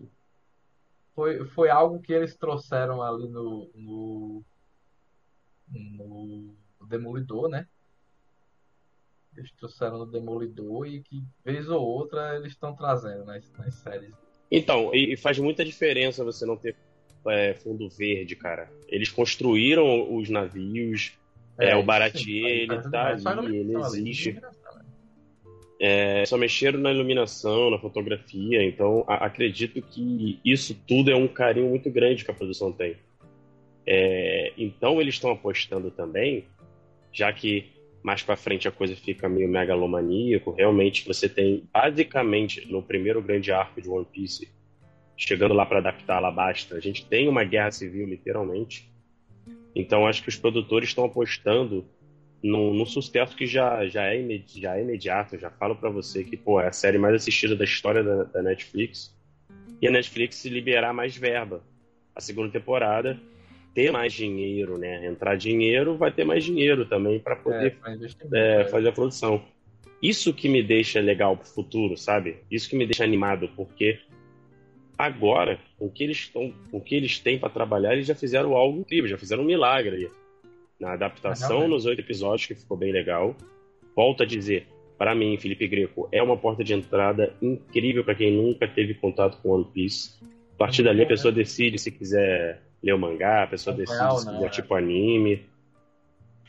[1.16, 4.44] Foi, foi algo que eles trouxeram ali no, no,
[5.70, 6.56] no
[6.88, 7.68] Demolidor, né?
[9.36, 14.14] Eles trouxeram no Demolidor e que, vez ou outra, eles estão trazendo nas, nas séries.
[14.50, 16.76] Então, e, e faz muita diferença você não ter
[17.28, 18.70] é, fundo verde, cara.
[18.88, 21.18] Eles construíram os navios,
[21.58, 24.42] É, o Baratier, ele tá ali, ele existe.
[25.84, 28.64] É, só mexeram na iluminação, na fotografia.
[28.64, 32.96] Então, a- acredito que isso tudo é um carinho muito grande que a produção tem.
[33.88, 36.46] É, então, eles estão apostando também,
[37.12, 37.66] já que
[38.04, 40.52] mais pra frente a coisa fica meio megalomaníaco.
[40.52, 44.50] Realmente, você tem basicamente no primeiro grande arco de One Piece,
[45.18, 48.88] chegando lá pra adaptar Alabasta, a gente tem uma guerra civil, literalmente.
[49.76, 51.88] Então, acho que os produtores estão apostando
[52.44, 55.38] num, num sucesso que já, já, é imedi- já é imediato.
[55.38, 58.42] Já falo pra você que pô, é a série mais assistida da história da, da
[58.42, 59.16] Netflix.
[59.82, 61.64] E a Netflix liberar mais verba.
[62.16, 63.20] A segunda temporada
[63.74, 65.06] ter mais dinheiro, né?
[65.06, 67.78] Entrar dinheiro, vai ter mais dinheiro também para poder
[68.34, 69.44] é, é, fazer a produção.
[70.02, 72.38] Isso que me deixa legal pro futuro, sabe?
[72.50, 74.00] Isso que me deixa animado, porque
[74.98, 78.80] agora, o que eles estão, o que eles têm para trabalhar, eles já fizeram algo
[78.80, 80.10] incrível, já fizeram um milagre
[80.82, 83.36] na adaptação nos oito episódios, que ficou bem legal.
[83.96, 84.68] Volto a dizer,
[84.98, 89.38] para mim, Felipe Greco é uma porta de entrada incrível para quem nunca teve contato
[89.42, 90.20] com One Piece.
[90.56, 94.26] A partir dali, a pessoa decide se quiser ler o mangá, a pessoa decide se
[94.26, 95.46] quiser tipo anime.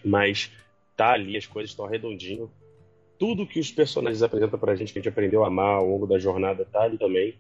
[0.03, 0.51] Mas
[0.97, 2.51] tá ali, as coisas estão redondinho.
[3.19, 6.07] Tudo que os personagens apresentam pra gente, que a gente aprendeu a amar ao longo
[6.07, 7.35] da jornada, tá ali também.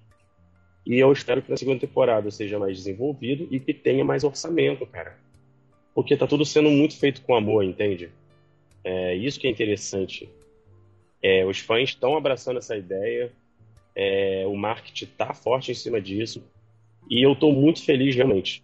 [0.85, 4.85] E eu espero que na segunda temporada seja mais desenvolvido e que tenha mais orçamento,
[4.87, 5.17] cara.
[5.95, 8.11] Porque tá tudo sendo muito feito com amor, entende?
[8.85, 10.29] É isso que é interessante.
[11.23, 13.33] É, os fãs estão abraçando essa ideia,
[13.95, 16.43] é, o marketing tá forte em cima disso,
[17.09, 18.63] e eu tô muito feliz realmente.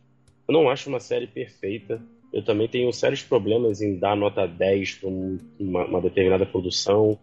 [0.48, 2.02] Eu não acho uma série perfeita.
[2.32, 7.18] Eu também tenho sérios problemas em dar nota 10 para uma, uma, determinada produção.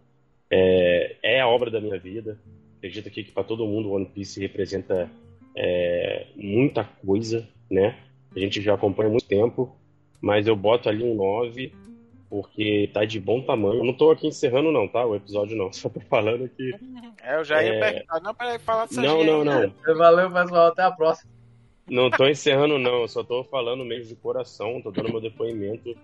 [0.49, 2.40] É, é, a obra da minha vida.
[2.77, 5.10] Acredito aqui que para todo mundo One Piece representa
[5.56, 7.98] é, muita coisa, né?
[8.36, 9.76] A gente já acompanha há muito tempo,
[10.26, 11.72] mas eu boto ali um 9
[12.27, 13.81] porque tá de bom tamanho.
[13.81, 15.06] Eu não tô aqui encerrando não, tá?
[15.06, 16.73] O episódio não, só tô falando que...
[17.22, 17.80] É, eu já ia é...
[17.80, 19.72] perguntar, não, peraí, falar dessa Não, não, não.
[19.95, 21.31] Valeu, pessoal, até a próxima.
[21.88, 23.02] Não tô encerrando, não.
[23.02, 25.95] Eu só tô falando mesmo de coração, tô dando meu depoimento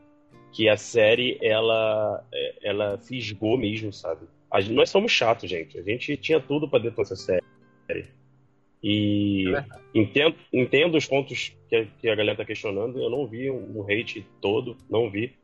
[0.52, 4.28] que a série, ela, é, ela fisgou mesmo, sabe?
[4.60, 5.80] Gente, nós somos chatos, gente.
[5.80, 7.44] A gente tinha tudo para dentro dessa série.
[8.84, 13.00] E é entendo, entendo os pontos que a, que a galera tá questionando.
[13.00, 15.36] Eu não vi um, um hate todo, não vi.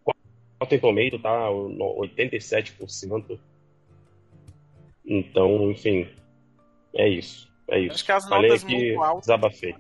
[0.60, 3.40] Rotten Tomato tá 87%.
[5.06, 6.08] Então, enfim,
[6.96, 7.48] é isso.
[7.70, 7.96] É isso.
[7.96, 9.22] Acho que as Falei notas muito altas.
[9.22, 9.76] Desabafei.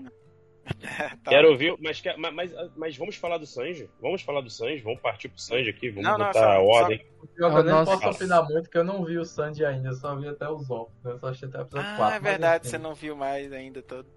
[1.23, 1.29] tá.
[1.29, 2.01] Quero ouvir, mas,
[2.33, 3.89] mas, mas, vamos falar do Sanji?
[4.01, 4.81] Vamos falar do Sanji?
[4.81, 5.89] Vamos partir pro Sanji aqui?
[5.89, 7.05] Vamos não, botar não, só, a ordem.
[7.37, 7.47] Só...
[7.47, 10.27] Eu, nem posso opinar muito, porque eu não vi o Sanji ainda, eu só vi
[10.27, 10.93] até os ovos.
[11.03, 11.11] Né?
[11.11, 12.15] Eu só achei até o episódio ah, 4.
[12.15, 14.07] é verdade, você não viu mais ainda todo.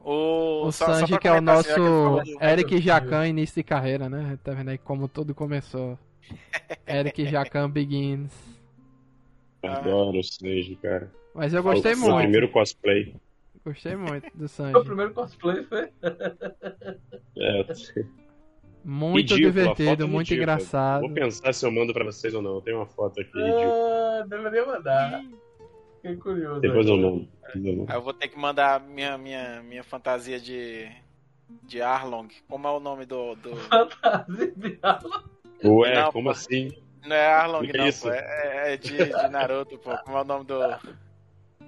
[0.00, 4.38] O, o só, Sanji, só que é o nosso Eric Jacan início de carreira, né?
[4.42, 5.98] Tá vendo aí como tudo começou.
[6.86, 8.32] Eric Jacan Begins.
[9.62, 11.10] Adoro o Sanji, cara.
[11.34, 12.14] Mas eu gostei o, muito.
[12.14, 13.14] O primeiro cosplay.
[13.66, 14.76] Gostei muito do Sanji.
[14.76, 15.90] o primeiro cosplay foi.
[17.36, 17.66] é,
[18.84, 20.54] muito ridículo, divertido, muito ridícula.
[20.54, 21.00] engraçado.
[21.00, 22.54] Vou pensar se eu mando pra vocês ou não.
[22.54, 23.32] Eu tenho uma foto aqui.
[23.42, 25.20] Ah, deveria mandar.
[25.96, 26.60] Fiquei curioso.
[26.60, 27.28] Depois eu mando.
[27.92, 30.88] Eu vou ter que mandar minha, minha, minha fantasia de.
[31.64, 32.28] De Arlong.
[32.48, 33.34] Como é o nome do.
[33.34, 33.56] do...
[33.56, 35.24] Fantasia de Arlong?
[35.64, 36.30] Ué, não, como pô.
[36.30, 36.70] assim?
[37.04, 38.02] Não é Arlong, não, isso?
[38.02, 38.12] pô.
[38.12, 39.96] É, é de, de Naruto, pô.
[40.04, 40.54] Como é o nome do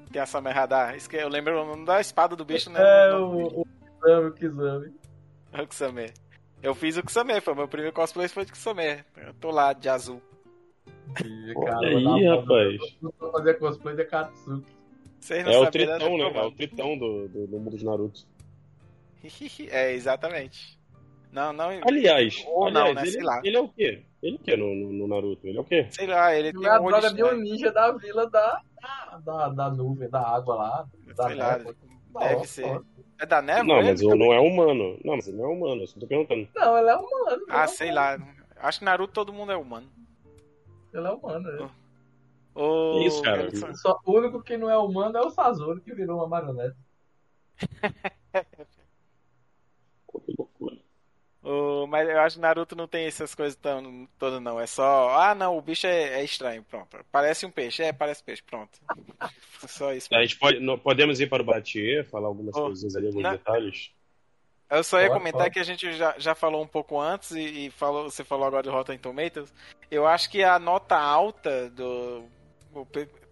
[0.08, 0.96] tem a Samerradar.
[1.12, 2.80] Eu lembro o nome da espada do bicho, né?
[2.80, 4.92] É, o, o Kisame,
[5.52, 6.12] o Kisame.
[6.62, 9.04] Eu fiz o Kisame, foi meu primeiro cosplay foi de Kisame.
[9.16, 10.20] Eu tô lá de azul.
[11.24, 12.96] E, cara, aí, rapaz.
[13.00, 14.78] Vou fazer cosplay de Katsuki.
[15.30, 16.32] É o tritão, né?
[16.34, 18.26] É o tritão do, do, do mundo de Naruto.
[19.70, 20.78] é, exatamente.
[21.32, 21.68] Não, não.
[21.86, 23.02] Aliás, ou aliás não, né?
[23.02, 23.40] ele, Sei lá.
[23.44, 24.04] ele é o quê?
[24.22, 25.46] Ele é o quê no, no, Naruto?
[25.46, 25.86] Ele é o quê?
[25.90, 28.62] Sei lá, ele, ele tem é um a droga de um ninja da vila da,
[29.24, 30.88] da, da nuvem, da água lá.
[31.16, 32.82] Da Sei lá, deve ser.
[33.20, 33.64] É da névoa?
[33.64, 34.98] Não, mas ele não é humano.
[35.04, 36.48] Não, mas ele não é humano, eu só tô perguntando.
[36.54, 37.44] Não, ele é humano.
[37.48, 38.24] Ah, é sei humano.
[38.24, 38.34] lá.
[38.60, 39.88] Acho que Naruto todo mundo é humano.
[40.92, 41.70] Ele é humano, é.
[42.54, 43.48] Oh, Isso, cara.
[43.76, 46.76] Só, o único que não é humano é o Sazori, que virou uma marionete.
[51.48, 54.60] O, mas eu acho que Naruto não tem essas coisas tão todas, não.
[54.60, 56.98] É só, ah, não, o bicho é, é, estranho, pronto.
[57.10, 58.78] Parece um peixe, é, parece peixe, pronto.
[59.66, 60.08] só isso.
[60.12, 63.90] A gente pode, podemos ir para o Batier, falar algumas oh, coisas ali, alguns detalhes.
[64.68, 67.70] Eu só ia comentar que a gente já, já falou um pouco antes e, e,
[67.70, 69.50] falou, você falou agora do Rotten Tomatoes.
[69.90, 72.24] Eu acho que a nota alta do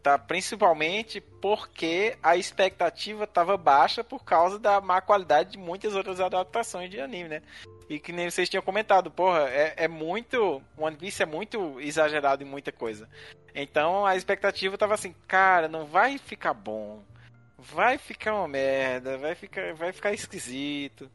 [0.02, 6.20] tá principalmente porque a expectativa estava baixa por causa da má qualidade de muitas outras
[6.20, 7.42] adaptações de anime, né?
[7.88, 10.62] E que nem vocês tinham comentado, porra, é, é muito.
[10.76, 13.08] One Piece é muito exagerado em muita coisa.
[13.54, 17.02] Então a expectativa tava assim, cara, não vai ficar bom.
[17.58, 21.10] Vai ficar uma merda, vai ficar, vai ficar esquisito.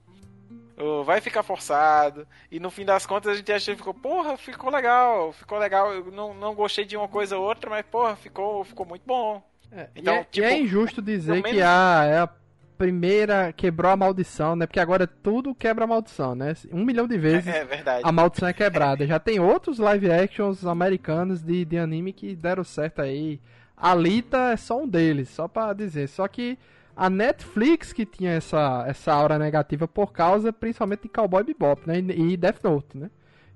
[1.05, 2.27] Vai ficar forçado.
[2.51, 5.93] E no fim das contas a gente achou ficou, porra, ficou legal, ficou legal.
[5.93, 9.43] Eu não, não gostei de uma coisa ou outra, mas porra, ficou, ficou muito bom.
[9.71, 12.29] É, então, e é, tipo, e é injusto dizer que a, é a
[12.77, 14.65] primeira quebrou a maldição, né?
[14.65, 16.53] Porque agora tudo quebra a maldição, né?
[16.71, 19.05] Um milhão de vezes é, é a maldição é quebrada.
[19.05, 23.39] Já tem outros live actions americanos de, de anime que deram certo aí.
[23.77, 26.07] Alita é só um deles, só para dizer.
[26.07, 26.57] Só que
[26.95, 31.99] a Netflix que tinha essa, essa aura negativa por causa principalmente de Cowboy Bebop, né?
[31.99, 33.09] E, e Death Note, né?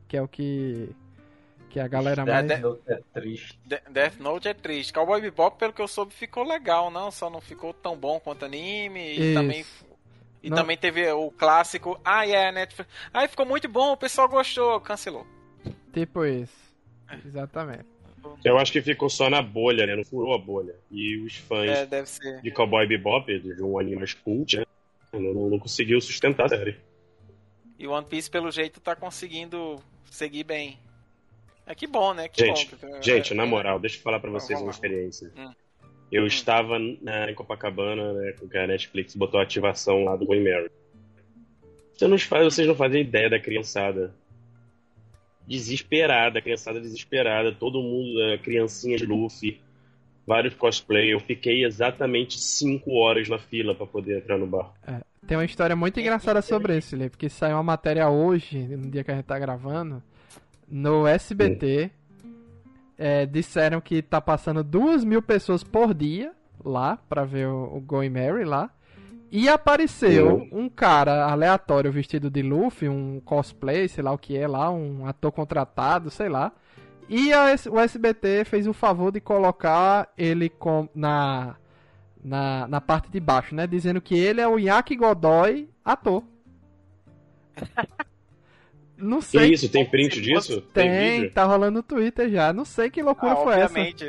[0.07, 0.89] Que é o que
[1.69, 3.59] que a galera mais Death Note é triste.
[3.65, 4.93] De- Death Note é triste.
[4.93, 7.11] Cowboy Bebop, pelo que eu soube, ficou legal, não?
[7.11, 9.01] Só não ficou tão bom quanto anime.
[9.01, 9.33] E Isso.
[9.33, 9.65] também.
[10.41, 11.99] E Não- também teve o clássico.
[12.05, 12.89] Ah, é, Netflix.
[13.13, 14.79] Ai, ficou muito bom, o pessoal gostou.
[14.79, 15.25] Cancelou.
[15.91, 16.53] tipo isso.
[17.25, 17.85] Exatamente.
[18.43, 19.95] Eu acho que ficou só na bolha, né?
[19.95, 20.75] Não furou a bolha.
[20.91, 24.65] E os fãs É, de Cowboy Bebop, de um anime mais cult, né?
[25.13, 26.75] Não, não- conseguiu sustentar a série.
[27.79, 29.77] E One Piece, pelo jeito, tá conseguindo
[30.09, 30.77] seguir bem.
[31.65, 32.27] É que bom, né?
[32.27, 33.01] Que Gente, bom.
[33.01, 35.31] gente, É, na é, moral, deixa eu falar pra vocês uma experiência.
[35.37, 35.51] Hum.
[36.11, 36.27] Eu Hum.
[36.27, 40.69] estava na, em Copacabana, né, com a Netflix botou a ativação lá do Going Mary.
[41.93, 44.13] Vocês não, fazem, vocês não fazem ideia da criançada.
[45.47, 49.61] Desesperada, a criançada desesperada, todo mundo, eh, criancinha de Luffy,
[50.25, 51.13] vários cosplay.
[51.13, 54.73] Eu fiquei exatamente 5 horas na fila pra poder entrar no bar.
[55.27, 59.03] Tem uma história muito engraçada sobre isso, Felipe, que saiu uma matéria hoje, no dia
[59.03, 60.01] que a gente tá gravando,
[60.67, 61.91] no SBT.
[62.97, 66.31] É, disseram que tá passando duas mil pessoas por dia
[66.63, 68.69] lá pra ver o, o Going Mary lá.
[69.31, 70.49] E apareceu Uhum.
[70.51, 75.05] um cara aleatório vestido de Luffy, um cosplay, sei lá o que é lá, um
[75.07, 76.51] ator contratado, sei lá.
[77.09, 81.55] E a S- o SBT fez o favor de colocar ele com, na,
[82.23, 83.67] na, na parte de baixo, né?
[83.67, 86.23] Dizendo que ele é o Yaki Godoy ator.
[88.97, 89.53] Não Que sei.
[89.53, 89.67] isso?
[89.69, 90.61] Tem print disso?
[90.73, 90.89] Tem,
[91.19, 91.31] vídeo?
[91.33, 92.53] tá rolando no Twitter já.
[92.53, 93.65] Não sei que loucura Ah, foi essa.
[93.65, 94.05] obviamente.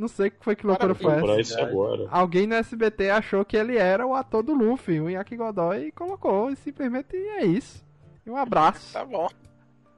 [0.00, 1.70] Não sei que foi que loucura foi essa.
[2.10, 5.92] Alguém no SBT achou que ele era o ator do Luffy, o Yaki Godoy, e
[5.92, 6.50] colocou.
[6.50, 7.84] E simplesmente é isso.
[8.24, 8.94] E um abraço.
[8.96, 9.28] Tá bom.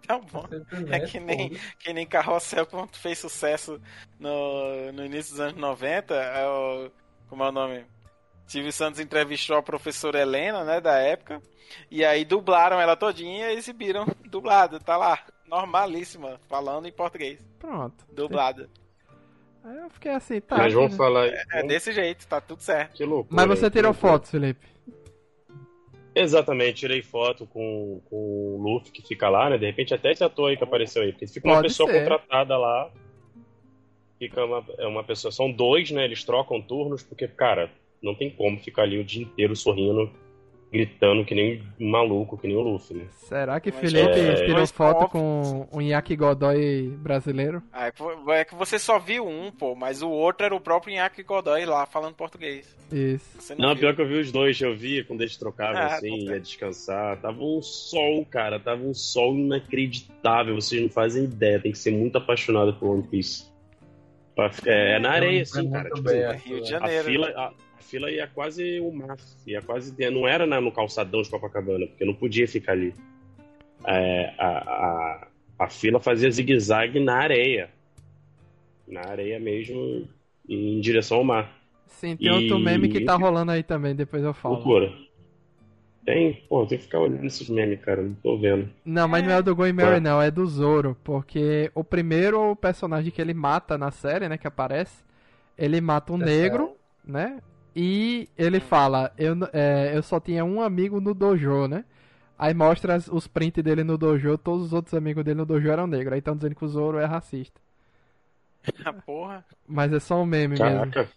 [0.04, 0.44] Tá bom.
[0.90, 3.80] É que nem, que nem Carrossel quando fez sucesso
[4.18, 6.12] no, no início dos anos 90.
[6.12, 6.90] É o,
[7.28, 7.86] como é o nome?
[8.44, 11.40] Silvio Santos entrevistou a professora Helena, né, da época.
[11.88, 14.80] E aí dublaram ela todinha e exibiram dublada.
[14.80, 17.38] Tá lá, normalíssima, falando em português.
[17.60, 18.04] Pronto.
[18.12, 18.68] Dublada.
[19.64, 20.56] Aí eu fiquei assim, tá.
[20.59, 20.97] Mas vamos né?
[20.97, 21.26] falar.
[21.28, 22.94] É vamos- desse jeito, tá tudo certo.
[22.97, 23.47] Que loucura.
[23.47, 24.66] Mas você tirou fotos, Felipe.
[26.14, 29.56] Exatamente, tirei foto com, com o Luffy que fica lá, né?
[29.56, 31.12] De repente até esse ator aí que apareceu aí.
[31.12, 32.01] Porque fica uma Pode pessoa ser.
[32.01, 32.90] contratada lá.
[34.18, 35.32] Fica uma, é uma pessoa.
[35.32, 36.05] São dois, né?
[36.05, 37.70] Eles trocam turnos, porque, cara,
[38.02, 40.10] não tem como ficar ali o dia inteiro sorrindo,
[40.73, 43.05] gritando que nem um maluco, que nem o Luffy, né?
[43.28, 47.62] Será que Mas Felipe é- tirou foto com um Yaki Godoy brasileiro?
[47.70, 50.61] Ah, é que- é que você só viu um, pô, mas o outro era o
[50.61, 52.74] próprio Inaki Godoy lá falando português.
[52.90, 53.24] Isso.
[53.39, 55.86] Você não, Não, pior que eu vi os dois, eu vi quando eles trocavam Ah,
[55.97, 57.19] assim, ia descansar.
[57.20, 61.90] Tava um sol, cara, tava um sol inacreditável, vocês não fazem ideia, tem que ser
[61.90, 63.51] muito apaixonado por One Piece.
[64.65, 65.90] É, é na areia, assim, cara.
[65.90, 67.05] Tipo bem, assim, Rio de a Janeiro.
[67.05, 67.53] fila, a, a
[67.93, 69.16] fila ia quase o mar,
[69.47, 72.94] ia quase, não era na- no calçadão de Copacabana, porque não podia ficar ali.
[73.86, 75.27] É, a, a,
[75.59, 77.69] a fila fazia zigue-zague na areia.
[78.89, 80.09] Na areia mesmo,
[80.48, 81.52] em direção ao mar.
[81.86, 84.55] Sim, tem outro E- meme que tá rolando aí também, depois eu falo.
[84.55, 84.90] Loucura.
[86.06, 88.02] Tem, pô, tem que ficar olhando esses memes, cara.
[88.02, 88.69] Não tô vendo.
[88.85, 90.01] Não, mas não é o do Going Mary, É.
[90.01, 90.97] não, é do Zoro.
[91.05, 95.05] Porque o primeiro personagem que ele mata na série, né, que aparece,
[95.56, 96.74] ele mata um É negro,
[97.05, 97.39] né?
[97.74, 101.85] E ele fala, eu, é, eu só tinha um amigo no dojo, né?
[102.39, 105.86] Aí mostra os prints dele no dojo, todos os outros amigos dele no dojo eram
[105.86, 106.12] negros.
[106.12, 107.61] Aí estão dizendo que o Zoro é racista.
[108.85, 109.44] Ah, porra.
[109.66, 110.65] Mas é só um meme mesmo.
[110.65, 111.09] Caraca,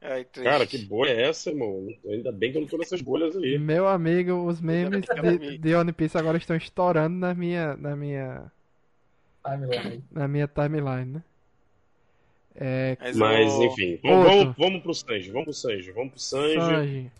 [0.00, 1.86] Ai, cara, que bolha é essa, irmão?
[2.06, 3.58] Ainda bem que eu não tô nessas bolhas aí.
[3.58, 8.50] Meu amigo, os memes de, de One Piece agora estão estourando na minha, na minha,
[9.44, 10.04] Timeline.
[10.10, 11.22] na minha timeline, né?
[12.60, 16.54] É, Mas, o- enfim, vamos, vamos, vamos pro Sanji, vamos pro Sanji, vamos pro Sanji.
[16.56, 17.12] Sanji.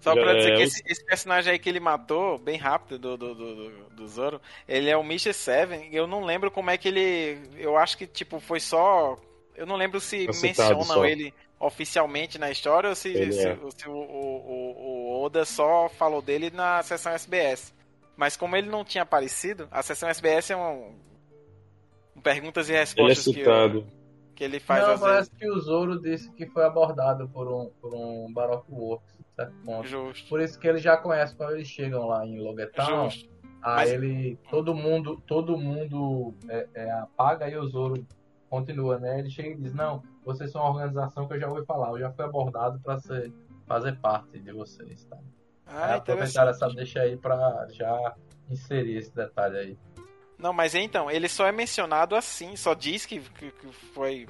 [0.00, 2.98] Só pra É, dizer que eu- esse, esse personagem aí que ele matou, bem rápido,
[2.98, 5.32] do, do, do, do- Zoro, ele é o Mr.
[5.34, 5.88] Seven.
[5.92, 7.40] Eu não lembro como é que ele.
[7.56, 9.18] Eu acho que, tipo, foi só.
[9.56, 10.40] Eu não lembro se citado
[10.78, 11.04] mencionam só.
[11.04, 13.56] ele oficialmente na história ou se, se, é.
[13.76, 17.74] se o, o, o- o Oda só falou dele na sessão SBS.
[18.16, 20.92] Mas como ele não tinha aparecido, a sessão SBS é um.
[22.16, 23.86] um perguntas e Ele é respostas que, eu- citado.
[24.38, 25.32] Que ele faz Não, parece vezes.
[25.36, 29.88] que o Zoro disse que foi abordado por um, por um Baroque Works, certo ponto.
[29.88, 30.28] Justo.
[30.28, 33.10] Por isso que ele já conhece quando eles chegam lá em Loguetown.
[33.10, 33.28] Justo.
[33.60, 34.38] Aí Mas- ele.
[34.48, 38.06] Todo mundo, todo mundo é, é, apaga e o Zoro
[38.48, 39.18] continua, né?
[39.18, 41.98] Ele chega e diz, não, vocês são uma organização que eu já ouvi falar, eu
[41.98, 43.32] já fui abordado pra ser,
[43.66, 45.18] fazer parte de vocês, tá?
[45.66, 46.64] Ah, aproveitaram interessante.
[46.64, 48.14] essa deixa aí pra já
[48.48, 49.78] inserir esse detalhe aí.
[50.38, 54.26] Não, mas então, ele só é mencionado assim, só diz que, que, que foi.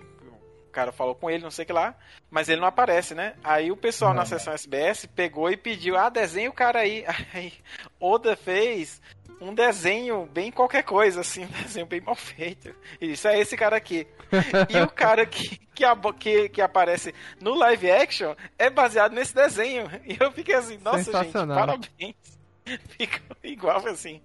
[0.67, 1.95] O cara falou com ele, não sei o que lá,
[2.31, 3.35] mas ele não aparece, né?
[3.43, 7.05] Aí o pessoal Não, na sessão SBS pegou e pediu, ah, desenha o cara aí.
[7.35, 7.53] Aí
[7.99, 9.01] Oda fez
[9.41, 12.75] um desenho bem qualquer coisa, assim, um desenho bem mal feito.
[13.01, 14.07] E disse, é esse cara aqui.
[14.69, 15.85] e o cara que, que,
[16.19, 19.89] que, que aparece no live action é baseado nesse desenho.
[20.05, 22.15] E eu fiquei assim, nossa, gente, parabéns.
[22.99, 24.21] Ficou igual assim.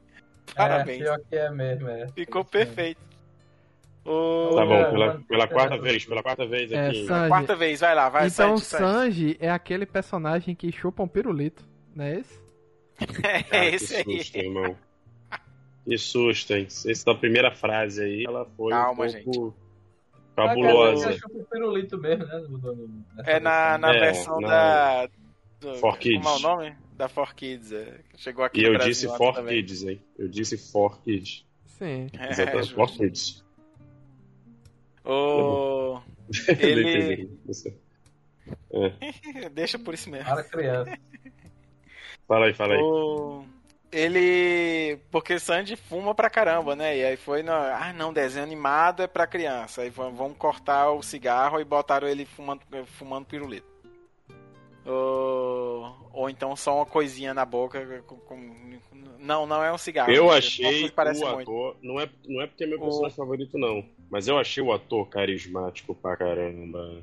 [0.52, 0.98] É, Parabéns.
[1.00, 2.08] pior que é mesmo, é.
[2.10, 3.02] Ficou perfeito.
[4.06, 7.06] Ô, Tá bom, pela, pela quarta é, vez, pela quarta vez É, aqui.
[7.08, 7.28] Sanji.
[7.30, 8.84] Quarta vez, vai lá, vai, então, Sanji, Sanji.
[8.84, 11.64] Sanji é aquele personagem que chupa um pirulito,
[11.96, 12.44] não é esse?
[13.52, 14.18] É esse que aí.
[14.20, 14.78] susto, irmão.
[15.86, 16.68] Que susto, hein?
[16.70, 19.56] Esse da primeira frase aí, ela foi Calma, um pouco
[20.12, 21.10] Ah, cara, fabulosa.
[21.10, 23.24] Ele chupa o pirulito mesmo, né?
[23.26, 25.10] É na, na É, versão na- da.
[25.64, 26.24] Do, For Kids.
[26.24, 26.76] Como é o nome?
[26.98, 27.72] Da For Kids.
[27.72, 29.56] é, Chegou aqui E eu disse for também.
[29.64, 30.02] kids, hein?
[30.18, 31.46] Eu disse for kids.
[31.66, 32.08] Sim.
[32.20, 32.76] É, Exatamente, justo.
[32.76, 33.44] for kids.
[35.06, 36.00] O...
[36.60, 37.78] Ele- Não sei.
[39.54, 40.26] Deixa por isso mesmo.
[40.26, 40.98] Para criança.
[42.28, 42.82] Fala aí, fala aí.
[42.82, 43.46] O...
[43.92, 44.98] Ele.
[45.12, 46.98] Porque Sandy fuma pra caramba, né?
[46.98, 47.52] E aí foi no.
[47.52, 49.82] Ah, não, desenho animado é pra criança.
[49.84, 53.68] Aí vamos vamos cortar o cigarro e botaram ele fumando, fumando pirulito.
[54.86, 55.96] Ou...
[56.14, 58.04] Ou então só uma coisinha na boca.
[58.08, 58.80] Com, com-
[59.20, 60.12] Não, não é um cigarro.
[60.12, 61.42] Eu Só achei parece o muito.
[61.50, 61.78] ator.
[61.82, 63.84] Não é, não é porque é meu O- personagem favorito, não.
[64.10, 67.02] Mas eu achei o ator carismático pra caramba.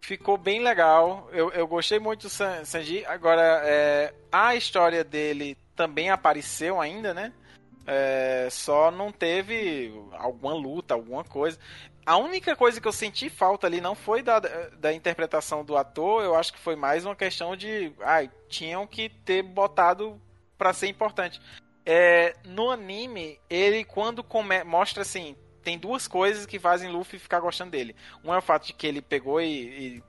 [0.00, 1.28] Ficou bem legal.
[1.32, 3.04] Eu, eu gostei muito do San- Sanji.
[3.06, 7.32] Agora, é, a história dele também apareceu ainda, né?
[7.86, 11.58] É, só não teve alguma luta, alguma coisa.
[12.06, 16.22] A única coisa que eu senti falta ali não foi da, da interpretação do ator,
[16.22, 17.92] eu acho que foi mais uma questão de.
[18.00, 20.20] Ai, tinham que ter botado
[20.58, 21.40] pra ser importante.
[21.86, 25.36] É, no anime, ele quando come, mostra assim.
[25.62, 27.96] Tem duas coisas que fazem Luffy ficar gostando dele.
[28.22, 30.02] Um é o fato de que ele pegou e, e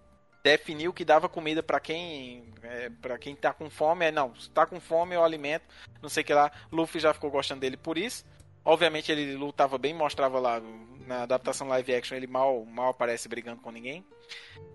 [0.44, 4.06] definiu que dava comida pra quem é, para quem tá com fome.
[4.06, 5.64] É, não, se tá com fome eu alimento,
[6.02, 6.52] não sei que lá.
[6.72, 8.26] Luffy já ficou gostando dele por isso.
[8.66, 10.60] Obviamente ele lutava bem, mostrava lá
[11.06, 14.04] na adaptação live action, ele mal, mal aparece brigando com ninguém.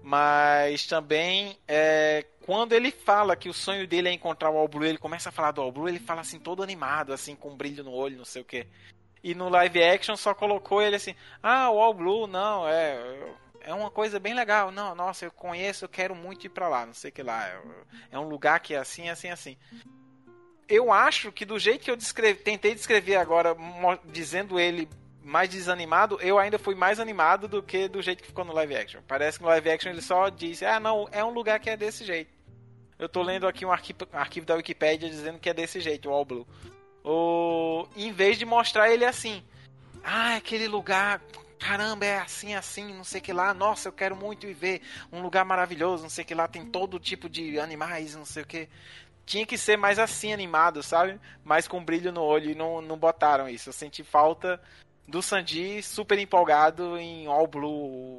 [0.03, 4.85] Mas também, é, quando ele fala que o sonho dele é encontrar o All Blue,
[4.85, 7.57] ele começa a falar do All Blue, ele fala assim, todo animado, assim, com um
[7.57, 8.67] brilho no olho, não sei o que.
[9.23, 13.35] E no live action só colocou ele assim, ah, o All Blue, não, é.
[13.63, 14.71] É uma coisa bem legal.
[14.71, 17.47] Não, nossa, eu conheço, eu quero muito ir pra lá, não sei o que lá.
[17.47, 17.61] É-
[18.13, 19.57] É um lugar que é assim, assim, assim.
[20.71, 23.57] Eu acho que do jeito que eu descrevi, tentei descrever agora,
[24.05, 24.89] dizendo ele
[25.21, 28.77] mais desanimado, eu ainda fui mais animado do que do jeito que ficou no live
[28.77, 29.01] action.
[29.07, 31.77] Parece que no live action ele só disse, ah, não, é um lugar que é
[31.77, 32.31] desse jeito.
[32.97, 36.13] Eu tô lendo aqui um arquivo, arquivo da Wikipedia dizendo que é desse jeito, o
[36.13, 36.47] All Blue.
[37.03, 37.89] O...
[37.97, 39.43] Em vez de mostrar ele assim,
[40.05, 41.21] ah, aquele lugar,
[41.59, 45.21] caramba, é assim, assim, não sei que lá, nossa, eu quero muito ir ver um
[45.21, 48.69] lugar maravilhoso, não sei que lá, tem todo tipo de animais, não sei o que.
[49.31, 51.21] Tinha que ser mais assim animado, sabe?
[51.45, 53.69] Mais com brilho no olho e não, não botaram isso.
[53.69, 54.61] Eu senti falta
[55.07, 57.71] do Sanji super empolgado em All Blue,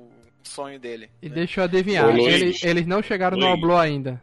[0.07, 0.11] o
[0.41, 1.11] sonho dele.
[1.21, 1.35] E né?
[1.35, 3.53] deixa eu adivinhar, eles, eles não chegaram no Luiz.
[3.53, 4.21] Oblo ainda.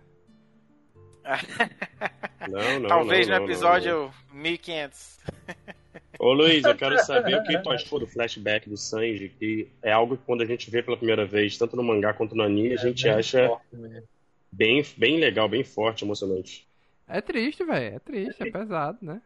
[2.46, 2.88] Não, não.
[2.88, 5.18] Talvez não, no não, episódio 1500.
[5.46, 5.54] não.
[6.18, 9.92] Ô Luiz, eu quero saber o que tu achou do flashback do Sanji, que é
[9.92, 12.72] algo que quando a gente vê pela primeira vez, tanto no mangá quanto no anime,
[12.74, 14.08] a gente É bem acha forte mesmo.
[14.50, 16.67] bem, bem legal, bem forte, emocionante.
[17.08, 17.96] É triste, velho.
[17.96, 19.20] É triste, é pesado, né?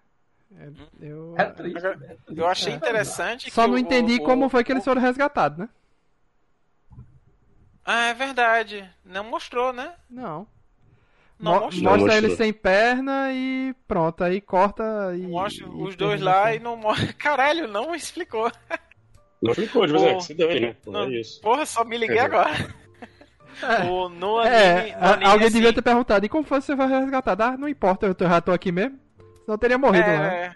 [0.56, 0.70] É-
[1.06, 1.84] eu É triste.
[1.86, 2.76] É Eu achei triste.
[2.76, 5.68] interessante só que não o- entendi o- como foi que eles foram resgatados, né?
[7.84, 8.88] Ah, é verdade.
[9.04, 9.92] Não mostrou, né?
[10.08, 10.46] Não.
[11.38, 11.82] Não Mo- mostrou.
[11.82, 12.30] Não mostra mostrou.
[12.30, 15.22] ele sem perna e pronto, aí corta e.
[15.26, 16.56] Mostra e os dois termina lá assim.
[16.56, 17.12] e não mostra.
[17.14, 18.50] Caralho, não explicou.
[19.42, 20.04] Não explicou, de Pô.
[20.04, 20.76] é que se dane, né?
[20.86, 21.02] Não.
[21.04, 21.40] É isso.
[21.40, 22.20] Porra, só me liguei É.
[22.20, 22.52] agora.
[23.62, 23.84] É.
[23.84, 26.66] O, no anime, É, no anime, alguém assim, devia ter perguntado, e como foi que
[26.66, 27.42] você foi resgatado?
[27.42, 28.98] Ah, não importa, eu já tô aqui mesmo.
[29.18, 30.34] Senão eu teria morrido lá.
[30.34, 30.54] É,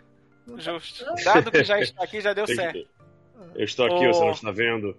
[0.59, 1.05] justo.
[1.25, 2.87] Dado que já está aqui, já deu certo.
[3.55, 4.13] Eu estou aqui, Ô.
[4.13, 4.97] você não está vendo?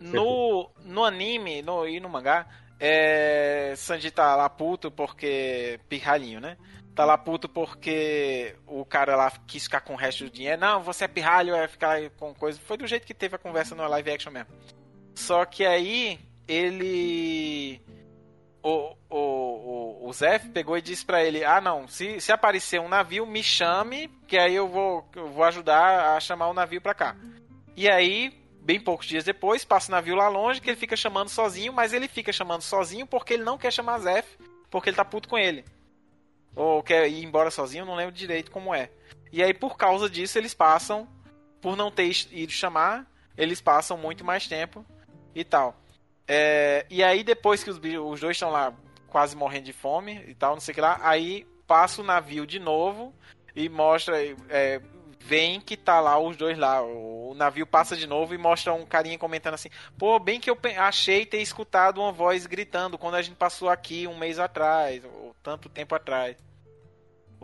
[0.00, 2.46] No, no anime no, e no mangá,
[2.78, 5.80] é, Sanji tá lá puto porque.
[5.88, 6.56] Pirralhinho, né?
[6.94, 10.60] Tá lá puto porque o cara lá quis ficar com o resto do dinheiro.
[10.60, 12.60] Não, você é pirralho, é ficar com coisa.
[12.64, 14.48] Foi do jeito que teve a conversa no live action mesmo.
[15.14, 17.80] Só que aí ele.
[18.62, 22.80] O, o, o, o Zef pegou e disse pra ele: Ah, não, se, se aparecer
[22.80, 26.80] um navio, me chame, que aí eu vou, eu vou ajudar a chamar o navio
[26.80, 27.16] pra cá.
[27.76, 31.28] E aí, bem poucos dias depois, passa o navio lá longe, que ele fica chamando
[31.28, 34.38] sozinho, mas ele fica chamando sozinho porque ele não quer chamar Zef,
[34.70, 35.64] porque ele tá puto com ele.
[36.56, 38.90] Ou quer ir embora sozinho, não lembro direito como é.
[39.32, 41.08] E aí, por causa disso, eles passam,
[41.60, 43.04] por não ter ido chamar,
[43.36, 44.86] eles passam muito mais tempo
[45.34, 45.76] e tal.
[46.26, 48.72] É, e aí, depois que os, os dois estão lá
[49.08, 52.46] quase morrendo de fome e tal, não sei o que lá, aí passa o navio
[52.46, 53.14] de novo
[53.54, 54.16] e mostra.
[54.48, 54.80] É,
[55.20, 56.82] vem que tá lá os dois lá.
[56.82, 60.58] O navio passa de novo e mostra um carinha comentando assim: pô, bem que eu
[60.78, 65.34] achei ter escutado uma voz gritando quando a gente passou aqui um mês atrás, ou
[65.42, 66.36] tanto tempo atrás.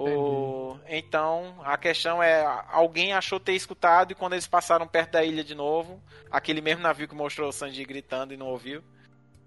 [0.02, 0.78] O...
[0.88, 5.44] Então, a questão é: alguém achou ter escutado e quando eles passaram perto da ilha
[5.44, 6.00] de novo,
[6.30, 8.82] aquele mesmo navio que mostrou o Sanji gritando e não ouviu,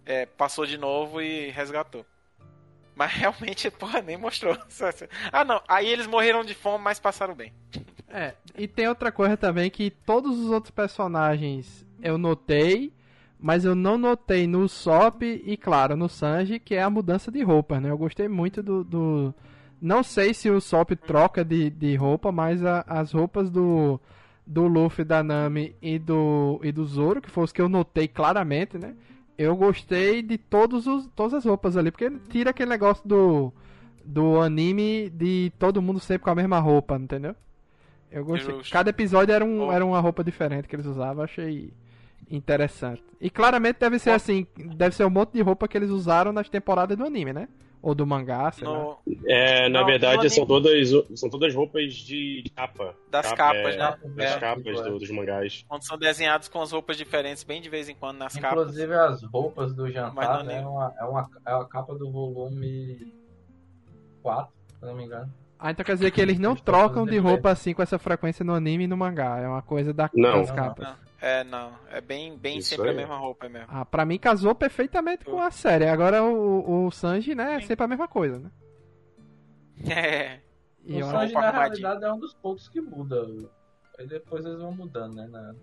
[0.05, 2.05] é, passou de novo e resgatou.
[2.95, 4.57] Mas realmente, porra, nem mostrou.
[5.31, 5.61] Ah, não.
[5.67, 7.51] Aí eles morreram de fome, mas passaram bem.
[8.07, 12.93] É, e tem outra coisa também que todos os outros personagens eu notei,
[13.39, 17.41] mas eu não notei no Sop e, claro, no Sanji, que é a mudança de
[17.41, 17.89] roupa, né?
[17.89, 18.83] Eu gostei muito do.
[18.83, 19.35] do...
[19.83, 23.99] Não sei se o Sop troca de, de roupa, mas a, as roupas do,
[24.47, 28.07] do Luffy, da Nami e do, e do Zoro, que foram os que eu notei
[28.07, 28.95] claramente, né?
[29.37, 33.51] Eu gostei de todos os, todas as roupas ali, porque tira aquele negócio do,
[34.05, 37.35] do anime de todo mundo sempre com a mesma roupa, entendeu?
[38.09, 38.61] Eu gostei.
[38.71, 41.73] Cada episódio era, um, era uma roupa diferente que eles usavam, achei
[42.31, 43.03] interessante.
[43.19, 44.47] E claramente deve ser assim,
[44.77, 47.49] deve ser um monte de roupa que eles usaram nas temporadas do anime, né?
[47.83, 48.91] Ou do mangá, sei no...
[48.91, 48.97] lá.
[49.27, 52.95] É, na Não, verdade são todas, são todas roupas de capa.
[53.11, 53.97] Das capa, capas, é, né?
[54.15, 55.65] Das é, capas do, dos mangás.
[55.67, 58.73] Quando são desenhados com as roupas diferentes, bem de vez em quando nas Inclusive, capas.
[58.73, 60.61] Inclusive as roupas do jantar, né?
[60.61, 63.13] É uma, é, uma, é a capa do volume
[64.21, 65.29] 4, se não me engano.
[65.59, 68.53] Ah, então quer dizer que eles não trocam de roupa assim com essa frequência no
[68.53, 69.39] anime e no mangá.
[69.39, 70.39] É uma coisa da, não.
[70.39, 70.87] das capas.
[70.87, 71.71] Não, é, não.
[71.89, 73.67] É bem, bem sempre a mesma roupa mesmo.
[73.69, 75.87] Ah, pra mim casou perfeitamente com a série.
[75.87, 78.51] Agora o, o Sanji, né, é sempre a mesma coisa, né?
[79.89, 80.39] É.
[80.85, 83.25] E o Sanji, na realidade, é um dos poucos que muda.
[83.97, 85.55] Aí depois eles vão mudando, né, na.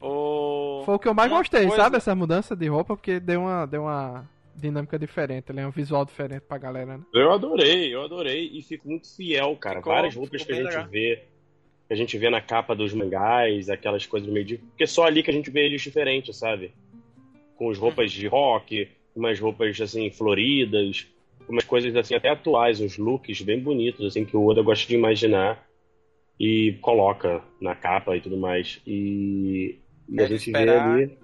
[0.00, 0.82] O...
[0.84, 1.82] Foi o que eu mais gostei, coisa...
[1.82, 1.96] sabe?
[1.96, 6.04] Essa mudança de roupa, porque deu uma, deu uma dinâmica diferente, ele é um visual
[6.04, 7.04] diferente pra galera, né?
[7.12, 9.78] Eu adorei, eu adorei e fico muito fiel, cara.
[9.78, 10.88] Ficou, Várias roupas que a gente legal.
[10.88, 11.24] vê,
[11.90, 14.58] que a gente vê na capa dos mangás, aquelas coisas do meio de.
[14.58, 16.72] Porque é só ali que a gente vê eles diferentes, sabe?
[17.56, 21.08] Com as roupas de rock, umas roupas assim, floridas,
[21.48, 24.94] umas coisas assim, até atuais, uns looks bem bonitos, assim, que o Oda gosta de
[24.94, 25.66] imaginar
[26.38, 28.80] e coloca na capa e tudo mais.
[28.86, 30.94] E, e a gente esperar...
[30.94, 31.18] vê ali.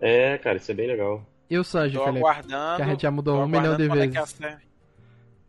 [0.00, 1.26] É, cara, isso é bem legal.
[1.50, 2.18] E o Sanji, Felipe?
[2.20, 2.76] aguardando.
[2.76, 4.38] Que a gente já mudou um milhão de é vezes.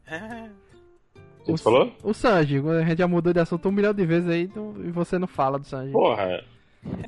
[0.10, 0.66] É
[1.51, 1.91] o que você falou?
[2.03, 4.49] O Sanji, a gente já mudou de assunto um milhão de vezes aí
[4.83, 5.91] e você não fala do Sanji.
[5.91, 6.43] Porra,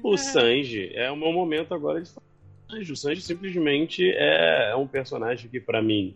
[0.04, 2.28] o Sanji é o meu momento agora de falar.
[2.92, 6.14] O Sanji simplesmente é um personagem que, para mim,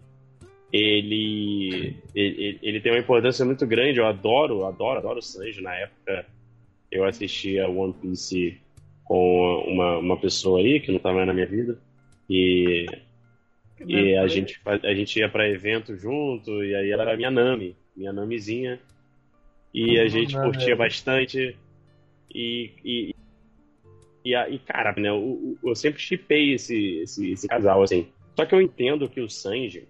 [0.72, 4.00] ele, ele, ele tem uma importância muito grande.
[4.00, 5.62] Eu adoro, adoro, adoro o Sanji.
[5.62, 6.26] Na época,
[6.92, 8.58] eu assistia One Piece
[9.04, 11.78] com uma, uma pessoa aí que não estava mais na minha vida.
[12.30, 12.86] E,
[13.86, 17.76] e a, gente, a gente ia para evento junto, e aí ela era minha Nami,
[17.96, 18.80] minha Namizinha.
[19.74, 21.58] E a gente curtia bastante.
[22.34, 23.16] E, e,
[24.24, 28.08] e, e cara, né, eu, eu sempre chipei esse, esse, esse casal, assim.
[28.36, 29.88] Só que eu entendo que o Sanji,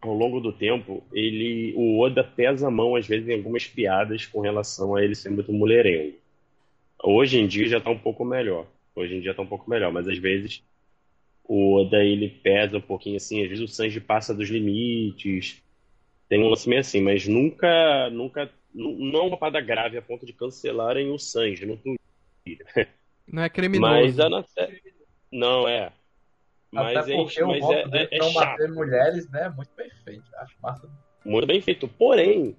[0.00, 4.26] ao longo do tempo, ele o Oda pesa a mão, às vezes, em algumas piadas
[4.26, 6.16] com relação a ele ser muito mulherengo.
[7.02, 8.66] Hoje em dia já tá um pouco melhor.
[8.94, 10.62] Hoje em dia tá um pouco melhor, mas às vezes
[11.44, 15.62] o Oda ele pesa um pouquinho assim, às vezes o Sanji passa dos limites.
[16.30, 20.32] Tem um lance meio assim, mas nunca, nunca, não uma parada grave a ponto de
[20.32, 22.88] cancelarem o Sanji no Twitter.
[23.32, 23.92] Não é criminoso.
[23.92, 24.82] Mas a na série.
[25.30, 25.92] Não, é.
[26.72, 28.44] Mas Até porque é, o mas voto é, é, é não chato.
[28.44, 29.48] bater mulheres, né?
[29.54, 30.24] Muito bem feito.
[30.36, 30.88] Acho massa.
[31.24, 31.86] Muito bem feito.
[31.86, 32.56] Porém,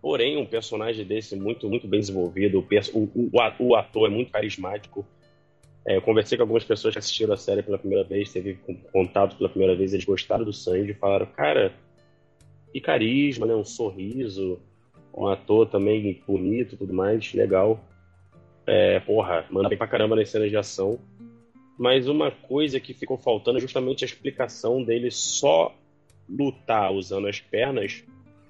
[0.00, 4.32] porém, um personagem desse muito, muito bem desenvolvido, o, o, o, o ator é muito
[4.32, 5.06] carismático.
[5.86, 8.58] É, eu conversei com algumas pessoas que assistiram a série pela primeira vez, teve
[8.90, 11.74] contato pela primeira vez, eles gostaram do Sanji e falaram, cara,
[12.72, 13.54] que carisma, né?
[13.54, 14.58] Um sorriso,
[15.14, 17.80] um ator também bonito e tudo mais, legal.
[18.66, 20.98] É, porra, manda bem pra caramba nas cenas de ação.
[21.78, 25.74] Mas uma coisa que ficou faltando é justamente a explicação dele só
[26.28, 28.04] lutar usando as pernas,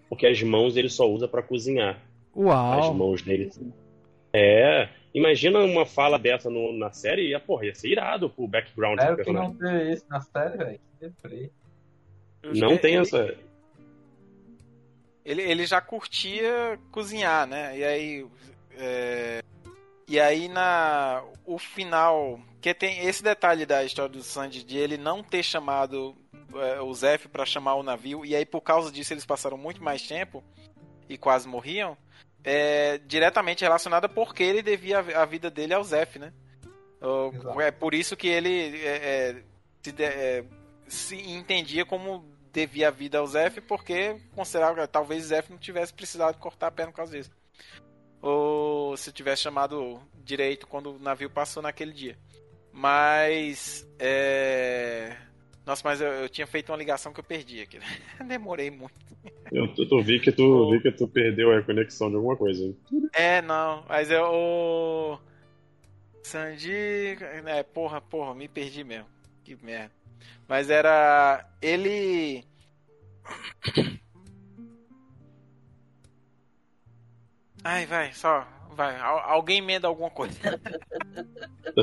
[0.08, 2.00] porque as mãos ele só usa pra cozinhar.
[2.34, 2.94] As Uau!
[2.94, 3.50] mãos dele.
[4.32, 4.88] É.
[5.14, 9.00] Imagina uma fala dessa no- na série, ia, porra, ia ser irado pro background do
[9.00, 9.52] Espero que personagem.
[9.52, 10.80] não teve isso na série, velho.
[11.00, 11.50] Que deprê.
[12.54, 13.34] Não tem ele, essa.
[15.28, 17.78] Ele, ele já curtia cozinhar, né?
[17.78, 18.26] E aí.
[18.78, 19.42] é,
[20.08, 21.22] E aí na.
[21.44, 22.40] O final.
[22.62, 26.16] Que tem esse detalhe da história do Sanji de ele não ter chamado
[26.54, 28.24] é, o Zef pra chamar o navio.
[28.24, 30.42] E aí por causa disso eles passaram muito mais tempo
[31.08, 31.94] e quase morriam.
[32.42, 36.32] É diretamente relacionada porque ele devia a a vida dele ao Zef, né?
[37.02, 39.42] O, é por isso que ele é, é,
[39.82, 40.44] se, é,
[40.88, 42.24] se, entendia como
[42.58, 46.70] devia a vida ao Zef, porque considerava que talvez Zef não tivesse precisado cortar a
[46.70, 47.30] perna por causa disso.
[48.20, 52.18] Ou se tivesse chamado direito quando o navio passou naquele dia.
[52.72, 53.88] Mas.
[53.98, 55.16] É...
[55.64, 57.78] Nossa, mas eu, eu, tinha feito uma ligação que eu perdi aqui.
[58.26, 58.94] Demorei muito.
[59.52, 62.74] Eu, eu, vi que tu vi que tu perdeu a conexão de alguma coisa.
[63.12, 63.84] É, não.
[63.88, 64.24] Mas eu.
[64.24, 65.18] O...
[66.22, 66.72] Sandy.
[67.46, 69.06] É, porra, porra, me perdi mesmo.
[69.44, 69.92] Que merda.
[70.48, 71.46] Mas era.
[71.60, 72.44] Ele.
[77.64, 78.46] Ai, vai, só.
[78.70, 80.38] Vai, alguém emenda alguma coisa.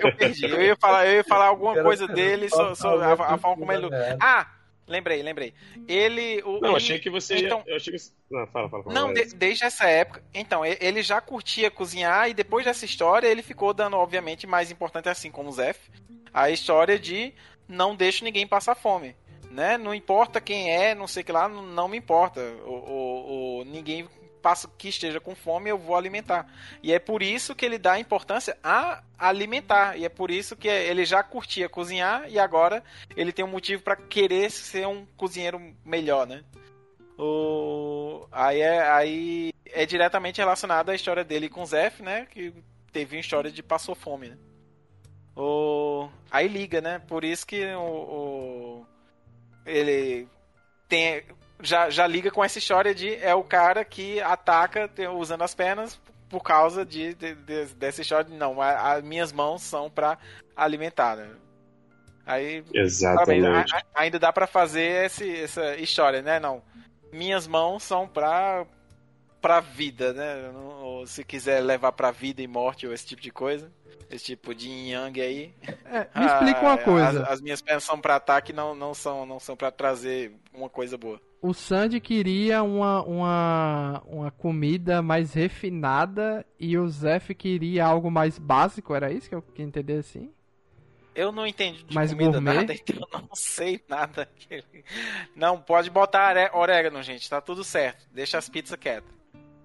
[0.00, 0.44] eu perdi.
[0.44, 3.72] Eu ia falar, eu ia falar alguma coisa dele, só, só a, a, forma como
[3.72, 3.88] ele.
[4.20, 4.46] Ah!
[4.86, 5.54] Lembrei, lembrei.
[5.88, 6.42] Ele.
[6.44, 7.38] O, não, ele, achei que você.
[7.38, 8.04] Então, ia, eu achei que.
[8.30, 8.82] Não, fala, fala.
[8.84, 10.22] fala não, de, desde essa época.
[10.32, 15.08] Então, ele já curtia cozinhar e depois dessa história ele ficou dando, obviamente, mais importante
[15.08, 15.90] assim como o Zef,
[16.32, 17.32] a história de
[17.66, 19.16] não deixa ninguém passar fome.
[19.54, 19.78] Né?
[19.78, 22.40] Não importa quem é, não sei que lá, não, me importa.
[22.66, 24.08] O, ninguém
[24.42, 26.52] passa que esteja com fome, eu vou alimentar.
[26.82, 29.96] E é por isso que ele dá importância a alimentar.
[29.96, 32.82] E é por isso que ele já curtia cozinhar e agora
[33.16, 36.42] ele tem um motivo para querer ser um cozinheiro melhor, né?
[37.16, 38.26] O...
[38.32, 42.26] Aí, é, aí é diretamente relacionado à história dele com o Zef, né?
[42.28, 42.52] Que
[42.90, 44.38] teve uma história de passou fome, né?
[45.36, 46.08] O...
[46.28, 46.98] Aí liga, né?
[46.98, 48.84] Por isso que o...
[49.64, 50.28] ele
[50.88, 51.22] tem
[51.60, 55.98] já, já liga com essa história de é o cara que ataca usando as pernas
[56.28, 60.18] por causa de, de, de dessa história de não, as minhas mãos são para
[60.56, 61.30] alimentar, né?
[62.26, 63.72] Aí Exatamente.
[63.94, 66.40] ainda dá para fazer esse, essa história, né?
[66.40, 66.62] Não,
[67.12, 68.66] minhas mãos são para
[69.44, 70.50] para vida, né?
[70.80, 73.70] Ou se quiser levar para vida e morte ou esse tipo de coisa,
[74.10, 75.54] esse tipo de yin yang aí.
[75.84, 77.24] É, me explica uma coisa.
[77.24, 80.70] As, as minhas pernas são para ataque, não não são não são para trazer uma
[80.70, 87.84] coisa boa o Sandy queria uma, uma, uma comida mais refinada e o Zef queria
[87.84, 90.32] algo mais básico, era isso que eu queria entender assim?
[91.14, 92.54] Eu não entendi de mais comida gourmet?
[92.54, 94.26] nada, então eu não sei nada.
[95.36, 98.08] Não, pode botar orégano, gente, tá tudo certo.
[98.10, 99.23] Deixa as pizzas quietas.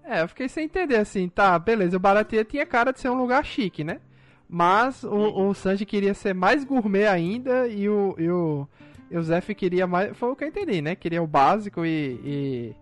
[0.10, 3.18] É, eu fiquei sem entender assim, tá, beleza, o Baratia tinha cara de ser um
[3.18, 4.02] lugar chique, né?
[4.50, 5.50] Mas o, uhum.
[5.50, 8.68] o Sanji queria ser mais gourmet ainda e o, e o
[9.10, 10.16] e o Zef queria mais.
[10.16, 10.96] Foi o que eu entendi, né?
[10.96, 12.76] Queria o básico e, e,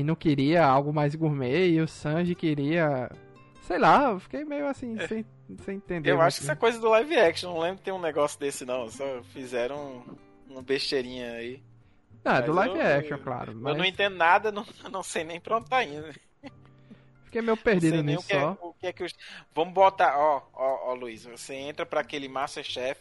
[0.00, 1.68] e não queria algo mais gourmet.
[1.68, 3.10] E o Sanji queria.
[3.62, 5.06] Sei lá, eu fiquei meio assim, é.
[5.06, 5.26] sem,
[5.64, 6.10] sem entender.
[6.10, 7.52] Eu acho que isso é coisa do live action.
[7.52, 8.88] Não lembro de ter um negócio desse, não.
[8.88, 10.02] Só fizeram
[10.48, 11.62] uma besteirinha aí.
[12.24, 13.54] Não, é do live eu, action, claro.
[13.54, 13.72] Mas...
[13.72, 16.06] Eu não entendo nada, não, não sei nem pra onde tá indo.
[17.26, 18.58] Fiquei meio perdido nisso o que é, só.
[18.62, 19.12] O que é que os...
[19.54, 22.98] Vamos botar, ó, ó, ó, Luiz, você entra para aquele Masterchef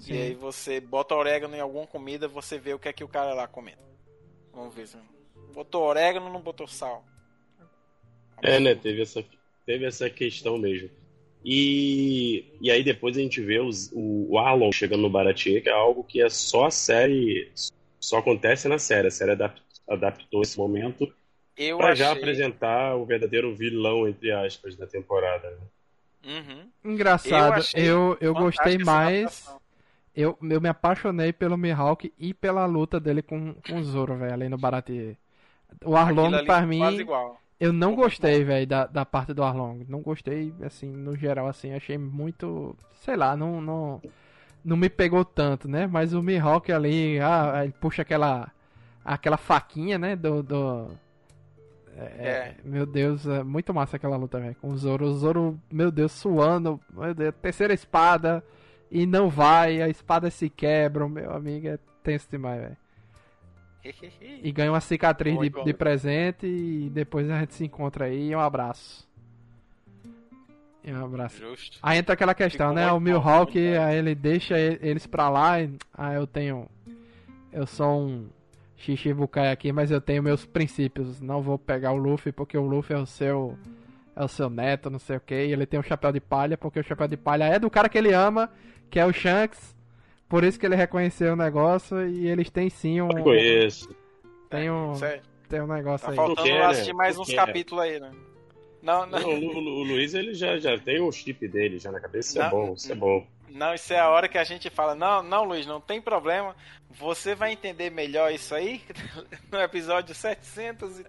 [0.00, 0.14] Sim.
[0.14, 3.08] E aí você bota orégano em alguma comida, você vê o que é que o
[3.08, 3.82] cara lá comendo.
[4.52, 4.96] Vamos ver se
[5.54, 7.04] botou orégano, não botou sal.
[8.42, 8.74] É, né?
[8.74, 9.22] Teve essa,
[9.66, 10.88] teve essa questão mesmo.
[11.44, 15.68] E, e aí depois a gente vê os, o, o Arlon chegando no Baratie, que
[15.68, 17.52] é algo que é só a série.
[17.98, 19.08] Só acontece na série.
[19.08, 21.12] A série adapt, adaptou esse momento
[21.76, 21.96] para achei...
[21.96, 25.50] já apresentar o verdadeiro vilão, entre aspas, da temporada.
[25.50, 26.36] Né?
[26.38, 26.92] Uhum.
[26.92, 29.48] Engraçado, eu, eu, eu gostei mais
[30.14, 34.34] eu, eu me apaixonei pelo Mihawk e pela luta dele com, com o Zoro, velho,
[34.34, 35.16] ali no Baratie.
[35.84, 36.80] O Arlong, pra mim,
[37.58, 39.84] eu não gostei, velho, da, da parte do Arlong.
[39.88, 44.02] Não gostei, assim, no geral, assim, achei muito, sei lá, não, não,
[44.64, 45.86] não me pegou tanto, né?
[45.86, 48.50] Mas o Mihawk ali, ah, ele puxa aquela,
[49.04, 50.42] aquela faquinha, né, do...
[50.42, 50.90] do
[51.96, 52.56] é, é.
[52.64, 54.56] Meu Deus, é muito massa aquela luta, velho.
[54.60, 55.06] Com o Zoro.
[55.06, 56.80] O Zoro, meu Deus, suando.
[56.92, 58.42] Meu Deus, terceira espada
[58.90, 62.76] e não vai, a espada se quebra, meu amigo, é tenso demais, velho.
[64.42, 68.34] e ganha uma cicatriz de, de, presente e depois a gente se encontra aí.
[68.34, 69.08] Um abraço.
[70.82, 71.38] E um abraço.
[71.38, 71.78] Justo.
[71.82, 72.92] Aí entra aquela questão, Ficou né?
[72.92, 75.74] O Mihawk, aí ele deixa eles pra lá e.
[75.94, 76.68] Ah, eu tenho.
[77.52, 78.28] Eu sou um
[78.80, 81.20] Shichibukai aqui, mas eu tenho meus princípios.
[81.20, 83.56] Não vou pegar o Luffy porque o Luffy é o seu.
[84.16, 85.34] É o seu neto, não sei o que.
[85.34, 87.88] E ele tem um chapéu de palha porque o chapéu de palha é do cara
[87.88, 88.50] que ele ama
[88.90, 89.74] que é o Shanks.
[90.28, 93.10] Por isso que ele reconheceu o negócio e eles têm sim um.
[93.10, 93.88] Eu conheço.
[94.50, 94.92] Tem um.
[95.48, 96.16] Tem um negócio tá aí.
[96.16, 98.10] Faltando quer, assistir mais uns capítulos aí, né?
[98.82, 99.20] Não, não.
[99.20, 102.30] não o, o, Luiz ele já, já tem o chip dele já na cabeça.
[102.30, 103.26] Isso é bom, isso é bom.
[103.52, 106.54] Não, isso é a hora que a gente fala, não, não, Luiz, não tem problema.
[106.90, 108.82] Você vai entender melhor isso aí
[109.50, 111.04] no episódio 700 e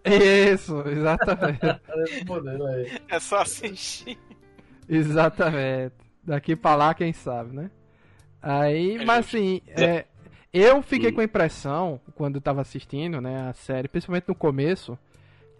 [0.52, 1.60] Isso, exatamente.
[3.10, 4.18] é só assistir.
[4.88, 5.94] Exatamente.
[6.24, 7.72] Daqui pra lá, quem sabe, né?
[8.42, 10.06] Aí, É mas assim, é,
[10.54, 11.14] eu fiquei Hum.
[11.16, 14.98] com a impressão, quando eu tava assistindo, né, a série, principalmente no começo,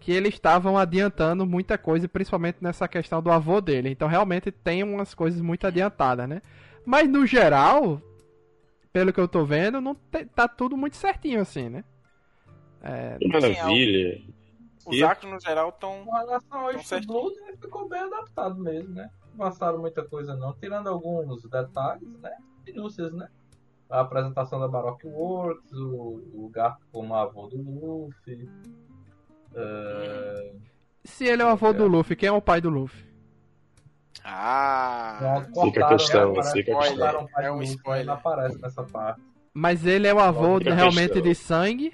[0.00, 3.88] que eles estavam adiantando muita coisa, principalmente nessa questão do avô dele.
[3.90, 6.42] Então, realmente, tem umas coisas muito adiantadas, né?
[6.84, 8.00] Mas, no geral,
[8.92, 11.84] pelo que eu tô vendo, não te- tá tudo muito certinho, assim, né?
[12.82, 14.20] É, Que maravilha.
[14.84, 16.04] Os E- arcos no geral estão.
[16.04, 16.72] Com relação ao.
[17.06, 19.08] Blood, ele ficou bem adaptado mesmo, né?
[19.30, 22.36] Não passaram muita coisa não, tirando alguns detalhes, né?
[22.66, 23.28] Minúcias, né?
[23.88, 28.48] A apresentação da Baroque Works, o, o Garp como avô do Luffy.
[29.54, 30.52] é,
[31.04, 33.04] se ele é o avô do Luffy, quem é o pai do Luffy?
[34.24, 35.44] Ah!
[35.64, 36.42] Fica a questão, né?
[36.52, 37.28] Fica que a questão.
[37.38, 38.06] É um spoiler.
[38.06, 39.20] Não aparece nessa parte.
[39.54, 41.92] Mas ele é o avô Fica realmente de sangue?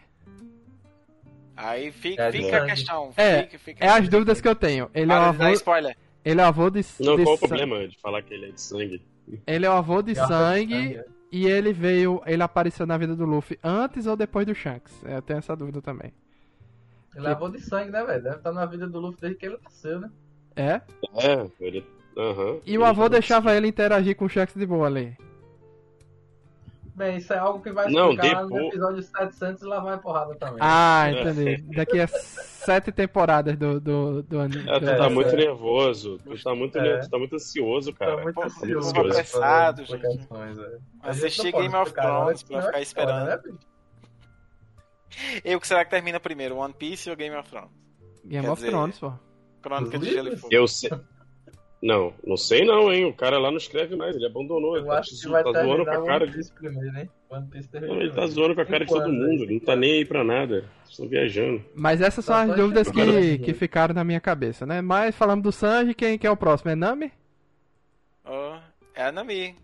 [1.57, 2.71] Aí fica, É, fica a sangue.
[2.71, 3.11] questão.
[3.17, 4.91] É, fica, fica É as dúvidas que eu tenho.
[4.95, 5.97] Ele é o de avô, dar spoiler.
[6.25, 8.51] ele é o avô de, Não, de qual o problema de falar que ele é
[8.53, 9.03] de sangue?
[9.47, 11.05] Ele é o avô de sangue é.
[11.33, 15.03] e ele veio, ele apareceu na vida do Luffy antes ou depois do Shanks?
[15.05, 16.13] Eu tenho essa dúvida também.
[17.17, 18.23] Ele é avô de sangue, né, velho?
[18.23, 20.11] Deve estar na vida do Luffy desde que ele nasceu, né?
[20.55, 20.81] É?
[21.17, 21.85] É, ele.
[22.19, 22.59] Aham.
[22.67, 25.17] E o avô deixava ele interagir com o Shanks de boa ali.
[26.97, 29.97] Bem, isso é algo que vai Não, explicar no depois- episódio 700 e lá vai
[29.99, 30.59] porrada também.
[30.61, 31.21] Ah, É.
[31.21, 31.63] entendi.
[31.77, 34.69] Daqui a sete temporadas do, do, do anime.
[34.69, 35.37] É, tu tá É, muito é.
[35.37, 36.19] nervoso.
[36.25, 36.99] Tu tá muito, É.
[36.99, 38.17] tu tá muito ansioso, cara.
[38.17, 39.85] Tá muito Pô, ansioso fazer apressado, é.
[39.85, 40.27] Gente
[41.03, 43.27] Assisti não pode Game of agora, Thrones pra não é ficar história, esperando.
[43.29, 43.69] né, bicho?
[45.45, 47.71] Eu que será que termina primeiro, One Piece ou Game of Thrones?
[48.25, 49.13] Game Quer of dizer, Thrones, pô.
[49.63, 50.37] Crônica de Gelo e?
[50.37, 50.53] Fogo.
[50.53, 50.91] Eu sei.
[51.81, 53.05] Não, não sei não, hein?
[53.05, 54.77] O cara lá não escreve mais, ele abandonou.
[54.77, 56.53] Eu ele tá, acho que vai tá zoando com a cara de.
[56.53, 57.11] Primeiro, hein?
[57.31, 60.05] Não, ele tá zoando com a cara de todo mundo, ele não tá nem aí
[60.05, 60.65] pra nada.
[60.89, 61.65] Estão viajando.
[61.77, 64.81] Mas essas são Só as dúvidas que, que ficaram na minha cabeça, né?
[64.81, 66.71] Mas falando do Sanji, quem, quem é o próximo?
[66.71, 67.13] É Nami?
[68.25, 68.57] Oh,
[68.95, 69.55] é a Nami.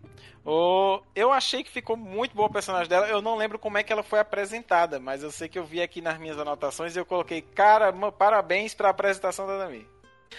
[0.45, 3.07] Oh, eu achei que ficou muito bom o personagem dela.
[3.07, 5.81] Eu não lembro como é que ela foi apresentada, mas eu sei que eu vi
[5.81, 9.85] aqui nas minhas anotações e eu coloquei, cara, parabéns pra apresentação da Nami.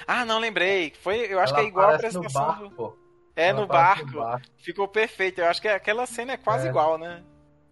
[0.06, 0.92] Ah, não lembrei.
[1.00, 2.98] Foi, eu acho Ela que é igual a aparece no apresentação barco, do.
[3.36, 4.48] É, Ela no aparece barco.
[4.58, 5.40] Ficou perfeito.
[5.40, 6.70] Eu acho que aquela cena é quase É.
[6.70, 7.22] igual, né?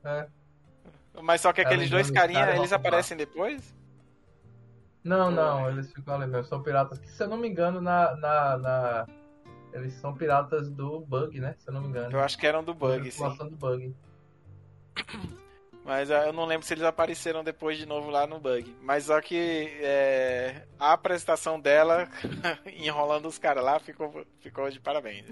[0.04, 0.26] É.
[1.22, 3.74] Mas só que Ela aqueles dois engana os carinha, caras, eles aparecem depois?
[5.02, 6.44] Não, não, eles ficam ali mesmo.
[6.44, 9.06] São piratas que, se eu não me engano, na, na, na-
[9.72, 11.54] Eles são piratas do Bug, né?
[11.58, 12.10] Se eu não me engano.
[12.12, 13.36] Eu acho que eram do Bug, sim.
[13.36, 13.94] Do Bug.
[15.84, 18.74] Mas ah, eu não lembro se eles apareceram depois de novo lá no Bug.
[18.80, 22.08] Mas só que é, a apresentação dela,
[22.78, 25.26] enrolando os caras lá, ficou, ficou de parabéns.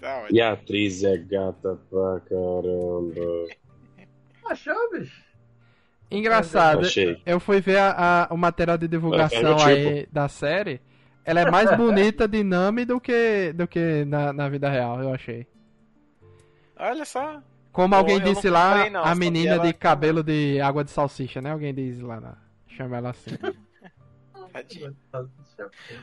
[0.00, 0.26] Tá.
[0.30, 3.48] E a atriz é gata pra caramba.
[4.50, 5.22] Achou, bicho?
[6.10, 7.22] Engraçado, Achei.
[7.24, 9.68] eu fui ver a- a- o material de divulgação É, é tipo.
[9.68, 10.80] aí da série.
[11.24, 15.14] Ela é mais bonita de Nami do que, do que na, na vida real, eu
[15.14, 15.46] achei.
[16.76, 17.40] Olha só.
[17.72, 20.90] Como alguém eu disse lá, comprei, não, a menina ela- de cabelo de água de
[20.90, 21.50] salsicha, né?
[21.52, 22.36] Alguém diz lá, na...
[22.68, 23.30] chama ela assim.
[24.52, 24.94] Tadinha.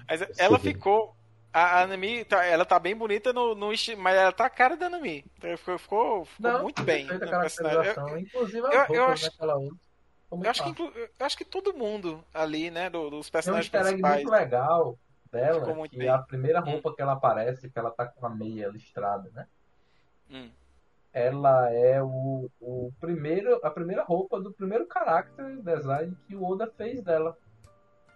[0.07, 1.15] Mas ela ficou.
[1.51, 4.77] A, a Nami, tá- ela tá bem bonita no, no mas ela tá a cara
[4.77, 5.25] da Nami.
[5.37, 7.07] Então, Ficou, ficou, ficou Não, muito bem.
[7.07, 8.19] Eu.
[8.19, 9.69] Inclusive as eu- acho- né,
[10.31, 13.65] eu acho que, eu acho que todo mundo ali, né, do- dos Tem um personagens
[13.73, 14.23] easter egg principais.
[14.23, 14.99] muito legal
[15.31, 16.09] dela, que bem.
[16.09, 16.13] Hum.
[16.13, 19.47] a primeira roupa que ela aparece, que ela tá com a meia listrada, né?
[20.29, 20.49] Hum.
[21.11, 26.71] Ela é o, o primeiro, a primeira roupa do primeiro character design que o Oda
[26.77, 27.35] fez dela.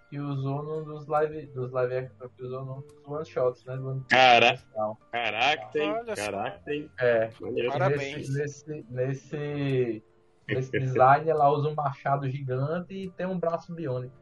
[0.09, 3.75] Que usou num dos live, dos live action, que usou num dos one shots, né?
[3.75, 4.59] Do Cara-.
[5.11, 5.93] Caraca, hein?
[6.15, 6.91] Caraca, hein?
[6.99, 7.31] É.
[7.71, 8.29] Parabéns.
[8.31, 10.03] nesse, nesse,
[10.47, 14.15] nesse, design ela usa um machado gigante e tem um braço biônico.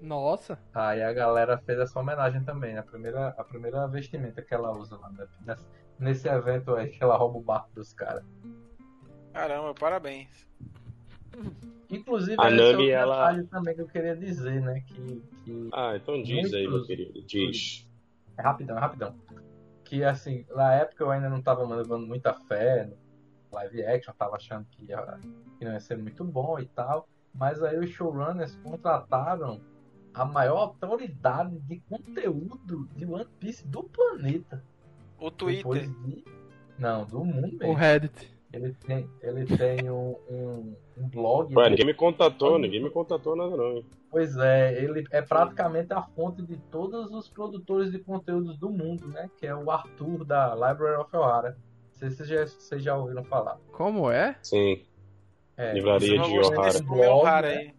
[0.00, 0.58] Nossa.
[0.72, 4.96] Aí a galera fez essa homenagem também, a primeira, a primeira vestimenta que ela usa
[4.96, 5.56] lá, né?
[5.98, 8.24] Nesse, evento aí que ela rouba o barco dos caras.
[9.32, 10.46] Caramba, parabéns.
[11.90, 14.80] Inclusive, A Nami, é ela- também que eu queria dizer, né?
[14.86, 17.22] Que, que Ah, então diz aí, meu Muitos- querido.
[17.22, 17.88] Diz.
[18.36, 19.14] é rapidão, é rapidão.
[19.84, 22.96] Que assim, na época eu ainda não tava levando muita fé no
[23.52, 25.18] live action, eu tava achando que, ia,
[25.58, 27.08] que não ia ser muito bom e tal.
[27.34, 29.60] Mas aí os showrunners contrataram
[30.14, 34.64] a maior autoridade de conteúdo de One Piece do planeta.
[35.20, 35.88] O Twitter.
[35.88, 36.24] de...
[36.78, 37.74] Não, do mundo O mesmo.
[37.74, 38.34] Reddit.
[38.52, 41.52] Ele tem, ele tem um, um, um blog.
[41.56, 43.72] Ué, ninguém me contatou, ninguém me contatou nada não.
[43.72, 43.86] hein?
[44.10, 49.08] Pois é, ele é praticamente a fonte de todos os produtores de conteúdos do mundo,
[49.08, 49.28] né?
[49.38, 51.50] Que é o Arthur da Library of Ohara.
[51.50, 53.58] Não sei se vocês já, vocês já ouviram falar.
[53.72, 54.36] Como é?
[54.40, 54.84] Sim.
[55.56, 57.12] É, Livraria de Ohara.
[57.12, 57.74] Ohara né?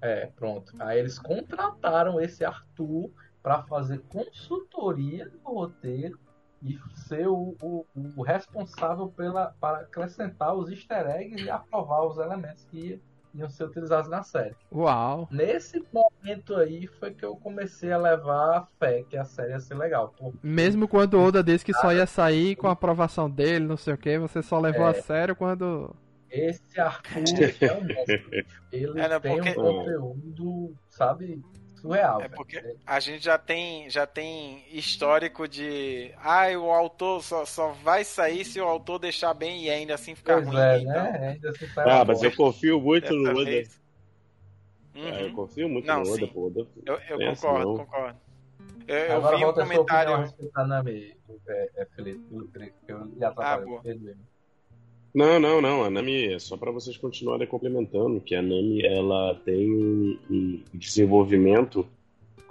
[0.00, 0.72] é, pronto.
[0.78, 3.10] Aí eles contrataram esse Arthur
[3.42, 6.18] para fazer consultoria do roteiro
[6.62, 7.86] e ser o, o,
[8.16, 13.00] o responsável pela, para acrescentar os easter eggs e aprovar os elementos que
[13.34, 14.56] iam ser utilizados na série.
[14.72, 15.28] Uau!
[15.30, 19.60] Nesse momento aí foi que eu comecei a levar a fé que a série ia
[19.60, 20.12] ser legal.
[20.18, 23.76] porque Mesmo quando o Oda disse que só ia sair com a aprovação dele, não
[23.76, 24.90] sei o que, você só levou É.
[24.90, 25.94] a sério quando.
[26.30, 27.22] Esse Arthur
[27.60, 28.46] é um monstro.
[28.72, 31.42] Ele É, né, tem porque- um conteúdo, sabe,
[31.80, 32.20] surreal.
[32.22, 36.12] É porque a gente já tem, já tem histórico de.
[36.18, 40.14] Ah, o autor só, só vai sair se o autor deixar bem e ainda assim
[40.14, 40.56] ficar Pois ruim.
[40.58, 41.28] é, então, né?
[41.28, 43.44] Ainda assim Ah, mas eu confio muito dessa no Oda.
[43.44, 43.78] vez-
[44.94, 45.36] É, eu Uhum.
[45.36, 46.46] confio muito Não, no Oda, pô.
[46.46, 46.66] Oda.
[46.86, 47.76] Eu, eu É assim, concordo, não.
[47.78, 48.18] concordo.
[48.88, 50.34] Eu, eu Agora vi um volta a sua opinião comentário.
[51.48, 52.20] é, é, Felipe,
[52.88, 53.64] eu lhe atrapalhei.
[53.64, 53.82] Ah, boa.
[53.82, 54.37] perdoe-me.
[55.14, 55.84] Não, não, não.
[55.84, 60.62] A Nami é só pra vocês continuarem complementando, que a Nami ela tem um, um
[60.74, 61.86] desenvolvimento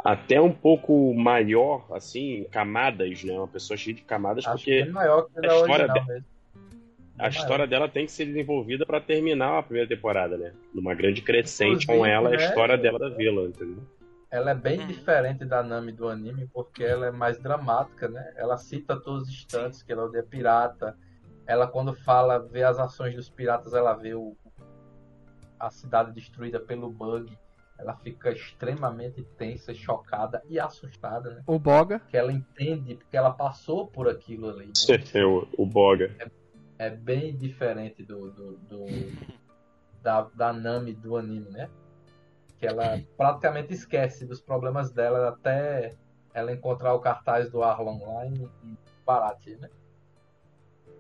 [0.04, 3.34] até um pouco maior, assim, camadas, né?
[3.34, 6.06] Uma pessoa cheia de camadas, Acho porque que é maior que a da história original
[6.08, 6.26] mesmo.
[7.20, 10.52] a história dela tem que ser desenvolvida pra terminar a primeira temporada, né?
[10.74, 12.38] Numa grande crescente com Inclusive, ela, a né?
[12.38, 13.84] história dela da vila, entendeu?
[14.30, 14.88] Ela é bem Uhum.
[14.88, 18.34] diferente da Nami do anime, porque ela é mais dramática, né?
[18.36, 20.98] Ela cita todos os instantes que ela odeia pirata.
[21.48, 24.36] Ela, quando fala, vê as ações dos piratas, ela vê o,
[25.60, 27.38] a cidade destruída pelo bug.
[27.80, 31.44] Ela fica extremamente tensa, chocada e assustada, né?
[31.46, 32.00] O Boga.
[32.10, 34.66] Que ela entende, porque ela passou por aquilo ali.
[34.68, 34.74] né?
[35.14, 36.14] É o, o Boga.
[36.80, 39.38] é bem diferente do, do, do-
[40.02, 41.70] da, da Nami do anime, né?
[42.58, 45.96] Que ela praticamente esquece dos problemas dela até
[46.34, 48.34] ela encontrar o cartaz do Arlong lá em,
[48.64, 49.70] em Baratie, né?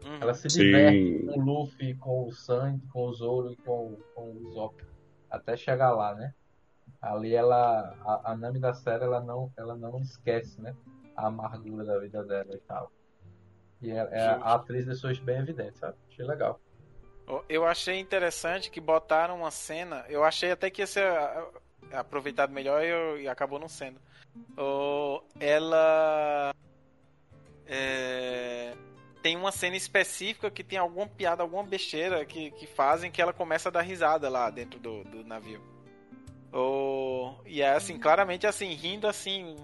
[0.05, 0.17] Uhum.
[0.21, 1.25] Ela se diverte Sim.
[1.27, 4.81] com o Luffy, com o Sandy, com o Zoro e com, com o Zop
[5.29, 6.33] até chegar lá, né?
[7.01, 10.75] Ali ela, a, a Nami da série, ela não, ela não esquece, né?
[11.15, 12.91] A amargura da vida dela e tal.
[13.81, 15.95] E é, é- a atriz deixou isso bem evidente, sabe?
[16.09, 16.59] Achei legal.
[17.49, 20.05] Eu achei interessante que botaram uma cena.
[20.07, 21.05] Eu achei até que ia ser
[21.91, 23.99] aproveitado melhor e, eu- e acabou não sendo.
[24.57, 26.51] Oh, ela.
[27.65, 28.73] é,
[29.27, 33.33] tem uma cena específica que tem alguma piada, alguma besteira que, que fazem que ela
[33.33, 35.59] começa a dar risada lá dentro do, do navio.
[36.49, 39.57] Oh, e é assim, claramente assim, rindo assim.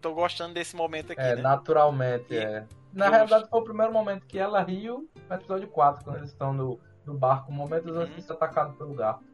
[0.00, 1.42] Tô gostando desse momento aqui, É, né?
[1.42, 2.64] naturalmente, E- é.
[2.92, 6.52] Na realidade, foi o primeiro momento que ela riu no episódio 4, quando eles estão
[6.52, 8.20] no, no barco, momentos antes Uhum.
[8.20, 9.24] de ser atacado pelo gato.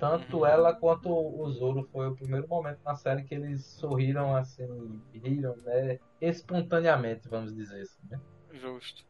[0.00, 0.46] Tanto Uhum.
[0.46, 5.56] ela quanto o Zoro foi o primeiro momento na série que eles sorriram assim, riram,
[5.58, 6.00] né?
[6.20, 8.20] Espontaneamente, vamos dizer assim, né?
[8.52, 9.04] Justo.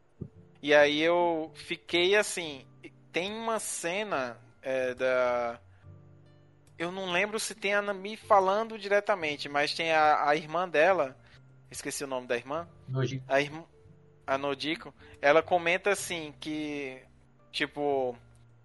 [0.61, 2.65] E aí eu fiquei assim.
[3.11, 5.59] Tem uma cena é, da.
[6.77, 11.17] Eu não lembro se tem a Nami falando diretamente, mas tem a, a irmã dela.
[11.71, 12.67] Esqueci o nome da irmã.
[12.93, 13.63] Hoje, A irmã.
[14.25, 14.93] A Nodiko.
[15.21, 17.01] Ela comenta assim que.
[17.51, 18.15] Tipo.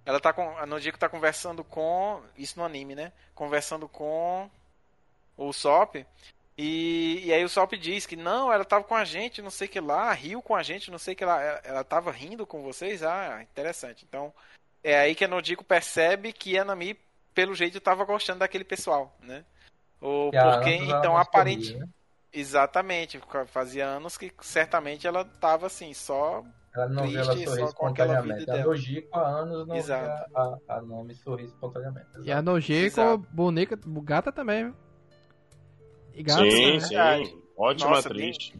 [0.05, 0.57] Ela tá com.
[0.59, 2.23] A Nodiko tá conversando com.
[2.37, 3.13] Isso no anime, né?
[3.35, 4.51] Conversando com.
[5.37, 5.97] O Sop.
[6.57, 9.67] E, e aí o Sop diz que não, ela tava com a gente, não sei
[9.67, 11.43] o que lá, riu com a gente, não sei o que lá.
[11.43, 13.03] Ela, ela tava rindo com vocês?
[13.03, 14.05] Ah, interessante.
[14.09, 14.33] Então,
[14.83, 16.97] é aí que a Nodiko percebe que a Nami,
[17.35, 19.45] pelo jeito, tava gostando daquele pessoal, né?
[20.01, 21.67] Ou que a porque, então, não aparente.
[21.67, 21.89] sorria, né?
[22.33, 26.45] Exatamente, fazia anos que certamente ela tava assim, só.
[26.75, 28.61] Ela não vê ela triste, sorrir só com aquela vida espontaneamente.
[28.61, 28.65] A.
[28.65, 30.31] Nojiko há anos não vê Exato.
[30.35, 32.09] a, a, a Nami sorrir espontaneamente.
[32.23, 33.27] E a Nojiko, Exato.
[33.31, 34.84] bonita, gata também, viu?
[36.15, 36.81] E gata, sim, né?
[36.81, 37.39] sim.
[37.57, 38.53] Ótima Nossa, atriz.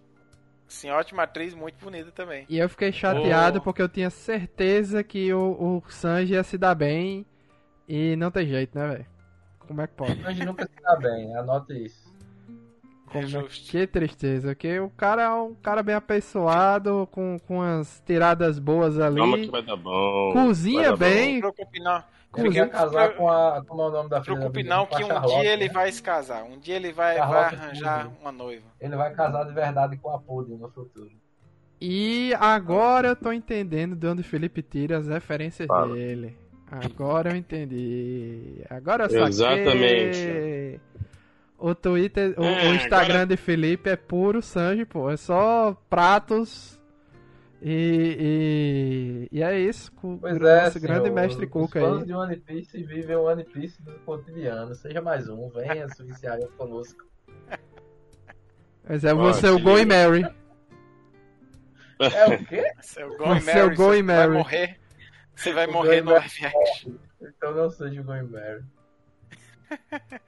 [0.67, 2.47] Sim, ótima atriz, muito bonita também.
[2.49, 3.63] E eu fiquei chateado Oh.
[3.63, 7.25] porque eu tinha certeza que o, o Sanji ia se dar bem
[7.89, 9.07] e não tem jeito, né, velho?
[9.67, 10.23] Como é que pode?
[10.23, 12.13] Sanji nunca se dá bem, anote isso.
[13.07, 13.27] Como...
[13.29, 13.71] justo.
[13.71, 18.99] Que tristeza, porque o cara é um cara bem apessoado, com, com as tiradas boas
[18.99, 19.17] ali.
[19.19, 20.33] Calma que vai dar bom.
[20.33, 21.41] Cozinha vai dar bem.
[21.41, 22.05] Não se preocupe não.
[22.37, 23.63] Ele quer casar com a.
[23.67, 25.73] Como é o nome da filha preocupe não, que um Charlotte, dia ele né?
[25.73, 26.45] vai se casar.
[26.45, 28.17] Um dia ele vai, vai arranjar Pudim.
[28.21, 28.65] uma noiva.
[28.81, 31.11] Ele vai casar de verdade com a Pudding no futuro.
[31.81, 35.95] E agora eu tô entendendo de onde o Felipe tira as referências Fala.
[35.95, 36.37] dele.
[36.71, 38.65] Agora eu entendi.
[38.71, 39.29] Agora eu saquei.
[39.29, 40.81] Exatamente.
[41.59, 45.11] O Twitter, o, É, o Instagram agora- de Felipe é puro Sanji, pô.
[45.11, 46.74] É só pratos.
[47.67, 49.91] E, e, e é isso.
[49.93, 52.05] Com Pois o é, nosso grande senhor, mestre os Cuca fãs aí.
[52.07, 54.75] de One Piece vivem o One Piece do cotidiano.
[54.75, 57.03] Seja mais um, venha se viciar conosco.
[58.87, 59.87] Mas é você, o liga.
[59.87, 60.27] Mary.
[62.01, 62.71] É o quê?
[62.83, 64.33] Seu é Mary, o Going você vai Mary.
[64.33, 64.81] morrer.
[65.35, 66.21] Você vai O morrer no Mary.
[66.43, 66.93] live action.
[67.23, 68.63] Então não seja o Going Mary.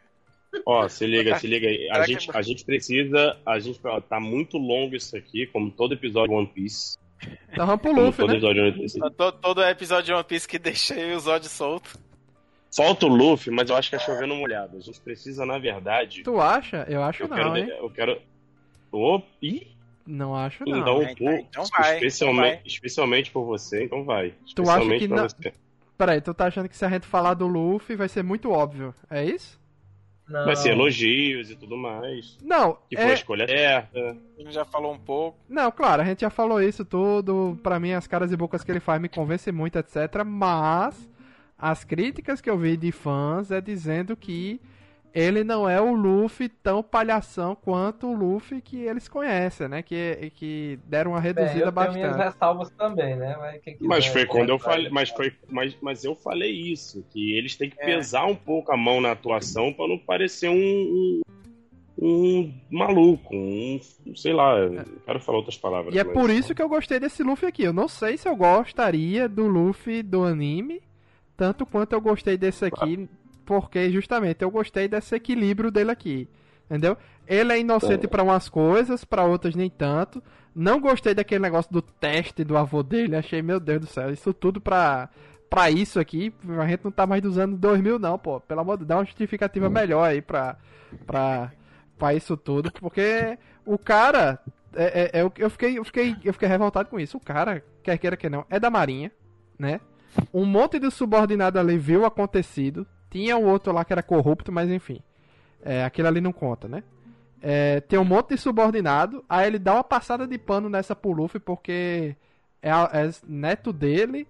[0.65, 1.87] Ó, se liga, se liga aí.
[1.91, 3.37] A gente, é- a gente precisa.
[3.45, 6.97] A gente, ó, tá muito longo isso aqui, como todo episódio de One Piece.
[7.53, 8.35] Então vamos pro Luffy, todo né?
[8.35, 8.99] episódio de One Piece.
[9.17, 11.97] Todo, todo episódio de One Piece que deixei os ódios soltos.
[12.75, 14.77] Falta o Luffy, mas eu acho que é chovendo molhado.
[14.77, 16.23] A gente precisa, na verdade.
[16.23, 16.85] Tu acha?
[16.89, 17.57] Eu acho Eu não, quero.
[17.57, 17.69] hein?
[17.79, 18.21] Eu quero.
[19.43, 19.67] Ih,
[20.07, 20.79] Não acho não.
[20.79, 22.61] então, Então, pô, então vai, especialmente, então vai.
[22.67, 24.31] especialmente por você, então vai.
[24.31, 24.47] Tu acha
[24.81, 25.53] Especialmente que na- você.
[25.99, 28.95] Peraí, tu tá achando que se a gente falar do Luffy vai ser muito óbvio,
[29.11, 29.59] é isso?
[30.29, 30.45] Não.
[30.45, 32.37] Vai ser elogios e tudo mais.
[32.43, 33.15] Não, Que foi a é...
[33.15, 34.17] escolha certa.
[34.37, 35.39] A gente já falou um pouco.
[35.49, 37.59] Não, claro, a gente já falou isso tudo.
[37.63, 40.25] Pra mim, as caras e bocas que ele faz me convencem muito, etc.
[40.27, 41.09] Mas
[41.57, 44.61] as críticas que eu vi de fãs é dizendo que
[45.19, 49.83] ele não é o Luffy tão palhação quanto o Luffy que eles conhecem, né?
[49.83, 52.25] Que, que deram uma Bem, reduzida eu tenho minhas bastante.
[52.35, 53.35] ressalvas também, né?
[53.39, 57.33] Mas, quiser Mas foi quando eu falei, mas foi, mas, mas eu falei isso, que
[57.37, 57.85] eles têm que É.
[57.85, 61.21] pesar um pouco a mão na atuação pra não parecer um, um,
[61.99, 63.81] um maluco, um,
[64.15, 65.95] sei lá, eu quero falar outras palavras.
[65.95, 67.63] E é por isso que eu gostei desse Luffy aqui.
[67.63, 70.83] Eu não sei se eu gostaria do Luffy do anime,
[71.37, 73.09] tanto quanto eu gostei desse aqui,
[73.47, 76.29] porque justamente eu gostei desse equilíbrio dele aqui.
[76.69, 76.97] Entendeu?
[77.29, 78.09] Ele é inocente É.
[78.09, 80.21] pra umas coisas, pra outras nem tanto.
[80.55, 83.15] Não gostei daquele negócio do teste do avô dele.
[83.17, 85.09] Achei, meu Deus do céu, isso tudo pra,
[85.49, 86.35] pra isso aqui.
[86.61, 88.41] A gente não tá mais dos anos 2000, não, pô.
[88.41, 90.57] Pelo amor de Deus, dá uma justificativa melhor aí pra,
[91.07, 91.53] pra,
[91.97, 92.73] pra isso tudo.
[92.73, 94.41] Porque o cara.
[94.75, 97.17] É, é- é eu, fiquei, eu, fiquei, eu fiquei revoltado com isso.
[97.17, 99.11] O cara, quer queira que não, é da Marinha,
[99.59, 99.81] né?
[100.35, 102.87] Um monte de subordinado ali viu o acontecido.
[103.11, 105.01] Tinha o outro lá que era corrupto, mas enfim.
[105.63, 106.83] É, aquele ali não conta, né?
[107.43, 109.25] É, tem um monte de subordinado.
[109.29, 112.17] Aí ele dá uma passada de pano nessa pro Luffy porque
[112.63, 114.27] é, é neto dele.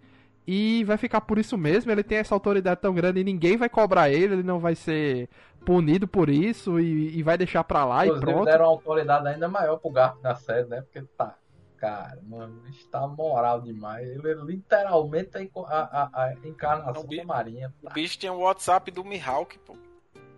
[0.46, 1.90] E vai ficar por isso mesmo.
[1.90, 4.34] Ele tem essa autoridade tão grande e ninguém vai cobrar ele.
[4.34, 5.28] Ele não vai ser
[5.64, 8.44] punido por isso e, e vai deixar pra lá e Inclusive, pronto.
[8.44, 10.82] deram uma autoridade ainda maior pro Garp na série, né?
[10.82, 11.34] Porque tá.
[11.78, 14.08] Cara, mano, está moral demais.
[14.08, 15.78] Ele é literalmente a, enco- a,
[16.12, 17.72] a- a encarnação Não, bi- da Marinha.
[17.82, 19.76] O bicho tinha o WhatsApp do Mihawk, pô.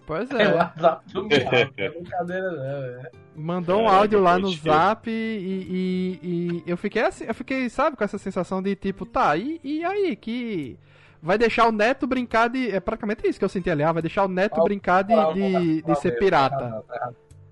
[0.04, 0.54] Pois É o é.
[0.54, 2.62] WhatsApp do Mihawk, é brincadeira não,
[3.02, 3.10] é.
[3.36, 7.96] Mandou um áudio lá no zap e, e- e eu fiquei assim, eu fiquei, sabe,
[7.96, 10.76] com essa sensação de tipo, tá, e, e aí, que
[11.22, 12.68] vai deixar o neto brincar de.
[12.70, 15.14] É praticamente isso que eu senti ali, ah, vai deixar o neto Ah, brincar de,
[15.34, 16.82] de, de ser pirata,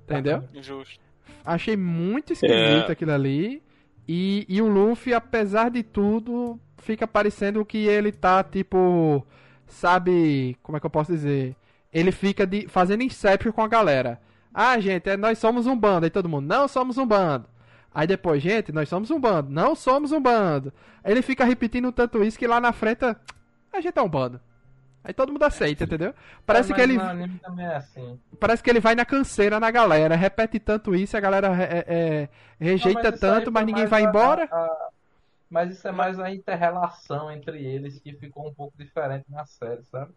[0.03, 0.43] entendeu?
[0.53, 0.99] Injusto.
[1.45, 2.93] Achei muito esquisito É.
[2.93, 3.63] aquilo ali.
[4.09, 9.27] E, e o Luffy, apesar de tudo, fica parecendo que ele tá, tipo,
[9.67, 11.57] sabe, como é que eu posso dizer?
[11.93, 14.21] Ele fica de, fazendo inception com a galera.
[14.55, 16.05] Ah, gente, é, nós somos um bando.
[16.05, 17.47] Aí todo mundo, não somos um bando.
[17.95, 19.51] Aí depois, gente, nós somos um bando.
[19.51, 20.73] Não somos um bando.
[21.05, 24.41] Ele fica repetindo tanto isso que lá na frente, a gente é um bando.
[25.07, 26.15] Aí todo mundo aceita, entendeu?
[26.45, 26.99] Parece É, que ele
[27.59, 28.21] é assim.
[28.41, 32.29] parece que ele vai na canseira na galera, repete tanto isso, a galera é, é,
[32.61, 34.49] rejeita Não, mas tanto, mas ninguém vai a- embora.
[34.51, 34.91] a- a-
[35.51, 39.85] Mas isso é mais a inter-relação entre eles que ficou um pouco diferente na série,
[39.85, 40.13] sabe?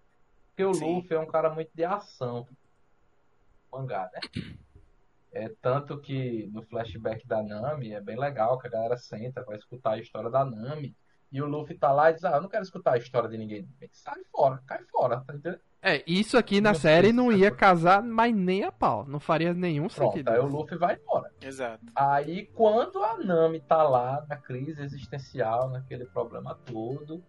[0.49, 0.95] Porque o Sim.
[0.95, 2.47] Luffy é um cara muito de ação.
[3.71, 4.21] Mangá, né?
[5.31, 9.55] É tanto que no flashback da Nami é bem legal que a galera senta pra
[9.57, 10.95] escutar a história da Nami.
[11.31, 13.37] E o Luffy tá lá e diz: Ah, eu não quero escutar a história de
[13.37, 13.67] ninguém.
[13.91, 15.61] Sai fora, cai fora, tá entendendo?
[15.81, 19.87] É, isso aqui na série não ia casar mais nem a pau, não faria nenhum
[19.87, 20.29] Pronto, sentido.
[20.29, 21.31] aí o Luffy vai embora.
[21.41, 21.85] Exato.
[21.95, 27.23] Aí, quando a Nami tá lá na crise existencial, naquele problema todo,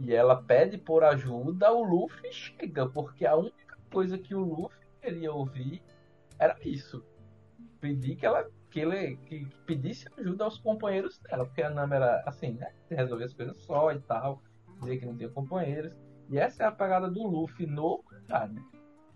[0.00, 4.80] e ela pede por ajuda, o Luffy chega, porque a única coisa que o Luffy
[5.00, 5.80] queria ouvir
[6.40, 7.04] era isso.
[7.80, 12.22] Pedir que ela que ele que pedisse ajuda aos companheiros dela, porque a Nami era
[12.26, 12.72] assim, né?
[12.90, 14.42] Resolver as coisas só e tal,
[14.80, 15.92] dizer que não tinha companheiros.
[16.30, 18.62] E essa é a pegada do Luffy no né?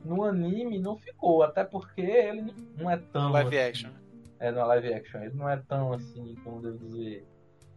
[0.04, 2.42] No anime não ficou, até porque ele
[2.76, 3.90] não- é tão Live assim, action.
[4.38, 5.20] é, no live action.
[5.22, 7.26] Ele não é tão assim, como devo dizer,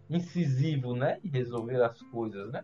[0.09, 1.19] incisivo, né?
[1.23, 2.63] Em resolver as coisas, né?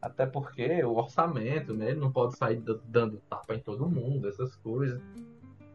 [0.00, 1.90] Até porque o orçamento, né?
[1.90, 5.00] Ele não pode sair dando tapa em todo mundo, essas coisas.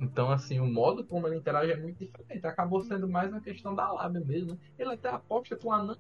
[0.02, 2.45] Então, assim, o modo como ele interage é muito diferente.
[2.48, 4.53] Acabou sendo mais uma questão da lábia mesmo.
[4.53, 4.57] né?
[4.80, 5.99] Ele até aposta com a Nami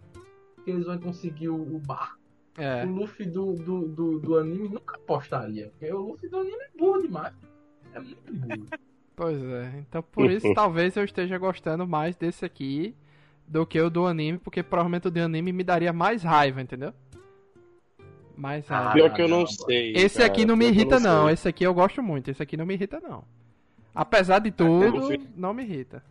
[0.63, 2.19] que eles vão conseguir o, o barco.
[2.57, 5.69] É, O Luffy do, do, do, do anime nunca apostaria.
[5.69, 7.33] Porque o Luffy do anime é burro demais.
[7.93, 8.67] É muito burro.
[9.15, 9.73] pois é.
[9.87, 12.95] Então por isso talvez eu esteja gostando mais desse aqui
[13.47, 16.93] do que o do anime, porque provavelmente o do anime me daria mais raiva, entendeu?
[18.35, 18.93] Mais Ah, raiva.
[18.93, 19.93] Pior que eu não não, sei.
[19.95, 21.33] Esse cara, aqui não me irrita não, sei.
[21.33, 23.23] esse aqui eu gosto muito, esse aqui não me irrita não.
[23.93, 26.03] Apesar de tudo, Luffy- não me irrita.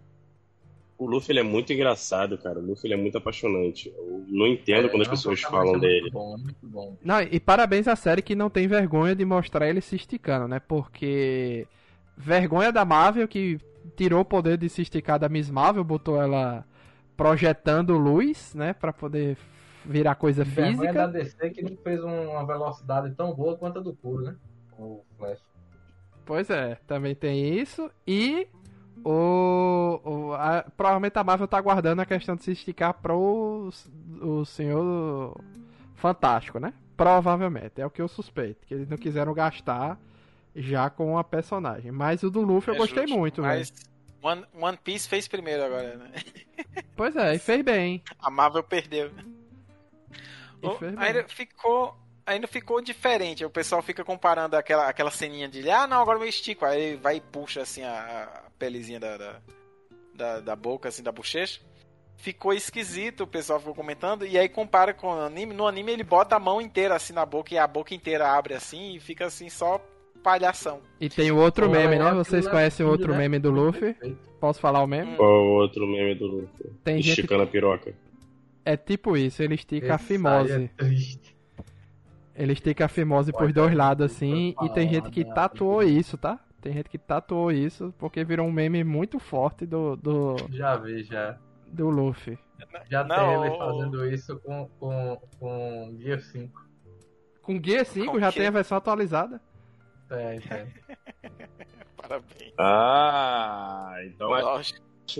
[0.99, 2.59] O Luffy ele é muito engraçado, cara.
[2.59, 3.91] O Luffy ele é muito apaixonante.
[3.97, 6.03] Eu não entendo quando as É um pessoas falam dele.
[6.03, 6.97] Muito bom, é muito bom.
[7.03, 10.61] Não, e parabéns à série que não tem vergonha de mostrar ele se esticando, né?
[10.61, 11.67] Porque
[12.19, 13.59] vergonha da Marvel que
[13.97, 16.67] tirou o poder de se esticar da Miss Marvel, botou ela
[17.17, 19.37] projetando luz, né, para poder
[19.85, 20.93] virar coisa Vergonha física.
[20.93, 24.37] da DC que não fez uma velocidade tão boa quanto a do Curo, né?
[24.79, 25.41] O Flash.
[26.31, 27.91] Pois é, também tem isso.
[28.07, 28.47] E
[29.05, 33.73] o, o- a- provavelmente a Marvel tá aguardando a questão de se esticar pro
[34.23, 35.37] o Senhor
[35.97, 36.73] Fantástico, né?
[36.97, 39.99] Provavelmente, é o que eu suspeito, que eles não quiseram gastar
[40.55, 41.91] já com a personagem.
[41.91, 43.59] Mas o do Luffy eu É gostei justo, muito, velho.
[43.59, 43.73] Mas
[44.23, 46.13] One, One Piece fez primeiro agora, né?
[46.95, 48.05] Pois é, e fez bem.
[48.21, 49.11] A Marvel perdeu.
[50.63, 51.05] E O- fez bem.
[51.05, 51.97] ainda ficou.
[52.31, 53.45] Ainda ficou diferente.
[53.45, 56.65] O pessoal fica comparando aquela, aquela ceninha de ah, não, agora eu estico.
[56.65, 59.41] Aí ele vai e puxa assim a, a pelezinha da, da,
[60.15, 61.61] da, da boca, assim, da bochecha.
[62.17, 64.25] Ficou esquisito, o pessoal ficou comentando.
[64.25, 65.55] E aí compara com o anime.
[65.55, 68.55] No anime ele bota a mão inteira assim na boca e a boca inteira abre
[68.55, 69.85] assim e fica assim só
[70.23, 70.81] palhação.
[71.01, 72.13] E tem o outro Pô, meme, né?
[72.13, 73.19] Vocês conhecem o outro né?
[73.19, 73.97] meme do Luffy?
[74.39, 75.17] Posso falar o meme?
[75.17, 76.71] Qual o outro meme do Luffy?
[76.85, 77.93] Tem gente Esticando a piroca.
[78.65, 80.71] É tipo isso, ele estica a Esse aí fimose.
[80.79, 80.85] é
[82.41, 82.43] triste.
[82.43, 86.39] Ele estica a fimose por dois lados assim, e tem gente que tatuou isso, tá?
[86.61, 91.03] Tem gente que tatuou isso porque virou um meme muito forte do, do, Já vi,
[91.03, 91.39] já.
[91.67, 92.39] do Luffy.
[92.91, 96.67] Já Não, tem ele fazendo isso com, com, com Gear 5.
[97.43, 98.41] Com Gear 5 Com já quê?
[98.41, 99.41] tem a versão atualizada.
[100.09, 100.67] Tem, tem.
[101.97, 102.53] Parabéns.
[102.59, 104.75] Ah, então é- acho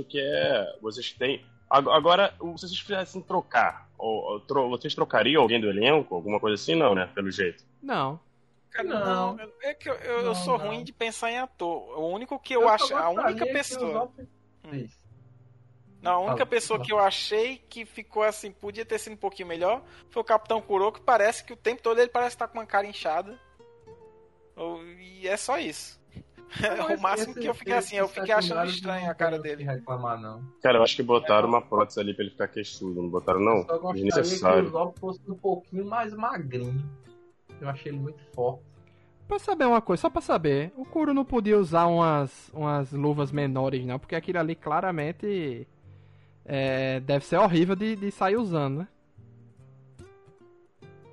[0.05, 0.67] que é.
[0.83, 1.43] Vocês têm.
[1.71, 6.15] Ag- Agora, se vocês fizessem trocar, ou, ou tro- vocês trocariam alguém do elenco?
[6.15, 6.75] Alguma coisa assim?
[6.75, 7.09] Não, né?
[7.15, 7.65] Pelo jeito.
[7.83, 8.19] Não.
[8.71, 9.37] Cara, Não.
[9.37, 10.67] não, é que eu, eu, eu Não, sou não.
[10.67, 11.99] ruim de pensar em ator.
[11.99, 14.11] O único que eu, acho, a única pessoa,
[14.73, 14.97] Isso.
[16.01, 16.87] não, a única Fala, pessoa fala.
[16.87, 20.61] que eu achei que ficou assim, podia ter sido um pouquinho melhor, foi o Capitão
[20.63, 23.37] Kuroko, que parece que o tempo todo ele parece estar com uma cara inchada.
[24.57, 26.00] Ou- E é só isso.
[26.99, 29.65] o máximo que eu fiquei assim, eu fiquei achando estranho a cara dele.
[29.65, 30.43] reclamar, não.
[30.63, 33.03] Cara, eu acho que botaram uma prótese ali pra ele ficar queixudo.
[33.03, 33.63] Não botaram, Eu não?
[33.63, 34.69] só gostaria que o Desnecessário.
[34.69, 36.85] Zop fosse um pouquinho mais magrinho.
[37.61, 38.63] Eu achei ele muito forte.
[39.29, 43.31] Pra saber uma coisa, só pra saber, o Kuro não podia usar umas, umas luvas
[43.31, 45.69] menores, não, porque aquilo ali claramente
[46.45, 48.89] é, deve ser horrível de, de sair usando, né?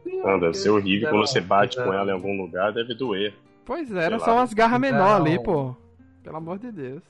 [0.03, 1.09] Não, deve ser horrível.
[1.09, 3.35] Quando você bate com ela em algum lugar, deve doer.
[3.67, 5.75] Pois é, eram Sei só umas garras menores ali, pô.
[6.23, 7.03] Pelo amor de Deus.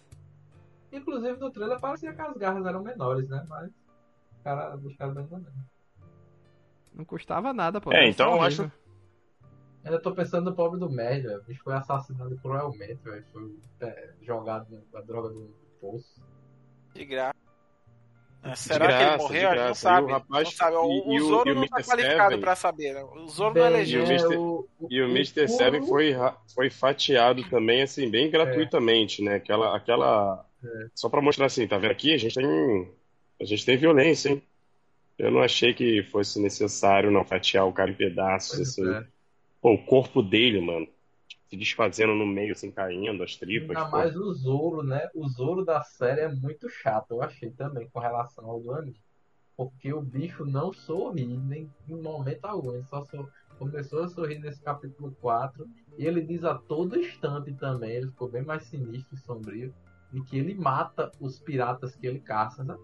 [0.91, 3.45] Inclusive no trailer parecia que as garras eram menores, né?
[3.47, 5.53] Mas os caras deixaram bem também.
[6.95, 7.91] Não custava nada, pô.
[7.93, 8.71] É, então eu acho-
[9.85, 11.39] Ainda tô pensando no pobre do Merd, velho.
[11.41, 13.23] O bicho foi assassinado cruelmente, velho.
[13.31, 16.19] Foi é, jogado na droga do poço.
[16.95, 17.35] De graça.
[18.43, 19.37] É, Será que ele graça, morreu?
[19.37, 19.81] A gente não graça.
[19.81, 20.01] sabe.
[20.01, 20.75] E o rapaz- não sabe.
[20.77, 21.89] O, e- o Zoro e o não tá Mr.
[21.89, 22.39] qualificado Seven?
[22.41, 22.93] pra saber.
[22.93, 23.03] né?
[23.03, 24.07] O Zoro não é Bem, legítimo.
[24.09, 24.33] E o Mr.
[24.33, 25.47] é, o- E o Mr.
[25.49, 26.15] Seven foi,
[26.53, 29.35] foi fatiado também, assim, bem gratuitamente, né?
[29.35, 29.75] Aquela.
[29.75, 30.45] aquela...
[30.63, 30.87] É.
[30.95, 32.13] Só pra mostrar assim, tá vendo aqui?
[32.13, 32.91] A gente tem.
[33.39, 34.41] A gente tem violência, hein?
[35.17, 38.89] Eu não achei que fosse necessário não fatiar o cara em pedaços, Pois assim.
[38.95, 39.03] é.
[39.61, 40.87] Pô, o corpo dele, mano,
[41.49, 43.75] se desfazendo no meio, assim, caindo, as tripas.
[43.75, 43.97] Ainda pô.
[43.97, 45.09] mais o Zoro, né?
[45.15, 49.01] O Zoro da série é muito chato, eu achei também, com relação ao do anime.
[49.55, 52.73] Porque o bicho não sorri nem em momento algum.
[52.73, 53.03] Ele só
[53.57, 55.67] começou a sorrir nesse capítulo 4.
[55.97, 59.73] E ele diz a todo instante também, ele ficou bem mais sinistro e sombrio,
[60.11, 62.77] de que ele mata os piratas que ele caça, né?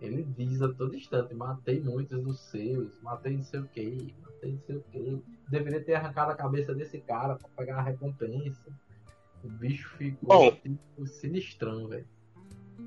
[0.00, 4.58] Ele diz a todo instante, matei muitos dos seus, matei não sei o que, não
[4.60, 5.22] sei o que.
[5.50, 8.70] Deveria ter arrancado a cabeça desse cara pra pegar a recompensa.
[9.44, 10.50] O bicho ficou Bom.
[10.50, 12.06] tipo, sinistrão, velho.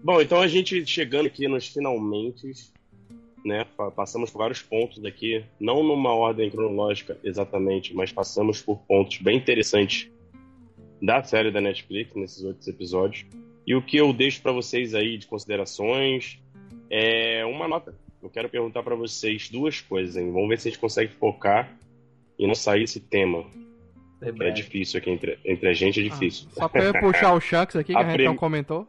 [0.03, 2.51] Bom, então a gente chegando aqui nos finalmente,
[3.45, 3.65] né?
[3.77, 9.17] pa- Passamos por vários pontos aqui, não numa ordem cronológica exatamente, mas passamos por pontos
[9.19, 10.09] bem interessantes
[11.01, 13.25] da série da Netflix nesses outros episódios.
[13.65, 16.39] E o que eu deixo pra vocês aí de considerações
[16.89, 17.95] é uma nota.
[18.21, 20.31] Eu quero perguntar pra vocês duas coisas, hein?
[20.31, 21.71] Vamos ver se a gente consegue focar
[22.37, 23.45] e não sair esse tema.
[24.21, 24.53] É breve.
[24.55, 26.47] difícil aqui entre, entre a gente, é difícil.
[26.51, 28.85] Ah, só pra eu puxar o Shanks aqui, que A a gente prim- não comentou.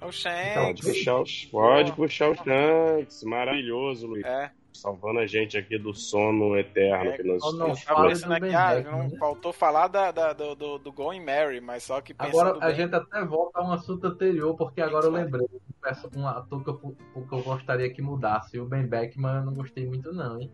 [0.00, 0.86] É o Pode Shanks.
[0.86, 3.22] puxar, os, pode puxar o Shanks.
[3.24, 4.24] Maravilhoso, Luiz.
[4.24, 8.82] É, Salvando a gente aqui do sono eterno É, que nós não fala ah, Beckman,
[8.82, 9.16] não né?
[9.18, 12.66] faltou falar da, da- do, do, do Going Mary, mas só que pensando Agora a
[12.68, 16.62] bem, gente até volta a um assunto anterior, porque agora eu lembrei de um ator
[16.64, 18.58] que eu, que eu gostaria que mudasse.
[18.58, 20.50] O Ben Beckman eu não gostei muito, não, hein?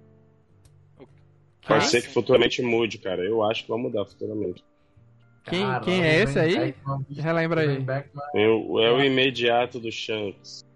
[1.67, 3.25] Pode ser que futuramente mude, cara.
[3.25, 4.63] Eu acho que vai mudar futuramente.
[5.45, 6.59] Quem- Caramba, quem é esse aí?
[6.59, 7.79] Beckman, Relembra aí.
[7.81, 10.69] Beckman, É o, é o imediato do Shanks.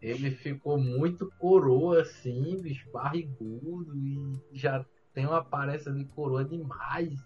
[0.00, 7.18] Ele ficou muito coroa, assim, bicho, barrigudo, e já tem uma aparência de coroa demais.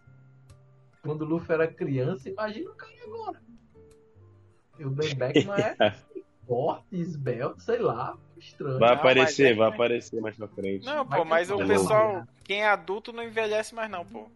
[1.02, 3.42] quando o Luffy era criança, imagina o cara agora.
[4.78, 5.76] E o Ben Beckman é
[6.46, 8.78] forte, esbelto, sei lá, estranho.
[8.78, 10.84] Vai Não, aparecer, mas é- vai aparecer mais pra frente.
[10.84, 14.28] Não, pô, mas o pessoal, quem é adulto não envelhece mais não, pô.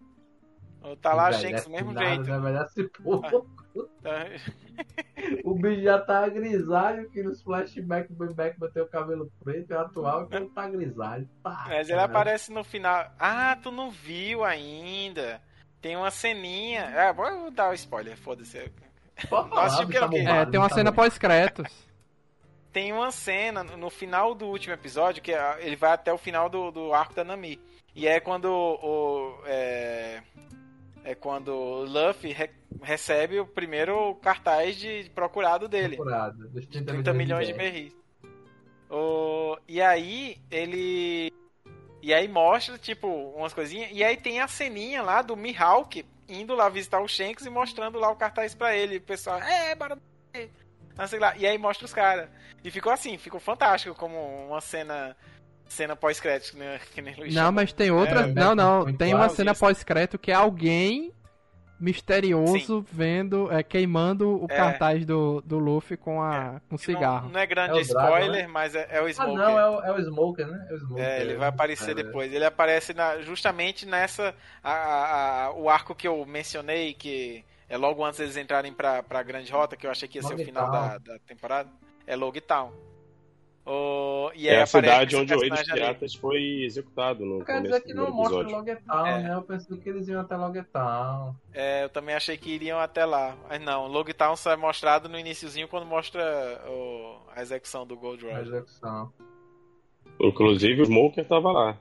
[1.02, 2.28] Tá lá Shanks do mesmo nada, jeito.
[2.28, 3.48] Não envelhece pouco.
[4.02, 4.26] Tá-
[5.44, 9.72] O bicho já tá grisalho, que nos flashbacks o Ben Beckman tem o cabelo preto,
[9.72, 11.28] é atual, que ele tá grisalho.
[11.42, 12.04] Tá, Mas ele cara.
[12.04, 13.10] aparece no final.
[13.18, 15.40] Ah, tu não viu ainda.
[15.80, 16.82] Tem uma ceninha.
[16.82, 18.70] É, vou dar o spoiler, foda-se.
[19.30, 21.88] Nossa, porque tá o bombado, É, tem uma tá cena pós-créditos.
[22.70, 26.50] Tem uma cena no final do último episódio que ah, ele vai até o final
[26.50, 27.58] do, do arco da Nami.
[27.94, 29.40] E é quando o.
[29.46, 30.22] é,
[31.04, 32.50] é quando o Luffy re-
[32.82, 35.96] recebe o primeiro cartaz de procurado dele.
[35.96, 37.92] Procurado, dos 30, 30 milhões de berris.
[38.90, 41.32] O, e aí ele.
[42.00, 43.90] E aí mostra, tipo, umas coisinhas.
[43.92, 47.98] E aí tem a ceninha lá do Mihawk indo lá visitar o Shanks e mostrando
[47.98, 48.96] lá o cartaz pra ele.
[48.98, 49.98] O pessoal, é, bora.
[50.96, 51.36] Não sei lá.
[51.36, 52.28] E aí mostra os caras.
[52.64, 54.16] E ficou assim, ficou fantástico como
[54.46, 55.16] uma cena.
[55.68, 56.80] Cena pós-crédito, né?
[56.94, 57.52] Que nem Luiz Não, chamou.
[57.52, 58.20] mas tem outra.
[58.22, 58.92] É, não, não.
[58.92, 61.12] Tem uma cena pós-crédito que é alguém
[61.80, 64.56] misterioso vendo, é, queimando o É.
[64.56, 67.28] cartaz do, do Luffy com, a, com Não- cigarro.
[67.28, 69.34] Não, é grande É o Dragon, spoiler, mas é, é o Ah, Smoker.
[69.36, 70.66] não, é o, é o Smoker, né?
[70.70, 71.04] É o Smoker.
[71.04, 72.32] É, ele vai aparecer É, depois.
[72.32, 74.34] Ele aparece na- justamente nessa.
[74.62, 79.02] a- a- a- o arco que eu mencionei, que é logo antes deles entrarem pra,
[79.02, 81.68] pra Grande Rota, que eu achei que ia ser o final da, da temporada.
[82.06, 82.72] É Logtown.
[83.70, 85.94] O, e É a cidade onde o Rei dos personagem ali.
[85.94, 88.38] Piratas foi executado no Quer dizer que não mostra.
[88.48, 89.22] Logetown, É.
[89.22, 89.34] né?
[89.34, 91.34] Eu pensei que eles iam até Logetown.
[91.52, 93.36] É, eu também achei que iriam até lá.
[93.48, 96.22] Mas não, Logtown só é mostrado no iniciozinho quando mostra
[96.66, 98.40] o- a execução do Gold Roger.
[98.40, 99.12] execução.
[100.20, 101.76] Inclusive o Smoker tava lá.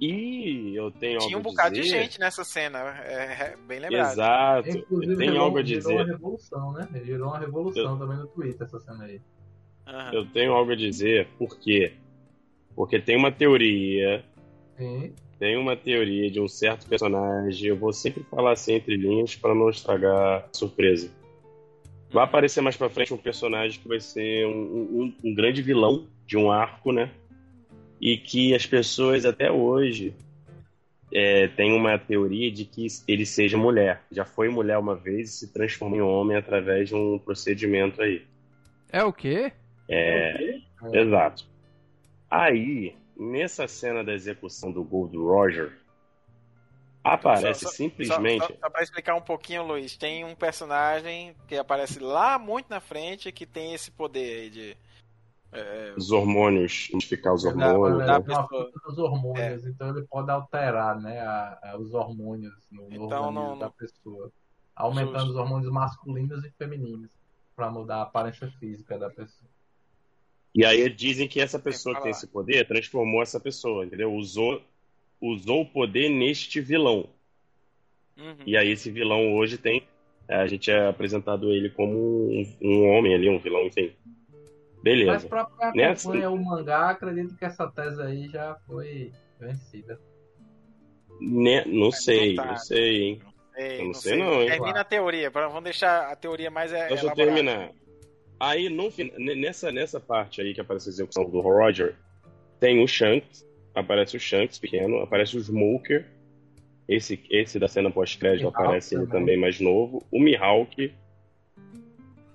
[0.00, 2.02] E eu tenho Tinha um algo a bocado de dizer.
[2.02, 4.10] gente nessa cena, é, é bem lembrado.
[4.12, 4.68] Exato.
[4.70, 5.94] Inclusive, eu gerou, algo a gerou dizer.
[5.94, 6.88] uma revolução, né?
[7.04, 9.20] Gerou uma revolução também no Twitter essa cena aí.
[9.86, 10.14] Aham.
[10.14, 11.28] Eu tenho algo a dizer.
[11.38, 11.92] Por quê?
[12.74, 14.24] Porque tem uma teoria.
[14.76, 15.12] Sim.
[15.38, 17.68] Tem uma teoria de um certo personagem.
[17.68, 21.10] Eu vou sempre falar assim entre linhas para não estragar a surpresa.
[22.10, 26.06] Vai aparecer mais pra frente um personagem que vai ser um, um- um grande vilão
[26.26, 27.10] de um arco, né?
[28.00, 30.14] E que as pessoas até hoje
[31.12, 34.02] é, têm uma teoria de que ele seja mulher.
[34.10, 38.22] Já foi mulher uma vez e se transformou em homem através de um procedimento aí.
[38.90, 39.52] É o quê?
[39.88, 40.98] É, É.
[41.00, 41.46] exato.
[42.30, 45.78] Aí, nessa cena da execução do Gold Roger,
[47.02, 48.40] aparece Só- só- simplesmente.
[48.42, 52.66] Só, só, só pra explicar um pouquinho, Luiz, tem um personagem que aparece lá muito
[52.70, 54.76] na frente que tem esse poder aí de.
[55.56, 58.06] é, Os hormônios, modificar os dá- hormônios.
[58.06, 58.48] dá pessoa.
[58.48, 63.32] fruta dos hormônios, então ele pode alterar, né, a- a- os hormônios no, Então, organismo
[63.32, 64.32] não- da pessoa,
[64.74, 65.30] aumentando Justo.
[65.30, 67.08] os hormônios masculinos e femininos
[67.54, 69.48] para mudar a aparência física da pessoa.
[70.54, 74.12] E aí dizem que essa pessoa que tem esse poder transformou essa pessoa, entendeu?
[74.14, 74.62] Usou,
[75.20, 77.08] usou o poder neste vilão.
[78.16, 78.36] uhum.
[78.46, 79.82] E aí esse vilão hoje tem.
[80.28, 81.92] A gente é apresentado ele como
[82.30, 83.92] um, um homem ali, um vilão, enfim.
[84.74, 85.28] Mas Beleza.
[85.28, 90.00] para quem Nessa- acompanha o mangá, acredito que essa tese aí já foi vencida.
[91.20, 91.64] Né?
[91.66, 92.44] Não sei, tá.
[92.46, 93.22] não sei, hein?
[93.54, 94.48] Sei, eu não sei não, hein?
[94.50, 97.34] Termina a teoria, pra- vamos deixar a teoria mais é, Deixa eu elaborada.
[97.34, 97.70] terminar.
[98.44, 98.92] Aí, no,
[99.36, 101.96] nessa, nessa parte aí que aparece a execução do Roger,
[102.60, 103.42] tem o Shanks,
[103.74, 106.06] aparece o Shanks pequeno, aparece o Smoker,
[106.86, 109.20] esse, esse da cena pós-crédito aparece ele também.
[109.20, 110.92] também mais novo, o Mihawk,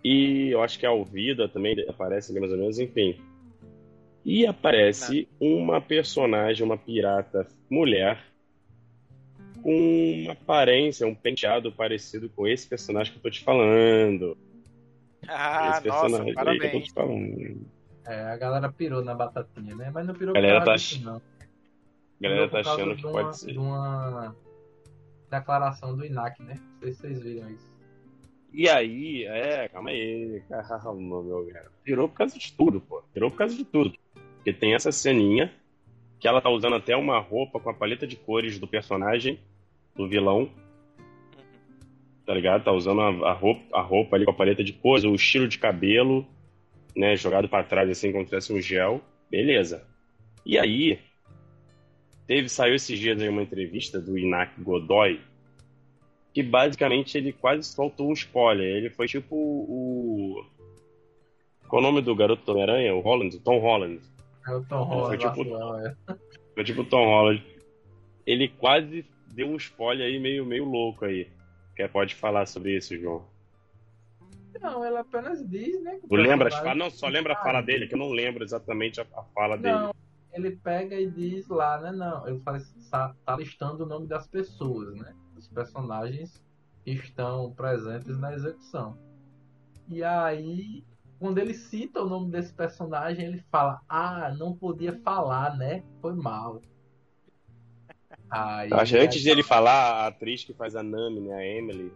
[0.04, 3.16] e eu acho que a Alvida também aparece ali mais ou menos, enfim.
[4.26, 8.20] E aparece uma personagem, uma pirata mulher,
[9.62, 14.36] com uma aparência, um penteado parecido com esse personagem que eu tô te falando.
[15.32, 16.92] Ah, esse nossa, parabéns.
[16.92, 17.66] falando.
[18.06, 19.92] É, a galera pirou na batatinha, né?
[19.94, 21.16] Mas não pirou A galera por causa tá disso, não.
[21.18, 23.52] A galera Pirou tá achando de que uma- pode ser.
[23.52, 24.36] De uma
[25.30, 26.56] declaração do INAC, né?
[26.74, 27.70] Não sei se vocês viram isso.
[28.52, 31.72] E aí, é, calma aí, calma, meu cara.
[31.86, 33.04] Virou por causa de tudo, pô.
[33.14, 33.94] Virou por causa de tudo.
[34.36, 35.54] Porque tem essa ceninha
[36.20, 39.40] que ela tá usando até uma roupa com a paleta de cores do personagem,
[39.96, 40.50] do vilão,
[42.30, 42.64] tá ligado?
[42.64, 45.48] Tá usando a, a roupa, a roupa ali com a paleta de cores, o estilo
[45.48, 46.28] de cabelo,
[46.96, 49.02] né, jogado pra trás assim como se tivesse um gel.
[49.32, 49.84] Beleza.
[50.46, 51.00] E aí,
[52.28, 55.20] teve, saiu esses dias aí uma entrevista do Inak Godoy,
[56.32, 58.76] que basicamente ele quase soltou um spoiler.
[58.78, 60.46] Ele foi tipo o.
[61.68, 62.94] Qual o nome do garoto do Homem-Aranha?
[62.94, 63.40] O Holland?
[63.40, 64.02] Tom Holland.
[64.48, 65.96] É o Tom Foi Holland tipo- atual, é.
[66.54, 67.44] Foi tipo o Tom Holland.
[68.24, 69.04] Ele quase
[69.34, 71.28] deu um spoiler aí meio, meio louco aí.
[71.80, 73.24] Quer, pode falar sobre isso, João.
[74.62, 75.98] Não, ela apenas diz, né?
[76.10, 76.78] Tu lembra as personagem- falas?
[76.78, 79.78] Não, só lembra a fala dele, que eu não lembro exatamente a, a fala dele.
[79.78, 79.96] Não,
[80.34, 81.92] ele pega e diz lá, né?
[81.94, 85.16] Não, ele faz, tá, tá listando o nome das pessoas, né?
[85.38, 86.44] Os personagens
[86.84, 88.98] que estão presentes na execução.
[89.88, 90.84] E aí,
[91.18, 95.82] quando ele cita o nome desse personagem, ele fala: Ah, não podia falar, né?
[96.02, 96.62] Foi mal.
[98.30, 101.46] Aí, Acho que antes de ele falar, a atriz que faz a Nami, né, a
[101.46, 101.92] Emily,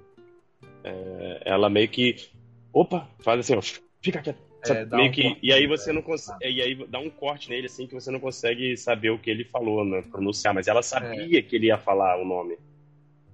[0.83, 2.29] é, ela meio que.
[2.71, 3.07] Opa!
[3.19, 3.61] Faz assim, ó,
[4.01, 4.53] fica quieto.
[4.65, 5.95] É, meio um que, corte, e aí você né?
[5.95, 6.37] não consegue.
[6.45, 9.43] E aí dá um corte nele assim que você não consegue saber o que ele
[9.43, 10.01] falou, né?
[10.01, 12.57] Pronunciar, mas ela sabia que ele ia falar o nome.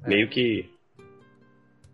[0.03, 0.07] É.
[0.07, 0.69] Meio que.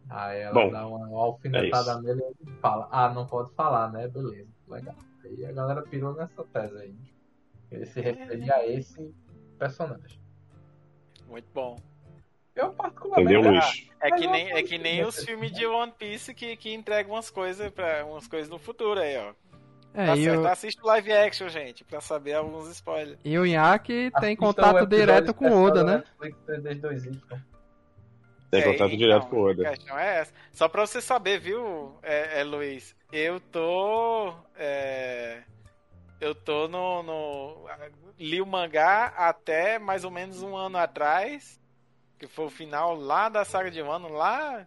[0.10, 4.08] Aí ela Bom, dá uma é alfinetada nele e fala: Ah, não pode falar, né?
[4.08, 4.96] Beleza, legal.
[5.24, 6.96] Aí a galera pirou nessa tese aí.
[7.72, 9.14] Ele se referia a esse
[9.60, 10.25] personagem.
[11.36, 11.78] Muito bom.
[12.56, 13.34] Eu particularmente.
[13.34, 13.90] Entendeu, ah, Luiz?
[14.00, 17.12] É que eu nem, é que nem os filmes de One Piece que, que entregam
[17.12, 19.34] umas coisas para umas coisas no futuro aí, ó.
[19.94, 23.20] É, tá e, certo, o, assiste o live action, gente, pra saber alguns spoilers.
[23.26, 26.04] e o Inaki tem contato direto com o Oda, da né?
[26.22, 27.42] Netflix 322Y.
[28.50, 29.68] Tem contato então, direto com o Oda.
[29.68, 30.34] A questão é essa.
[30.54, 32.96] Só pra você saber, viu, é, é, Luiz?
[33.12, 34.34] Eu tô.
[34.58, 35.42] é,
[36.20, 37.66] eu tô no, no.
[38.18, 41.60] Li o mangá até mais ou menos um ano atrás.
[42.18, 44.66] Que foi o final lá da saga de Wano, lá.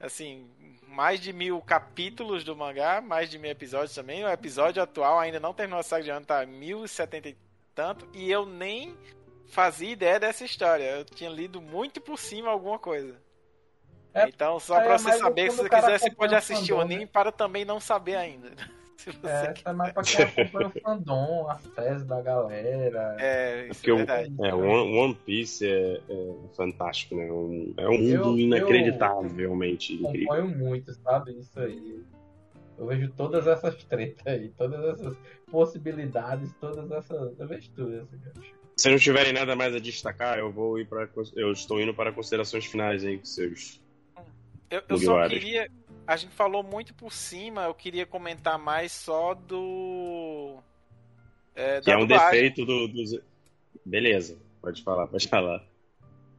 [0.00, 0.50] Assim,
[0.86, 4.24] mais de mil capítulos do mangá, mais de mil episódios também.
[4.24, 7.36] O episódio atual ainda não terminou a saga de Wano, tá 1070 e
[7.74, 8.08] tanto.
[8.14, 8.96] E eu nem
[9.48, 10.84] fazia ideia dessa história.
[10.84, 13.20] Eu tinha lido muito por cima alguma coisa.
[14.14, 17.06] É, então, só é, pra você saber, se você quiser, você pode assistir o anime
[17.06, 18.52] para também não saber ainda.
[19.02, 19.70] Se você É, quer.
[19.70, 23.16] é mais pra quem acompanha o fandom, as teses da galera.
[23.20, 24.34] É, isso Porque é o, verdade.
[24.42, 27.30] é, o One, One Piece é, é fantástico, né?
[27.30, 30.32] Um- é um mundo Eu- inacreditavelmente incrível.
[30.32, 31.32] acompanho muito, sabe?
[31.38, 32.02] Isso aí.
[32.76, 35.16] Eu vejo todas essas tretas aí, todas essas
[35.50, 37.38] possibilidades, todas essas.
[37.38, 38.46] Eu vejo tudo isso, cara.
[38.76, 42.12] Se não tiverem nada mais a destacar, eu vou ir para eu estou indo para
[42.12, 43.80] considerações finais aí com seus.
[44.70, 45.68] Eu, eu só queria.
[46.08, 50.56] A gente falou muito por cima, eu queria comentar mais só do.
[51.54, 52.30] É, Que é um dublagem.
[52.30, 53.20] defeito do, dos.
[53.84, 55.62] Beleza, pode falar, pode falar.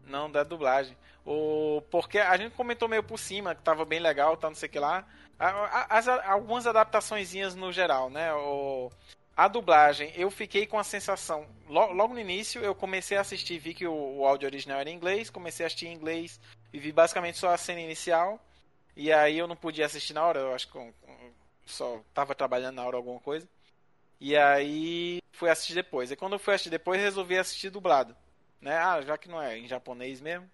[0.08, 0.98] Não, da dublagem.
[1.24, 1.84] O...
[1.92, 4.72] Porque a gente comentou meio por cima, que tava bem legal, tá não sei o
[4.72, 5.06] que lá.
[5.38, 8.34] As, algumas adaptaçõezinhas no geral, né?
[8.34, 8.90] O...
[9.38, 11.46] A dublagem, eu fiquei com a sensação.
[11.68, 14.90] lo- Logo no início, eu comecei a assistir, vi que o, o áudio original era
[14.90, 16.42] em inglês, comecei a assistir em inglês
[16.74, 18.44] e vi basicamente só a cena inicial.
[19.00, 20.94] E aí eu não podia assistir na hora, eu acho que
[21.66, 23.48] só tava trabalhando na hora alguma coisa.
[24.20, 26.12] E aí fui assistir depois.
[26.12, 28.14] E quando eu fui assistir depois, resolvi assistir dublado.
[28.60, 28.76] Né?
[28.76, 30.52] Ah, já que não é em japonês mesmo,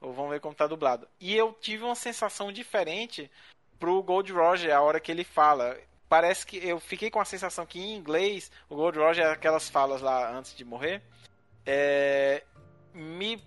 [0.00, 1.06] ou vamos ver como tá dublado.
[1.20, 3.30] E eu tive uma sensação diferente
[3.78, 5.78] pro Gold Roger a hora que ele fala.
[6.08, 10.00] Parece que eu fiquei com a sensação que em inglês, o Gold Roger, aquelas falas
[10.00, 11.02] lá antes de morrer,
[11.66, 12.44] é,
[12.94, 13.44] me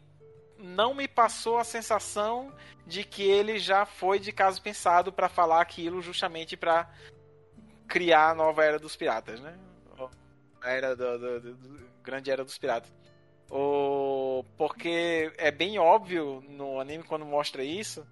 [0.59, 2.53] não me passou a sensação
[2.85, 6.89] de que ele já foi de caso pensado para falar aquilo justamente para
[7.87, 9.57] criar a nova era dos piratas, né?
[10.61, 12.91] A era do, do- do- do- grande era dos piratas.
[13.49, 18.05] O, porque é bem óbvio no anime quando mostra isso.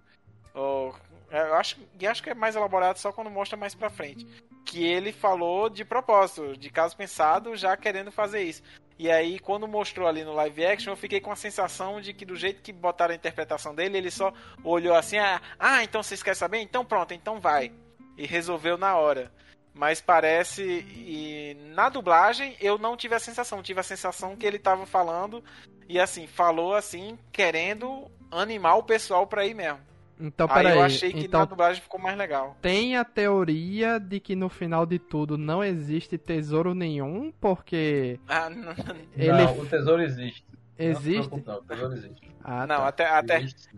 [0.54, 0.94] O,
[1.30, 4.26] eu acho, e acho que é mais elaborado só quando mostra mais pra frente.
[4.66, 8.64] Que ele falou de propósito, de caso pensado, já querendo fazer isso.
[8.98, 12.26] E aí, quando mostrou ali no live action, eu fiquei com a sensação de que
[12.26, 16.24] do jeito que botaram a interpretação dele, ele só olhou assim: ah, ah então vocês
[16.24, 16.60] querem saber?
[16.60, 17.72] Então pronto, então vai.
[18.18, 19.32] E resolveu na hora.
[19.74, 20.64] Mas parece.
[20.64, 23.62] E na dublagem eu não tive a sensação.
[23.62, 25.44] Tive a sensação que ele tava falando.
[25.90, 29.80] E assim, falou assim, querendo animar o pessoal pra ir mesmo.
[30.20, 30.78] Então, Aí peraí.
[30.78, 32.56] eu achei que então, na dublagem ficou mais legal.
[32.62, 38.50] tem a teoria de que no final de tudo não existe tesouro nenhum, porque Ah,
[38.50, 38.74] não,
[39.16, 40.46] ele Não, o tesouro existe.
[40.80, 41.28] Não existe.
[41.30, 42.32] preocupe, Não, o tesouro existe.
[42.44, 42.88] Ah, não tá.
[42.88, 43.70] até, até Existe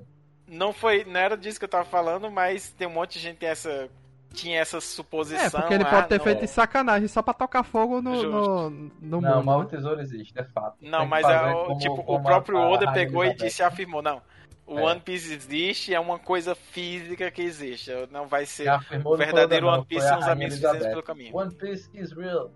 [0.48, 1.04] não foi.
[1.04, 3.50] Não era disso que eu tava falando, mas tem um monte de gente que tem
[3.50, 3.90] essa.
[4.34, 5.46] Tinha essa suposição.
[5.46, 8.14] É, porque ele ah, pode ter não, feito de sacanagem só pra tocar fogo no,
[8.14, 8.30] Justo.
[8.30, 9.46] no, no Não, mundo.
[9.46, 10.76] mas o tesouro existe, é fato.
[10.82, 14.02] Não, mas o- como- tipo, o como próprio a- a Oda pegou e disse, afirmou,
[14.02, 14.22] não.
[14.68, 14.84] O É.
[14.84, 17.90] One Piece existe, é uma coisa física que existe.
[18.12, 18.68] Não vai ser.
[19.06, 20.90] O verdadeiro One Piece a são os amigos Elizabeth.
[20.90, 21.36] pelo caminho.
[21.36, 22.52] One Piece is real.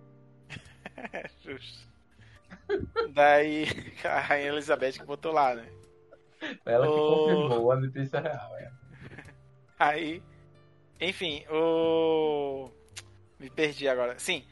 [1.44, 1.90] Justo.
[3.14, 3.66] Daí,
[4.04, 5.66] a Rainha Elizabeth que botou lá, né?
[6.66, 8.58] Ela que O- confirmou, o One Piece é real.
[8.58, 8.72] É.
[9.80, 10.22] Aí,
[11.00, 12.70] enfim, o.
[13.40, 14.20] Me perdi agora.
[14.20, 14.44] Sim.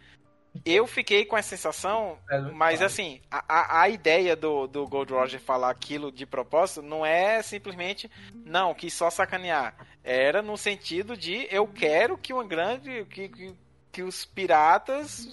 [0.65, 5.11] Eu fiquei com a sensação, É, mas assim, a, a, a ideia do, do Gold
[5.13, 8.09] Roger falar aquilo de propósito não é simplesmente,
[8.45, 9.75] não, que só sacanear.
[10.03, 13.05] Era no sentido de eu quero que uma grande.
[13.05, 13.55] que, que,
[13.91, 15.27] que os piratas.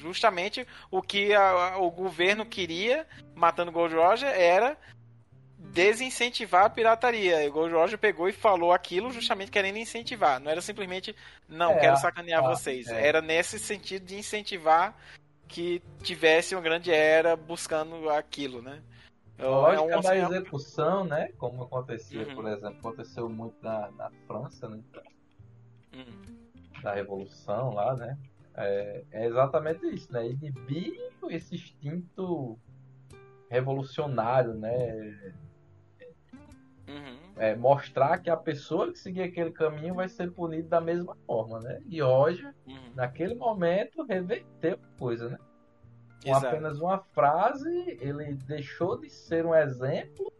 [0.00, 3.06] Justamente o que a- a- o governo queria,
[3.36, 4.76] matando Gold Roger, era
[5.72, 7.50] desincentivar a pirataria.
[7.50, 10.38] O Roger pegou e falou aquilo justamente querendo incentivar.
[10.38, 11.16] Não era simplesmente,
[11.48, 12.86] não, É, quero sacanear a- vocês.
[12.88, 13.06] é.
[13.06, 14.94] Era nesse sentido de incentivar
[15.48, 18.82] que tivesse uma grande era buscando aquilo, né?
[19.38, 21.30] A lógica É um- da é execução, né?
[21.38, 22.34] Como acontecia, Uhum.
[22.34, 24.78] por exemplo, aconteceu muito na, na França, né?
[25.94, 26.04] Hum,
[26.82, 28.18] Da Revolução lá, né?
[28.54, 30.26] É, é exatamente isso, né?
[30.26, 30.94] Inibir
[31.30, 32.58] esse instinto
[33.50, 35.34] revolucionário, né?
[36.92, 37.32] Uhum.
[37.36, 41.58] É, mostrar que a pessoa que seguir aquele caminho vai ser punida da mesma forma,
[41.60, 41.80] né?
[41.86, 42.92] E Roger, Uhum.
[42.94, 45.38] naquele momento, reverteu a coisa, né?
[46.22, 46.46] Com Exato.
[46.46, 50.32] apenas uma frase, ele deixou de ser um exemplo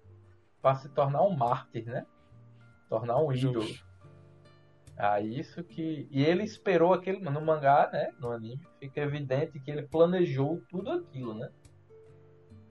[0.61, 2.07] para se tornar um mártir, né?
[2.89, 3.63] Tornar um ídolo.
[3.63, 3.85] Justo.
[4.97, 6.07] Ah, isso que.
[6.11, 7.19] E ele esperou aquele.
[7.19, 8.13] No mangá, né?
[8.21, 11.51] No anime, fica evidente que ele planejou tudo aquilo, né?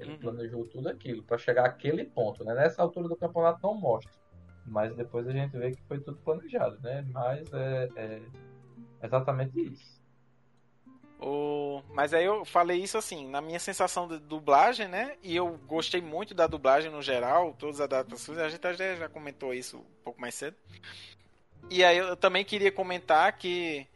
[0.02, 0.18] Ele Uhum.
[0.18, 2.54] planejou tudo aquilo para chegar àquele ponto, né?
[2.56, 4.12] Nessa altura do campeonato não mostra.
[4.66, 7.06] Mas depois a gente vê que foi tudo planejado, né?
[7.12, 8.22] Mas é, é
[9.04, 10.02] exatamente isso.
[11.20, 11.84] O...
[11.94, 15.16] Mas aí eu falei isso assim, na minha sensação de dublagem, né?
[15.22, 19.08] E eu gostei muito da dublagem no geral, todas as adaptações, a gente até já
[19.08, 20.58] comentou isso um pouco mais cedo.
[21.70, 23.88] E aí eu também queria comentar que.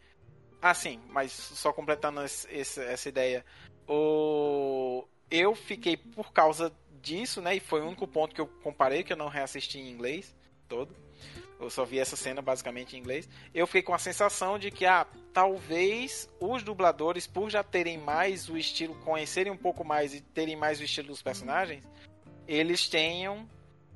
[0.62, 3.44] Assim, mas só completando esse- essa ideia.
[3.88, 5.04] O...
[5.30, 6.72] Eu fiquei por causa
[7.02, 7.56] disso, né?
[7.56, 10.36] E foi o único ponto que eu comparei, que eu não reassisti em inglês
[10.68, 10.96] todo.
[11.60, 13.30] Eu só vi essa cena basicamente em inglês.
[13.54, 18.50] Eu fiquei com a sensação de que, ah, talvez os dubladores, por já terem mais
[18.50, 21.84] o estilo, conhecerem um pouco mais e terem mais o estilo dos personagens,
[22.48, 23.48] eles tenham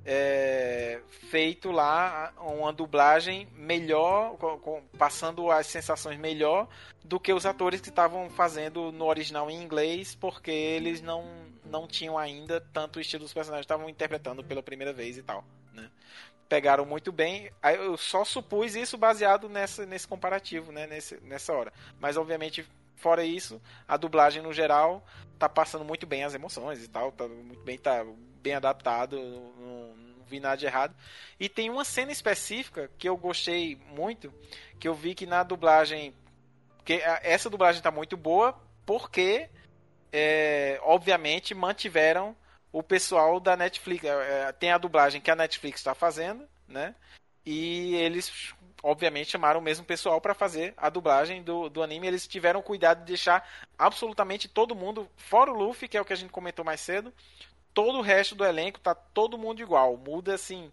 [0.05, 0.99] é,
[1.29, 6.67] feito lá uma dublagem melhor, com- passando as sensações melhor
[7.03, 11.25] do que os atores que estavam fazendo no original em inglês, porque eles não,
[11.65, 15.43] não tinham ainda tanto o estilo dos personagens, estavam interpretando pela primeira vez e tal,
[15.73, 15.89] né?
[16.47, 17.51] Pegaram muito bem.
[17.63, 20.87] Eu só supus isso baseado nessa, nesse comparativo, né?
[20.87, 21.71] Nesse, nessa hora.
[21.99, 25.05] Mas obviamente, fora isso, a dublagem no geral
[25.37, 28.03] tá passando muito bem as emoções e tal, tá muito bem, tá
[28.41, 30.95] bem adaptado, não, não vi nada de errado.
[31.39, 34.33] E tem uma cena específica que eu gostei muito,
[34.79, 36.13] que eu vi que na dublagem,
[36.85, 36.93] que
[37.23, 39.49] essa dublagem tá muito boa, porque
[40.11, 42.35] é, obviamente mantiveram
[42.71, 44.03] o pessoal da Netflix.
[44.03, 46.95] é, é, Tem a dublagem que a Netflix está fazendo, né?
[47.45, 48.53] E eles,
[48.83, 52.07] obviamente, chamaram o mesmo pessoal para fazer a dublagem do, do anime.
[52.07, 53.47] Eles tiveram cuidado de deixar
[53.77, 57.13] absolutamente todo mundo, fora o Luffy, que é o que a gente comentou mais cedo,
[57.73, 59.95] todo o resto do elenco tá todo mundo igual.
[59.97, 60.71] Muda assim.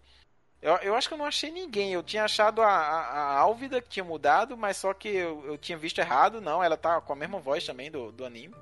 [0.61, 1.93] Eu, eu acho que eu não achei ninguém.
[1.93, 5.57] Eu tinha achado a, a, a Álvida que tinha mudado, mas só que eu, eu
[5.57, 6.41] tinha visto errado.
[6.41, 8.53] Não, ela tá com a mesma voz também do, do anime.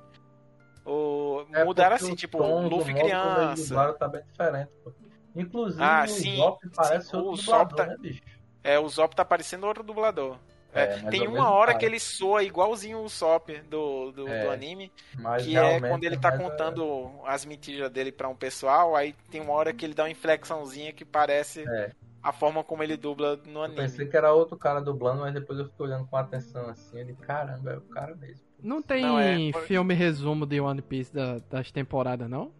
[0.84, 3.64] O, É mudaram assim, o tipo, tom Luffy criança.
[3.68, 4.92] dublaram tá bem diferente, pô.
[5.34, 8.22] Inclusive, Ah, o sim, Zop parece sim, outro o dublador, tá- né, bicho?
[8.62, 10.38] É, o Zop tá parecendo outro dublador.
[10.78, 11.78] É, É, tem é uma hora cara.
[11.78, 16.04] que ele soa igualzinho o Sop do, do, É, do anime, Mas que é quando
[16.04, 19.72] ele tá mais, é, contando as mentiras dele pra um pessoal, aí tem uma hora
[19.72, 21.92] que ele dá uma inflexãozinha que parece É.
[22.22, 23.80] a forma como ele dubla no Eu anime.
[23.82, 27.14] pensei que era outro cara dublando, mas depois eu fiquei olhando com atenção assim, ele,
[27.14, 28.44] caramba, é o cara mesmo.
[28.62, 32.50] Não tem Não, é- filme resumo de One Piece da- das temporadas, não?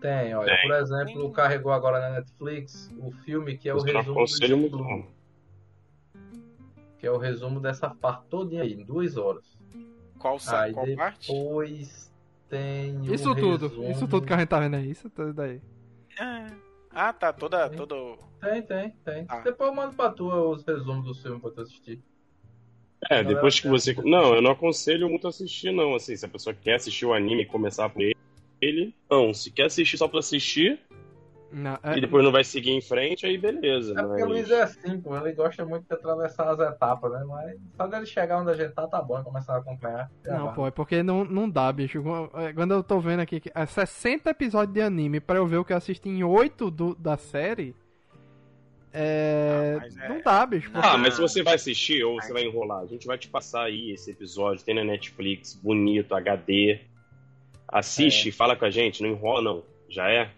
[0.00, 0.68] Tem, olha, Tem.
[0.68, 4.82] por exemplo, carregou agora na Netflix o filme que é o Eu não resumo do
[7.06, 9.56] que é o resumo dessa parte todinha aí, em duas horas.
[10.18, 11.28] Qual, Aí qual parte?
[11.32, 12.12] depois
[12.48, 15.60] tem Isso tudo, resumo- isso tudo que a gente tá vendo aí, isso tudo daí.
[16.18, 16.50] Ah,
[16.90, 17.68] Ah, tá, toda.
[17.68, 17.78] Tem.
[17.78, 18.18] todo...
[18.40, 19.24] Tem, tem, tem.
[19.28, 19.38] Ah.
[19.40, 22.00] Depois eu mando pra tu os resumos do filme pra tu assistir.
[23.08, 23.94] É, depois que você.
[24.02, 25.94] Não, eu não aconselho muito assistir, não.
[25.94, 28.02] Assim, se a pessoa quer assistir o anime e começar por
[28.60, 29.32] ele, não.
[29.32, 30.80] Se quer assistir só pra assistir
[31.52, 33.92] Não, é- e depois não vai seguir em frente, aí beleza.
[33.92, 35.16] É porque o mas- Luiz é assim, pô.
[35.16, 37.24] Ele gosta muito de atravessar as etapas, né?
[37.26, 39.22] Mas só dele chegar onde a gente tá, tá bom.
[39.22, 40.10] Começar a acompanhar.
[40.24, 40.54] Não, vai.
[40.54, 42.02] pô, é porque não, não dá, bicho.
[42.54, 45.64] Quando eu tô vendo aqui que é 60 episódios de anime pra eu ver o
[45.64, 47.74] que eu assisti em 8 do, da série.
[48.92, 49.78] É.
[49.80, 50.70] Ah, é- Não dá, bicho.
[50.74, 53.28] Ah, porque- mas se você vai assistir ou você vai enrolar, a gente vai te
[53.28, 56.80] passar aí esse episódio, tem na Netflix, bonito, HD.
[57.68, 59.62] Assiste, fala com a gente, não enrola não.
[59.88, 60.30] Já é?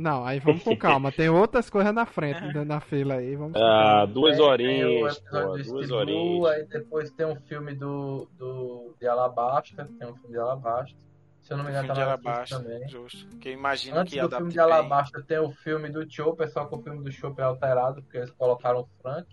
[0.00, 1.12] Não, aí vamos com calma.
[1.12, 3.36] Tem outras coisas na frente, na fila aí.
[3.36, 6.46] Vamos Ah, duas Tem- horinhas, tem o pô, episódio do duas horinhas.
[6.52, 10.96] aí depois tem um filme do, do de Alabasta, tem um filme de Alabasta.
[11.42, 12.88] Se eu não me engano, tá na Netflix Alabasta, também.
[12.88, 13.26] justo.
[13.38, 14.64] Que eu imagino Antes que do filme de bem.
[14.64, 18.18] Alabasta tem o filme do Chopper, só que o filme do Chopper é alterado, porque
[18.18, 19.26] eles colocaram o Frank,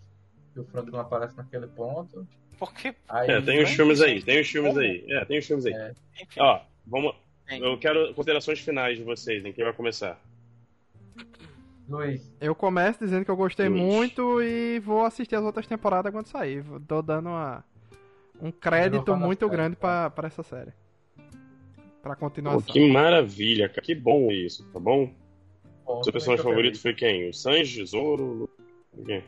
[0.56, 2.27] e o Frank não aparece naquele ponto.
[2.60, 5.06] Porque, Aí, É, tem os filmes aí, tem os filmes aí.
[5.10, 5.73] É, tem os filmes aí.
[5.73, 5.94] É.
[6.39, 7.14] Ó, vamos.
[7.49, 10.19] Eu quero considerações finais de vocês, em quem vai começar.
[11.89, 13.81] Luiz, Eu começo dizendo que eu gostei Luiz.
[13.81, 16.61] muito e vou assistir as outras temporadas quando sair.
[16.61, 17.64] Vou- Tô dando uma,
[18.41, 20.72] um crédito muito grande pra, pra essa série.
[22.02, 22.73] Pra Pô, continuação.
[22.73, 23.81] que maravilha, cara.
[23.81, 25.14] Que bom isso, tá bom?
[25.85, 27.30] bom, Seu personagem favorito foi quem?
[27.30, 28.49] O Sanji, Zoro?
[29.06, 29.23] Quem?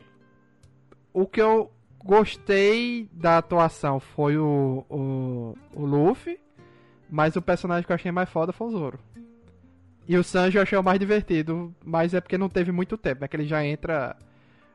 [1.12, 1.70] O que eu
[2.04, 6.38] gostei da atuação foi o, o, o Luffy,
[7.10, 8.98] mas o personagem que eu achei mais foda foi o Zoro.
[10.08, 13.24] E o Sanji eu achei o mais divertido, mas é porque não teve muito tempo,
[13.24, 14.16] é que ele já entra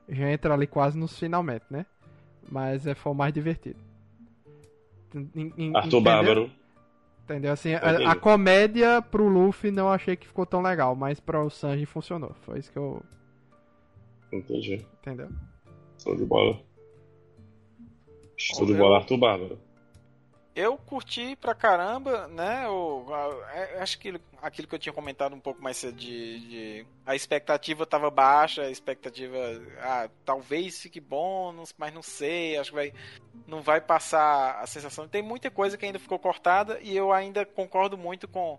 [0.08, 1.86] já entra ali quase nos finalmente, né?
[2.50, 3.80] Mas é, foi o mais divertido.
[5.36, 6.02] Em- Arthur entendeu?
[6.02, 6.52] Bárbaro.
[7.24, 7.52] Entendeu?
[7.54, 11.50] Assim, a, a comédia pro Luffy não achei que ficou tão legal, mas para o
[11.50, 12.36] Sanji funcionou.
[12.42, 13.02] Foi isso que eu.
[14.32, 14.86] Entendi.
[15.02, 15.30] Entendeu?
[16.04, 16.62] Show de bola.
[18.38, 19.60] Show de bola, Arthur Bárbaro.
[20.56, 22.66] Eu curti pra caramba, né?
[22.66, 26.88] A- é- acho que aquilo que eu tinha comentado um pouco mais cedo de, de-
[27.06, 29.38] a expectativa tava baixa, a expectativa,
[29.82, 32.94] ah, talvez fique bom, mas não sei, acho que vai
[33.46, 35.08] não vai passar a sensação.
[35.10, 38.58] Tem muita coisa que ainda ficou cortada e eu ainda concordo muito com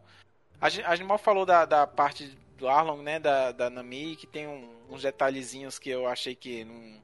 [0.60, 2.26] a gente, a gente mal falou da, da parte
[2.58, 6.62] do Arlong, né, da, da Nami, que tem um- uns detalhezinhos que eu achei que
[6.64, 7.00] não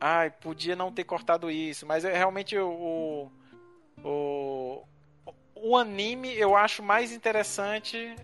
[0.00, 3.30] Ai, podia não ter cortado isso, mas é realmente o,
[4.02, 4.82] o,
[5.54, 8.14] o anime eu acho mais interessante,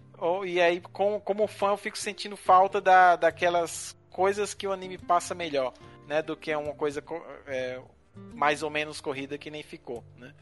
[0.44, 4.98] e aí, com, como fã, eu fico sentindo falta da, daquelas coisas que o anime
[4.98, 5.72] passa melhor,
[6.06, 6.20] né?
[6.22, 7.80] Do que uma coisa co- é,
[8.34, 10.34] mais ou menos corrida que nem ficou, né?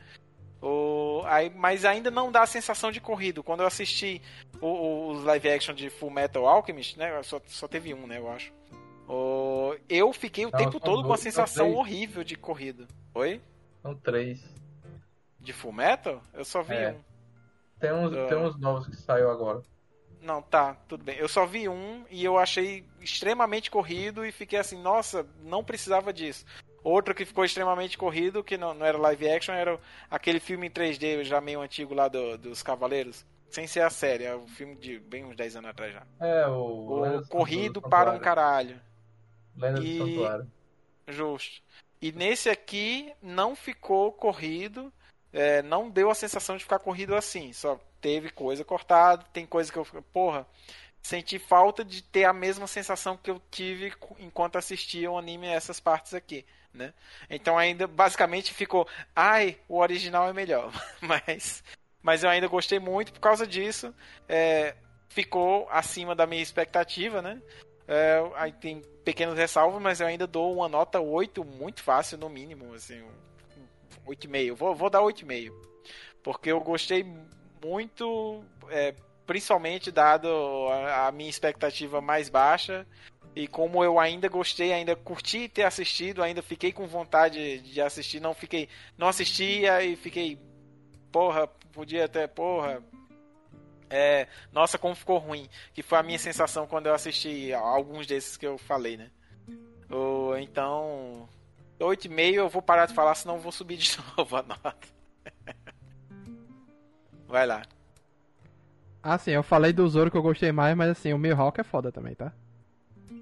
[0.60, 3.44] O, aí, mas ainda não dá a sensação de corrido.
[3.44, 4.20] Quando eu assisti
[4.60, 7.22] o- o- os live action de Full Metal Alchemist, né?
[7.22, 8.18] Só, só teve um, né?
[8.18, 8.52] Eu acho.
[9.08, 11.78] O, eu fiquei o Não, tempo todo com dois, são sensação três.
[11.78, 12.88] horrível de corrida.
[13.14, 13.40] Oi?
[13.82, 14.42] São três.
[15.48, 16.20] De Full Metal?
[16.34, 16.90] Eu só vi É.
[16.90, 17.00] um.
[17.80, 18.26] Tem uns, Ah.
[18.26, 19.62] tem uns novos que saiu agora.
[20.20, 21.16] Não, tá, tudo bem.
[21.16, 26.12] Eu só vi um e eu achei extremamente corrido e fiquei assim, nossa, não precisava
[26.12, 26.44] disso.
[26.84, 30.70] Outro que ficou extremamente corrido, que não, não era live action, era aquele filme em
[30.70, 33.24] 3D já meio antigo lá do- dos Cavaleiros.
[33.48, 36.02] Sem ser a série, é um filme de bem uns 10 anos atrás já.
[36.20, 37.00] É, o.
[37.00, 38.78] O do corrido para um caralho.
[39.56, 40.50] Lenda E- do Santuário.
[41.08, 41.62] Justo.
[42.02, 44.92] E nesse aqui não ficou corrido,
[45.32, 47.52] é, não deu a sensação de ficar corrido assim.
[47.52, 50.46] Só teve coisa cortada, tem coisa que eu porra,
[51.02, 55.80] senti falta de ter a mesma sensação que eu tive enquanto assistia o anime essas
[55.80, 56.92] partes aqui, né?
[57.30, 61.62] Então ainda basicamente ficou, ai, o original é melhor, mas
[62.02, 63.94] mas eu ainda gostei muito por causa disso.
[64.28, 64.74] é,
[65.08, 67.42] ficou acima da minha expectativa, né?
[67.86, 72.28] É, aí tem pequenos ressalvos, mas eu ainda dou uma nota 8 muito fácil, no
[72.28, 73.02] mínimo, assim,
[74.08, 74.54] 8,5.
[74.54, 75.52] Vou, vou dar 8,5.
[76.22, 77.06] Porque eu gostei
[77.62, 78.94] muito, é,
[79.26, 80.28] principalmente dado
[80.68, 82.86] a, a minha expectativa mais baixa.
[83.36, 88.20] E como eu ainda gostei, ainda curti ter assistido, ainda fiquei com vontade de assistir,
[88.20, 88.68] não fiquei.
[88.96, 90.38] Não assistia e fiquei.
[91.12, 92.26] Porra, podia até.
[92.26, 92.82] Porra,
[93.90, 95.48] é, nossa, como ficou ruim.
[95.72, 99.10] Que foi a minha sensação quando eu assisti alguns desses que eu falei, né?
[99.90, 101.28] Ou, então.
[101.78, 104.76] 8,5 eu vou parar de falar, senão eu vou subir de novo a nota.
[107.26, 107.62] Vai lá.
[109.02, 111.64] Ah, sim, eu falei do Zoro que eu gostei mais, mas assim, o Mihawk é
[111.64, 112.32] foda também, tá?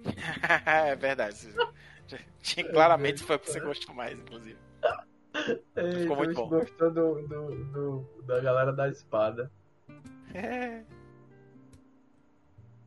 [0.67, 1.49] é verdade.
[2.73, 4.59] Claramente foi o que você gostou mais, inclusive.
[5.77, 6.49] Ei, Ficou muito Luiz bom.
[6.49, 9.51] gostou do, do, do- da galera da espada.
[10.33, 10.83] É.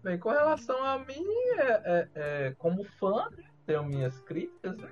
[0.02, 1.26] Bem, com relação a mim,
[1.58, 4.90] é, é- é, como fã, né, tenho minhas críticas, né?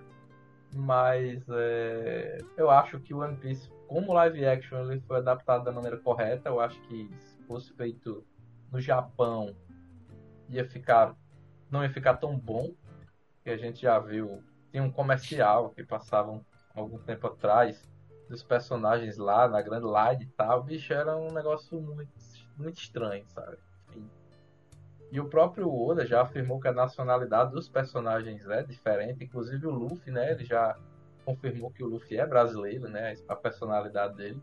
[0.77, 5.97] Mas é, eu acho que One Piece, como live action, ele foi adaptado da maneira
[5.97, 6.49] correta.
[6.49, 8.23] Eu acho que se fosse feito
[8.71, 9.55] no Japão,
[10.47, 11.15] ia ficar.
[11.71, 12.73] não ia ficar tão bom.
[13.43, 14.43] Que a gente já viu.
[14.69, 17.89] Tinha um comercial que passavam algum tempo atrás
[18.29, 20.61] dos personagens lá na Grand Line e tal.
[20.61, 22.11] Bicho, era um negócio muito,
[22.55, 23.57] muito estranho, sabe?
[25.11, 29.71] E o próprio Oda já afirmou que a nacionalidade dos personagens é diferente, inclusive o
[29.71, 30.31] Luffy, né?
[30.31, 30.77] Ele já
[31.23, 33.15] confirmou que o Luffy é brasileiro, né?
[33.27, 34.41] A personalidade dele.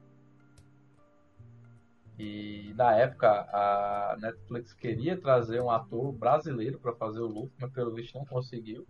[2.18, 7.72] E na época a Netflix queria trazer um ator brasileiro para fazer o Luffy, mas
[7.72, 8.86] pelo visto não conseguiu.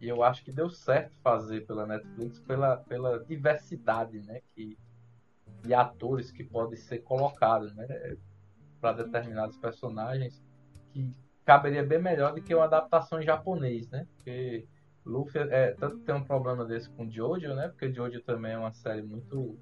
[0.00, 4.76] E eu acho que deu certo fazer pela Netflix pela, pela diversidade, né, que
[5.62, 8.16] de atores que podem ser colocados, né,
[8.86, 10.40] para determinados personagens
[10.92, 11.10] que
[11.44, 14.06] caberia bem melhor do que uma adaptação em japonês, né?
[14.14, 14.64] Porque
[15.04, 17.68] Luffy é tanto tem um problema desse com Jojo, né?
[17.68, 19.58] Porque Jojo também é uma série muito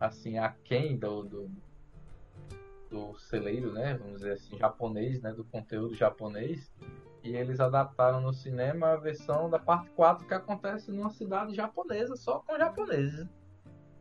[0.00, 1.50] assim aquém do, do
[2.90, 3.98] do celeiro, né?
[3.98, 5.32] Vamos dizer assim, japonês, né?
[5.32, 6.72] Do conteúdo japonês.
[7.22, 12.16] E eles adaptaram no cinema a versão da parte 4 que acontece numa cidade japonesa,
[12.16, 13.26] só com japoneses.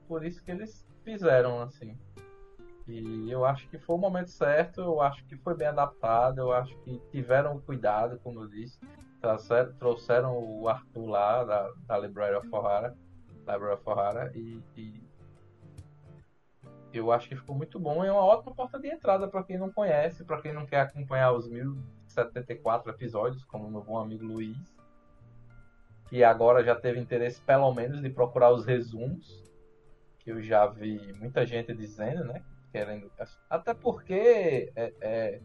[0.08, 1.98] Por isso que eles fizeram assim.
[2.88, 6.52] E eu acho que foi o momento certo, eu acho que foi bem adaptado, eu
[6.52, 8.78] acho que tiveram cuidado, como eu disse.
[9.80, 12.94] Trouxeram, o Arthur lá, da, da Library of Ohara,
[13.48, 15.02] Library of Ohara e, e
[16.94, 18.04] eu acho que ficou muito bom.
[18.04, 21.32] É uma ótima porta de entrada para quem não conhece, para quem não quer acompanhar
[21.32, 24.76] os 1074 episódios, como meu bom amigo Luiz,
[26.10, 29.42] que agora já teve interesse, pelo menos, de procurar os resumos,
[30.20, 32.44] que eu já vi muita gente dizendo, né?
[32.74, 33.12] Querendo.
[33.48, 35.42] Até porque é, é,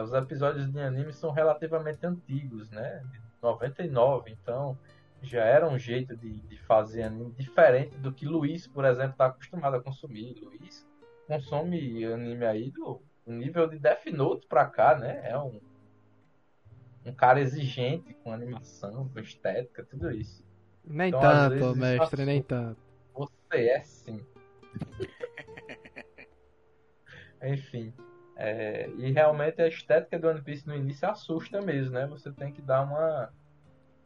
[0.00, 3.02] os episódios de anime são relativamente antigos, né?
[3.10, 4.78] De 99, então
[5.20, 9.26] já era um jeito de, de fazer anime diferente do que Luiz, por exemplo, está
[9.26, 10.38] acostumado a consumir.
[10.40, 10.88] Luiz
[11.26, 15.28] consome anime aí do nível de Death Note pra cá, né?
[15.28, 15.60] É um,
[17.04, 20.44] um cara exigente com animação, com estética, tudo isso.
[20.84, 22.80] Nem então, tanto, mestre, nem tanto.
[23.12, 24.24] Você é sim.
[27.42, 27.92] Enfim.
[28.36, 32.06] É, e realmente a estética do One Piece no início assusta mesmo, né?
[32.06, 33.30] Você tem que dar uma,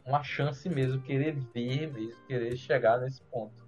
[0.04, 3.64] uma chance mesmo, querer ver mesmo, querer chegar nesse ponto.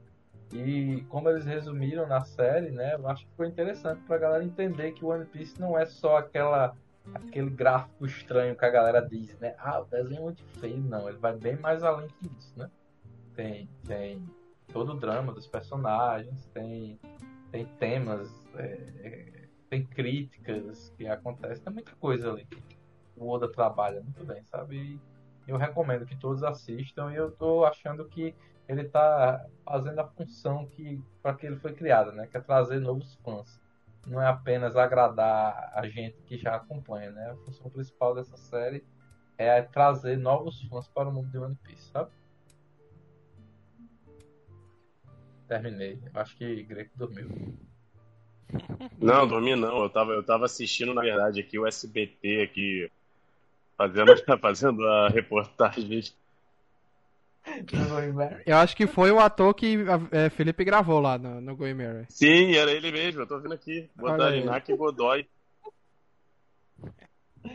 [0.53, 2.95] E como eles resumiram na série, né?
[2.95, 6.17] Eu acho que foi interessante pra galera entender que o One Piece não é só
[6.17, 6.77] aquela
[7.15, 9.55] aquele gráfico estranho que a galera diz, né?
[9.59, 10.79] Ah, o desenho é muito feio.
[10.79, 12.69] Não, ele vai bem mais além que isso, né?
[13.35, 14.29] Tem, tem
[14.73, 16.99] todo o drama dos personagens, tem,
[17.53, 19.36] tem temas é,
[19.69, 22.47] tem críticas que acontecem, tem muita coisa ali
[23.17, 24.77] o Oda trabalha muito bem, sabe?
[24.77, 25.01] E
[25.51, 28.35] eu recomendo que todos assistam e eu tô achando que
[28.69, 32.27] ele tá fazendo a função que para que ele foi criado, né?
[32.27, 33.61] Que é trazer novos fãs.
[34.07, 37.31] Não é apenas agradar a gente que já acompanha, né?
[37.31, 38.85] A função principal dessa série
[39.39, 42.11] é trazer novos fãs para o mundo de One Piece, sabe?
[45.49, 46.03] Terminei.
[46.13, 47.29] Acho que Greco dormiu.
[48.99, 49.83] Não, dormi não.
[49.83, 52.91] Eu tava, eu tava assistindo, na verdade, aqui o SBT aqui,
[53.77, 56.03] fazendo, fazendo a reportagem.
[58.45, 59.79] Eu acho que foi o ator que
[60.11, 62.07] é, Felipe gravou lá no, no Going Mary.
[62.09, 63.89] Sim, era ele mesmo, eu tô vendo aqui.
[63.95, 65.29] Bodarinak e Godoy.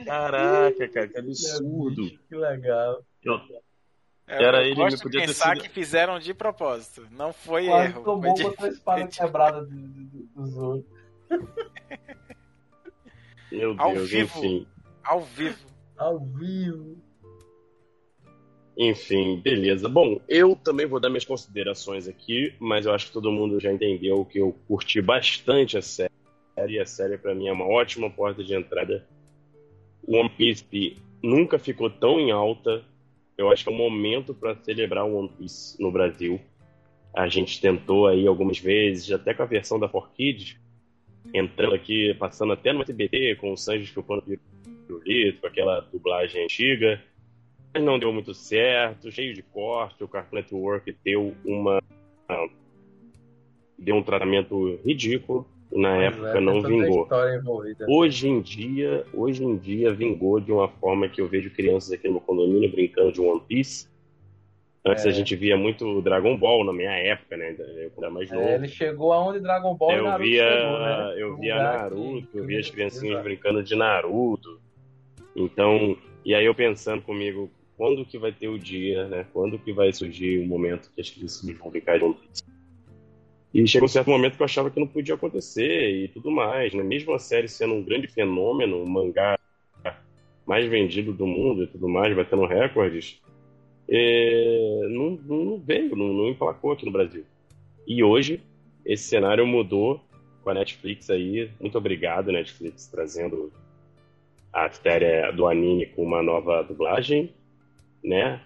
[0.06, 2.10] Caraca, cara, que absurdo.
[2.30, 3.04] Que legal.
[3.24, 3.42] Eu,
[4.32, 5.64] é, era ele, me podia pensar ter sido...
[5.64, 7.06] que fizeram de propósito.
[7.12, 8.04] Não foi Quase erro.
[8.04, 8.44] tomou de...
[8.46, 11.02] a espada quebrada do, do, dos outros.
[13.52, 14.38] Meu Ao Deus, vivo.
[14.38, 14.68] enfim.
[15.04, 15.66] Ao vivo.
[15.98, 16.98] Ao vivo.
[18.78, 19.90] Enfim, beleza.
[19.90, 23.72] Bom, eu também vou dar minhas considerações aqui, mas eu acho que todo mundo já
[23.72, 26.10] entendeu que eu curti bastante a série.
[26.80, 29.06] A série, para mim, é uma ótima porta de entrada.
[30.08, 32.84] One Piece nunca ficou tão em alta
[33.38, 36.40] eu acho que é o momento para celebrar o One Piece no Brasil.
[37.14, 40.58] A gente tentou aí algumas vezes, até com a versão da 4Kids,
[41.34, 47.02] entrando aqui, passando até no SBT, com o Sanji chupando pirulito, com aquela dublagem antiga.
[47.74, 51.82] Mas não deu muito certo, cheio de corte, o Cartoon Network deu uma...
[53.78, 57.08] deu um tratamento ridículo na Mas época é, não vingou.
[57.88, 62.08] Hoje em dia, hoje em dia vingou de uma forma que eu vejo crianças aqui
[62.08, 63.90] no meu condomínio brincando de One Piece.
[64.86, 65.10] Antes é.
[65.10, 67.56] a gente via muito Dragon Ball na minha época, né?
[67.58, 68.48] Eu era mais é, novo.
[68.48, 71.14] É, ele chegou aonde Dragon Ball eu Naruto via, chegou, né?
[71.18, 73.24] Eu via Naruto, eu via as criancinhas Exato.
[73.24, 74.60] brincando de Naruto.
[75.36, 79.26] Então, e aí eu pensando comigo, quando que vai ter o dia, né?
[79.32, 82.44] Quando que vai surgir o momento que as crianças vão brincar de One Piece?
[83.54, 86.74] E chegou um certo momento que eu achava que não podia acontecer e tudo mais.
[86.74, 86.84] Né?
[86.84, 89.38] Mesmo a série sendo um grande fenômeno, o mangá
[90.46, 93.22] mais vendido do mundo e tudo mais, batendo recordes,
[93.88, 94.88] é...
[94.90, 97.24] não, não, veio, não, não emplacou aqui no Brasil.
[97.88, 98.42] E hoje,
[98.86, 100.02] esse cenário mudou
[100.44, 101.50] com a Netflix aí.
[101.60, 103.52] Muito obrigado, Netflix, trazendo
[104.52, 107.34] a série do anime com uma nova dublagem,
[108.04, 108.42] né?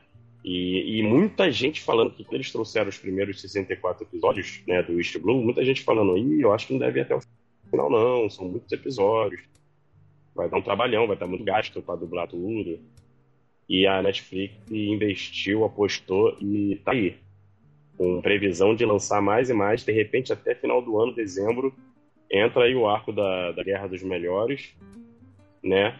[0.47, 5.17] E, e, muita gente falando que eles trouxeram os primeiros 64 episódios né, do East
[5.17, 7.21] Blue, muita gente falando, ih, eu acho que não deve ir até o
[7.67, 8.29] final, não.
[8.29, 9.41] São muitos episódios.
[10.35, 12.79] Vai dar um trabalhão, vai dar muito gasto para dublar tudo.
[13.67, 17.17] E a Netflix investiu, apostou e tá aí.
[17.97, 21.73] Com previsão de lançar mais e mais, de repente até final do ano, dezembro,
[22.29, 24.75] entra aí o arco da, da Guerra dos Melhores,
[25.63, 25.97] né?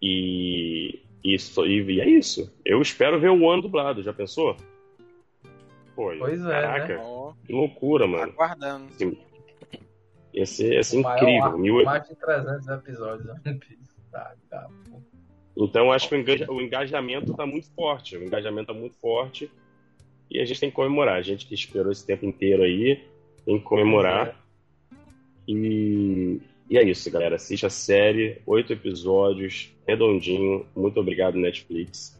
[0.00, 2.52] E, isso, e, e é isso.
[2.64, 4.56] Eu espero ver o ano dublado, já pensou?
[5.94, 7.02] Pô, Pois é, caraca, né?
[7.04, 8.32] Ó, que loucura, mano.
[8.32, 8.86] aguardando.
[8.94, 9.18] Assim,
[10.32, 11.44] ia ser, ia ser maior incrível.
[11.44, 13.28] arco, Mil- Mais de 300 episódios.
[14.12, 14.68] Tá, tá.
[15.56, 18.16] Então, acho que o engaja- o engajamento está muito forte.
[18.16, 19.50] O engajamento está muito forte.
[20.30, 21.16] E a gente tem que comemorar.
[21.16, 23.04] A gente que esperou esse tempo inteiro aí,
[23.44, 24.36] tem que comemorar.
[25.48, 27.36] E, e é isso, galera.
[27.36, 30.66] Assiste a série, oito episódios, redondinho.
[30.76, 32.18] Muito obrigado, Netflix.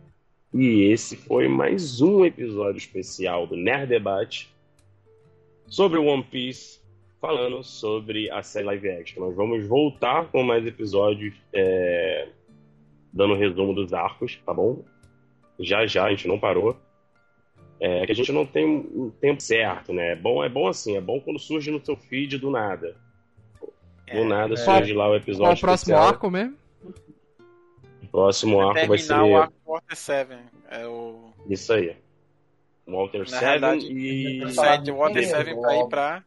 [0.55, 4.51] E esse foi mais um episódio especial do Nerd Debate
[5.67, 6.81] sobre One Piece,
[7.21, 9.21] falando sobre a série live action.
[9.21, 11.35] Nós vamos voltar com mais episódios.
[11.53, 12.29] é,
[13.13, 14.85] dando resumo dos arcos, tá bom?
[15.59, 16.77] Já já, a gente não parou.
[17.81, 20.13] É que a gente não tem um tempo certo, né?
[20.13, 22.97] É bom, é bom assim, é bom quando surge no seu feed do nada.
[24.13, 24.57] Do nada é.
[24.57, 26.09] surge lá o Qual episódio o próximo especial.
[26.09, 26.57] arco mesmo?
[28.03, 30.39] O próximo arco vai ser Terminar o arco Water 7.
[30.71, 31.33] É o.
[31.49, 31.97] isso aí.
[32.87, 35.31] Walter Na Seven realidade, e 7 de Water quem?
[35.31, 36.25] 7 pra ir pra.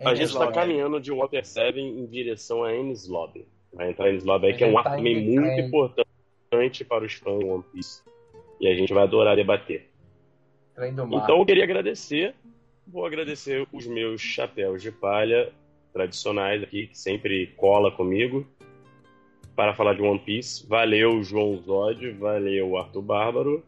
[0.00, 3.46] a gente está caminhando de Water Seven em direção a Ennis Lobby.
[3.72, 7.04] Vai entrar Ennis Lobby aí, que é um gente arco tá também muito importante para
[7.04, 8.02] os fãs One Piece.
[8.60, 9.90] E a gente vai adorar debater.
[10.78, 12.34] Então eu queria agradecer.
[12.86, 15.52] Vou agradecer os meus chapéus de palha
[15.92, 18.46] tradicionais aqui, que sempre cola comigo,
[19.54, 20.66] para falar de One Piece.
[20.66, 23.64] Valeu, João Zod, valeu, Arthur Bárbaro.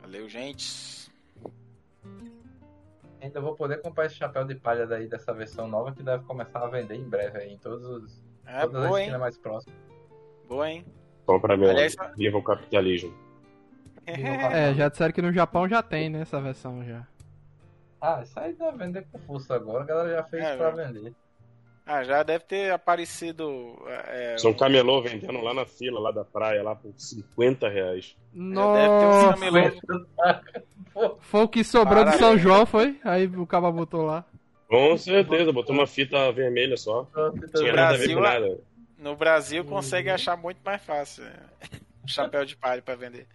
[0.00, 1.10] Valeu, gente.
[3.20, 6.60] Ainda vou poder comprar esse chapéu de palha daí dessa versão nova que deve começar
[6.64, 9.04] a vender em breve aí, em todos os, É todas as boa, hein?
[9.04, 9.78] esquinas mais próximas.
[10.48, 10.84] Boa, hein?
[11.26, 11.68] Compra meu.
[11.70, 13.12] Aliás, Viva o capitalismo.
[14.06, 17.06] É, já disseram que no Japão já tem, né, essa versão já.
[18.00, 20.92] Ah, isso aí deve vender com força agora, a galera já fez É, pra velho.
[20.94, 21.14] vender.
[21.86, 23.76] Ah, já deve ter aparecido.
[23.86, 28.16] É, São camelô vendendo lá na fila, lá da praia, lá por 50 reais.
[28.32, 31.18] deve ter uns Nossa, camelô.
[31.20, 32.20] foi o que sobrou do Parabéns.
[32.20, 32.98] São João, foi?
[33.04, 34.24] Aí o cara botou lá.
[34.68, 37.08] Com certeza, botou uma fita vermelha só.
[37.14, 38.58] Não tinha nada a ver com nada.
[38.96, 41.24] No Brasil consegue achar muito mais fácil.
[42.04, 43.26] Um Chapéu de palha pra vender.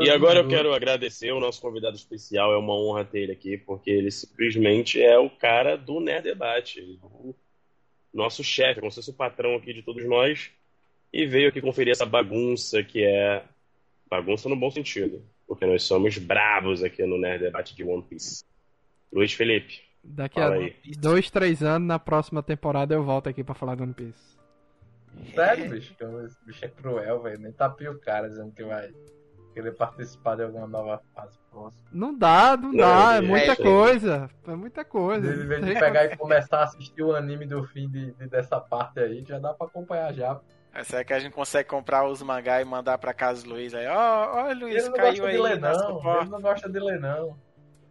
[0.00, 3.56] E agora eu quero agradecer o nosso convidado especial, é uma honra ter ele aqui,
[3.56, 7.34] porque ele simplesmente é o cara do Nerd Debate, o
[8.12, 10.50] nosso chefe, como se fosse o patrão aqui de todos nós,
[11.12, 13.44] e veio aqui conferir essa bagunça que é
[14.08, 18.44] bagunça no bom sentido, porque nós somos bravos aqui no Nerd Debate de One Piece.
[19.12, 20.74] Luiz Felipe, Daqui Fala a aí.
[20.98, 24.33] dois, três anos, na próxima temporada, eu volto aqui pra falar do One Piece.
[25.34, 25.94] Sério, bicho?
[25.96, 27.38] que Esse bicho é cruel, velho.
[27.40, 28.90] Nem tapia o cara dizendo que vai
[29.52, 31.84] querer participar de alguma nova fase próxima.
[31.92, 33.56] Não dá, não Não, dá, é é, muita é.
[33.56, 34.30] coisa.
[34.46, 35.26] É muita coisa.
[35.32, 38.60] Em vez de pegar e começar a assistir o anime do fim de, de- dessa
[38.60, 40.40] parte aí, já dá pra acompanhar já.
[40.72, 43.72] Essa é que a gente consegue comprar os mangá e mandar pra casa do Luiz
[43.74, 43.86] aí.
[43.86, 46.20] Ó, ó, Luiz, Ele caiu aí de ler, não.
[46.20, 47.36] Ele não gosta de ler, não.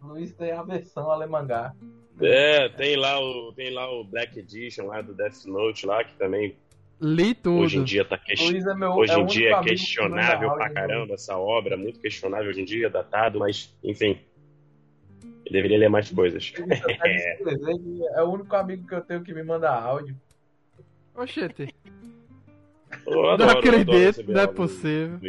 [0.02, 1.72] O Luiz tem a versão alemangá.
[2.20, 6.14] é, tem lá o tem lá o Black Edition lá do Death Note lá, que
[6.18, 6.58] também
[7.00, 7.60] Li tudo.
[7.60, 11.36] hoje em dia tá é meu Hoje é em dia é questionável pra caramba essa
[11.36, 14.18] obra, muito questionável hoje em dia, datado, mas enfim.
[15.44, 16.42] Eu deveria ler mais coisas.
[16.54, 20.16] escrever que É o único amigo que eu tenho que me manda áudio.
[21.14, 21.74] Oxente,
[23.06, 25.20] Eu não adoro, eu adoro acredito, não é possível.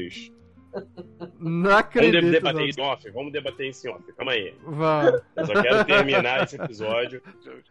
[1.41, 2.20] Não Vamos acredito.
[2.25, 2.68] de- debater não.
[2.68, 4.12] isso em off, vamos debater isso em off.
[4.12, 4.55] Calma aí.
[4.62, 5.20] Vamos.
[5.36, 7.20] Eu só quero terminar esse episódio.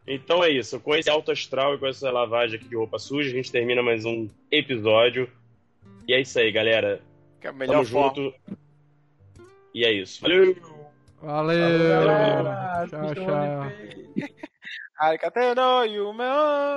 [0.06, 0.80] Então é isso.
[0.82, 3.82] Com esse alto astral e com essa lavagem aqui de roupa suja, a gente termina
[3.82, 5.30] mais um episódio.
[6.08, 7.00] E é isso aí, galera.
[7.40, 8.16] Que é a melhor Tamo forma.
[8.16, 8.34] junto.
[9.74, 10.22] E é isso.
[10.22, 10.56] Valeu!
[11.22, 11.90] Valeu.
[11.90, 13.60] Galera, Tchau, assistam tchau.
[13.62, 13.72] One
[14.16, 14.34] Piece.
[15.02, 16.26] 相方の夢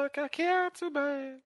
[0.06, 1.40] をかけ集め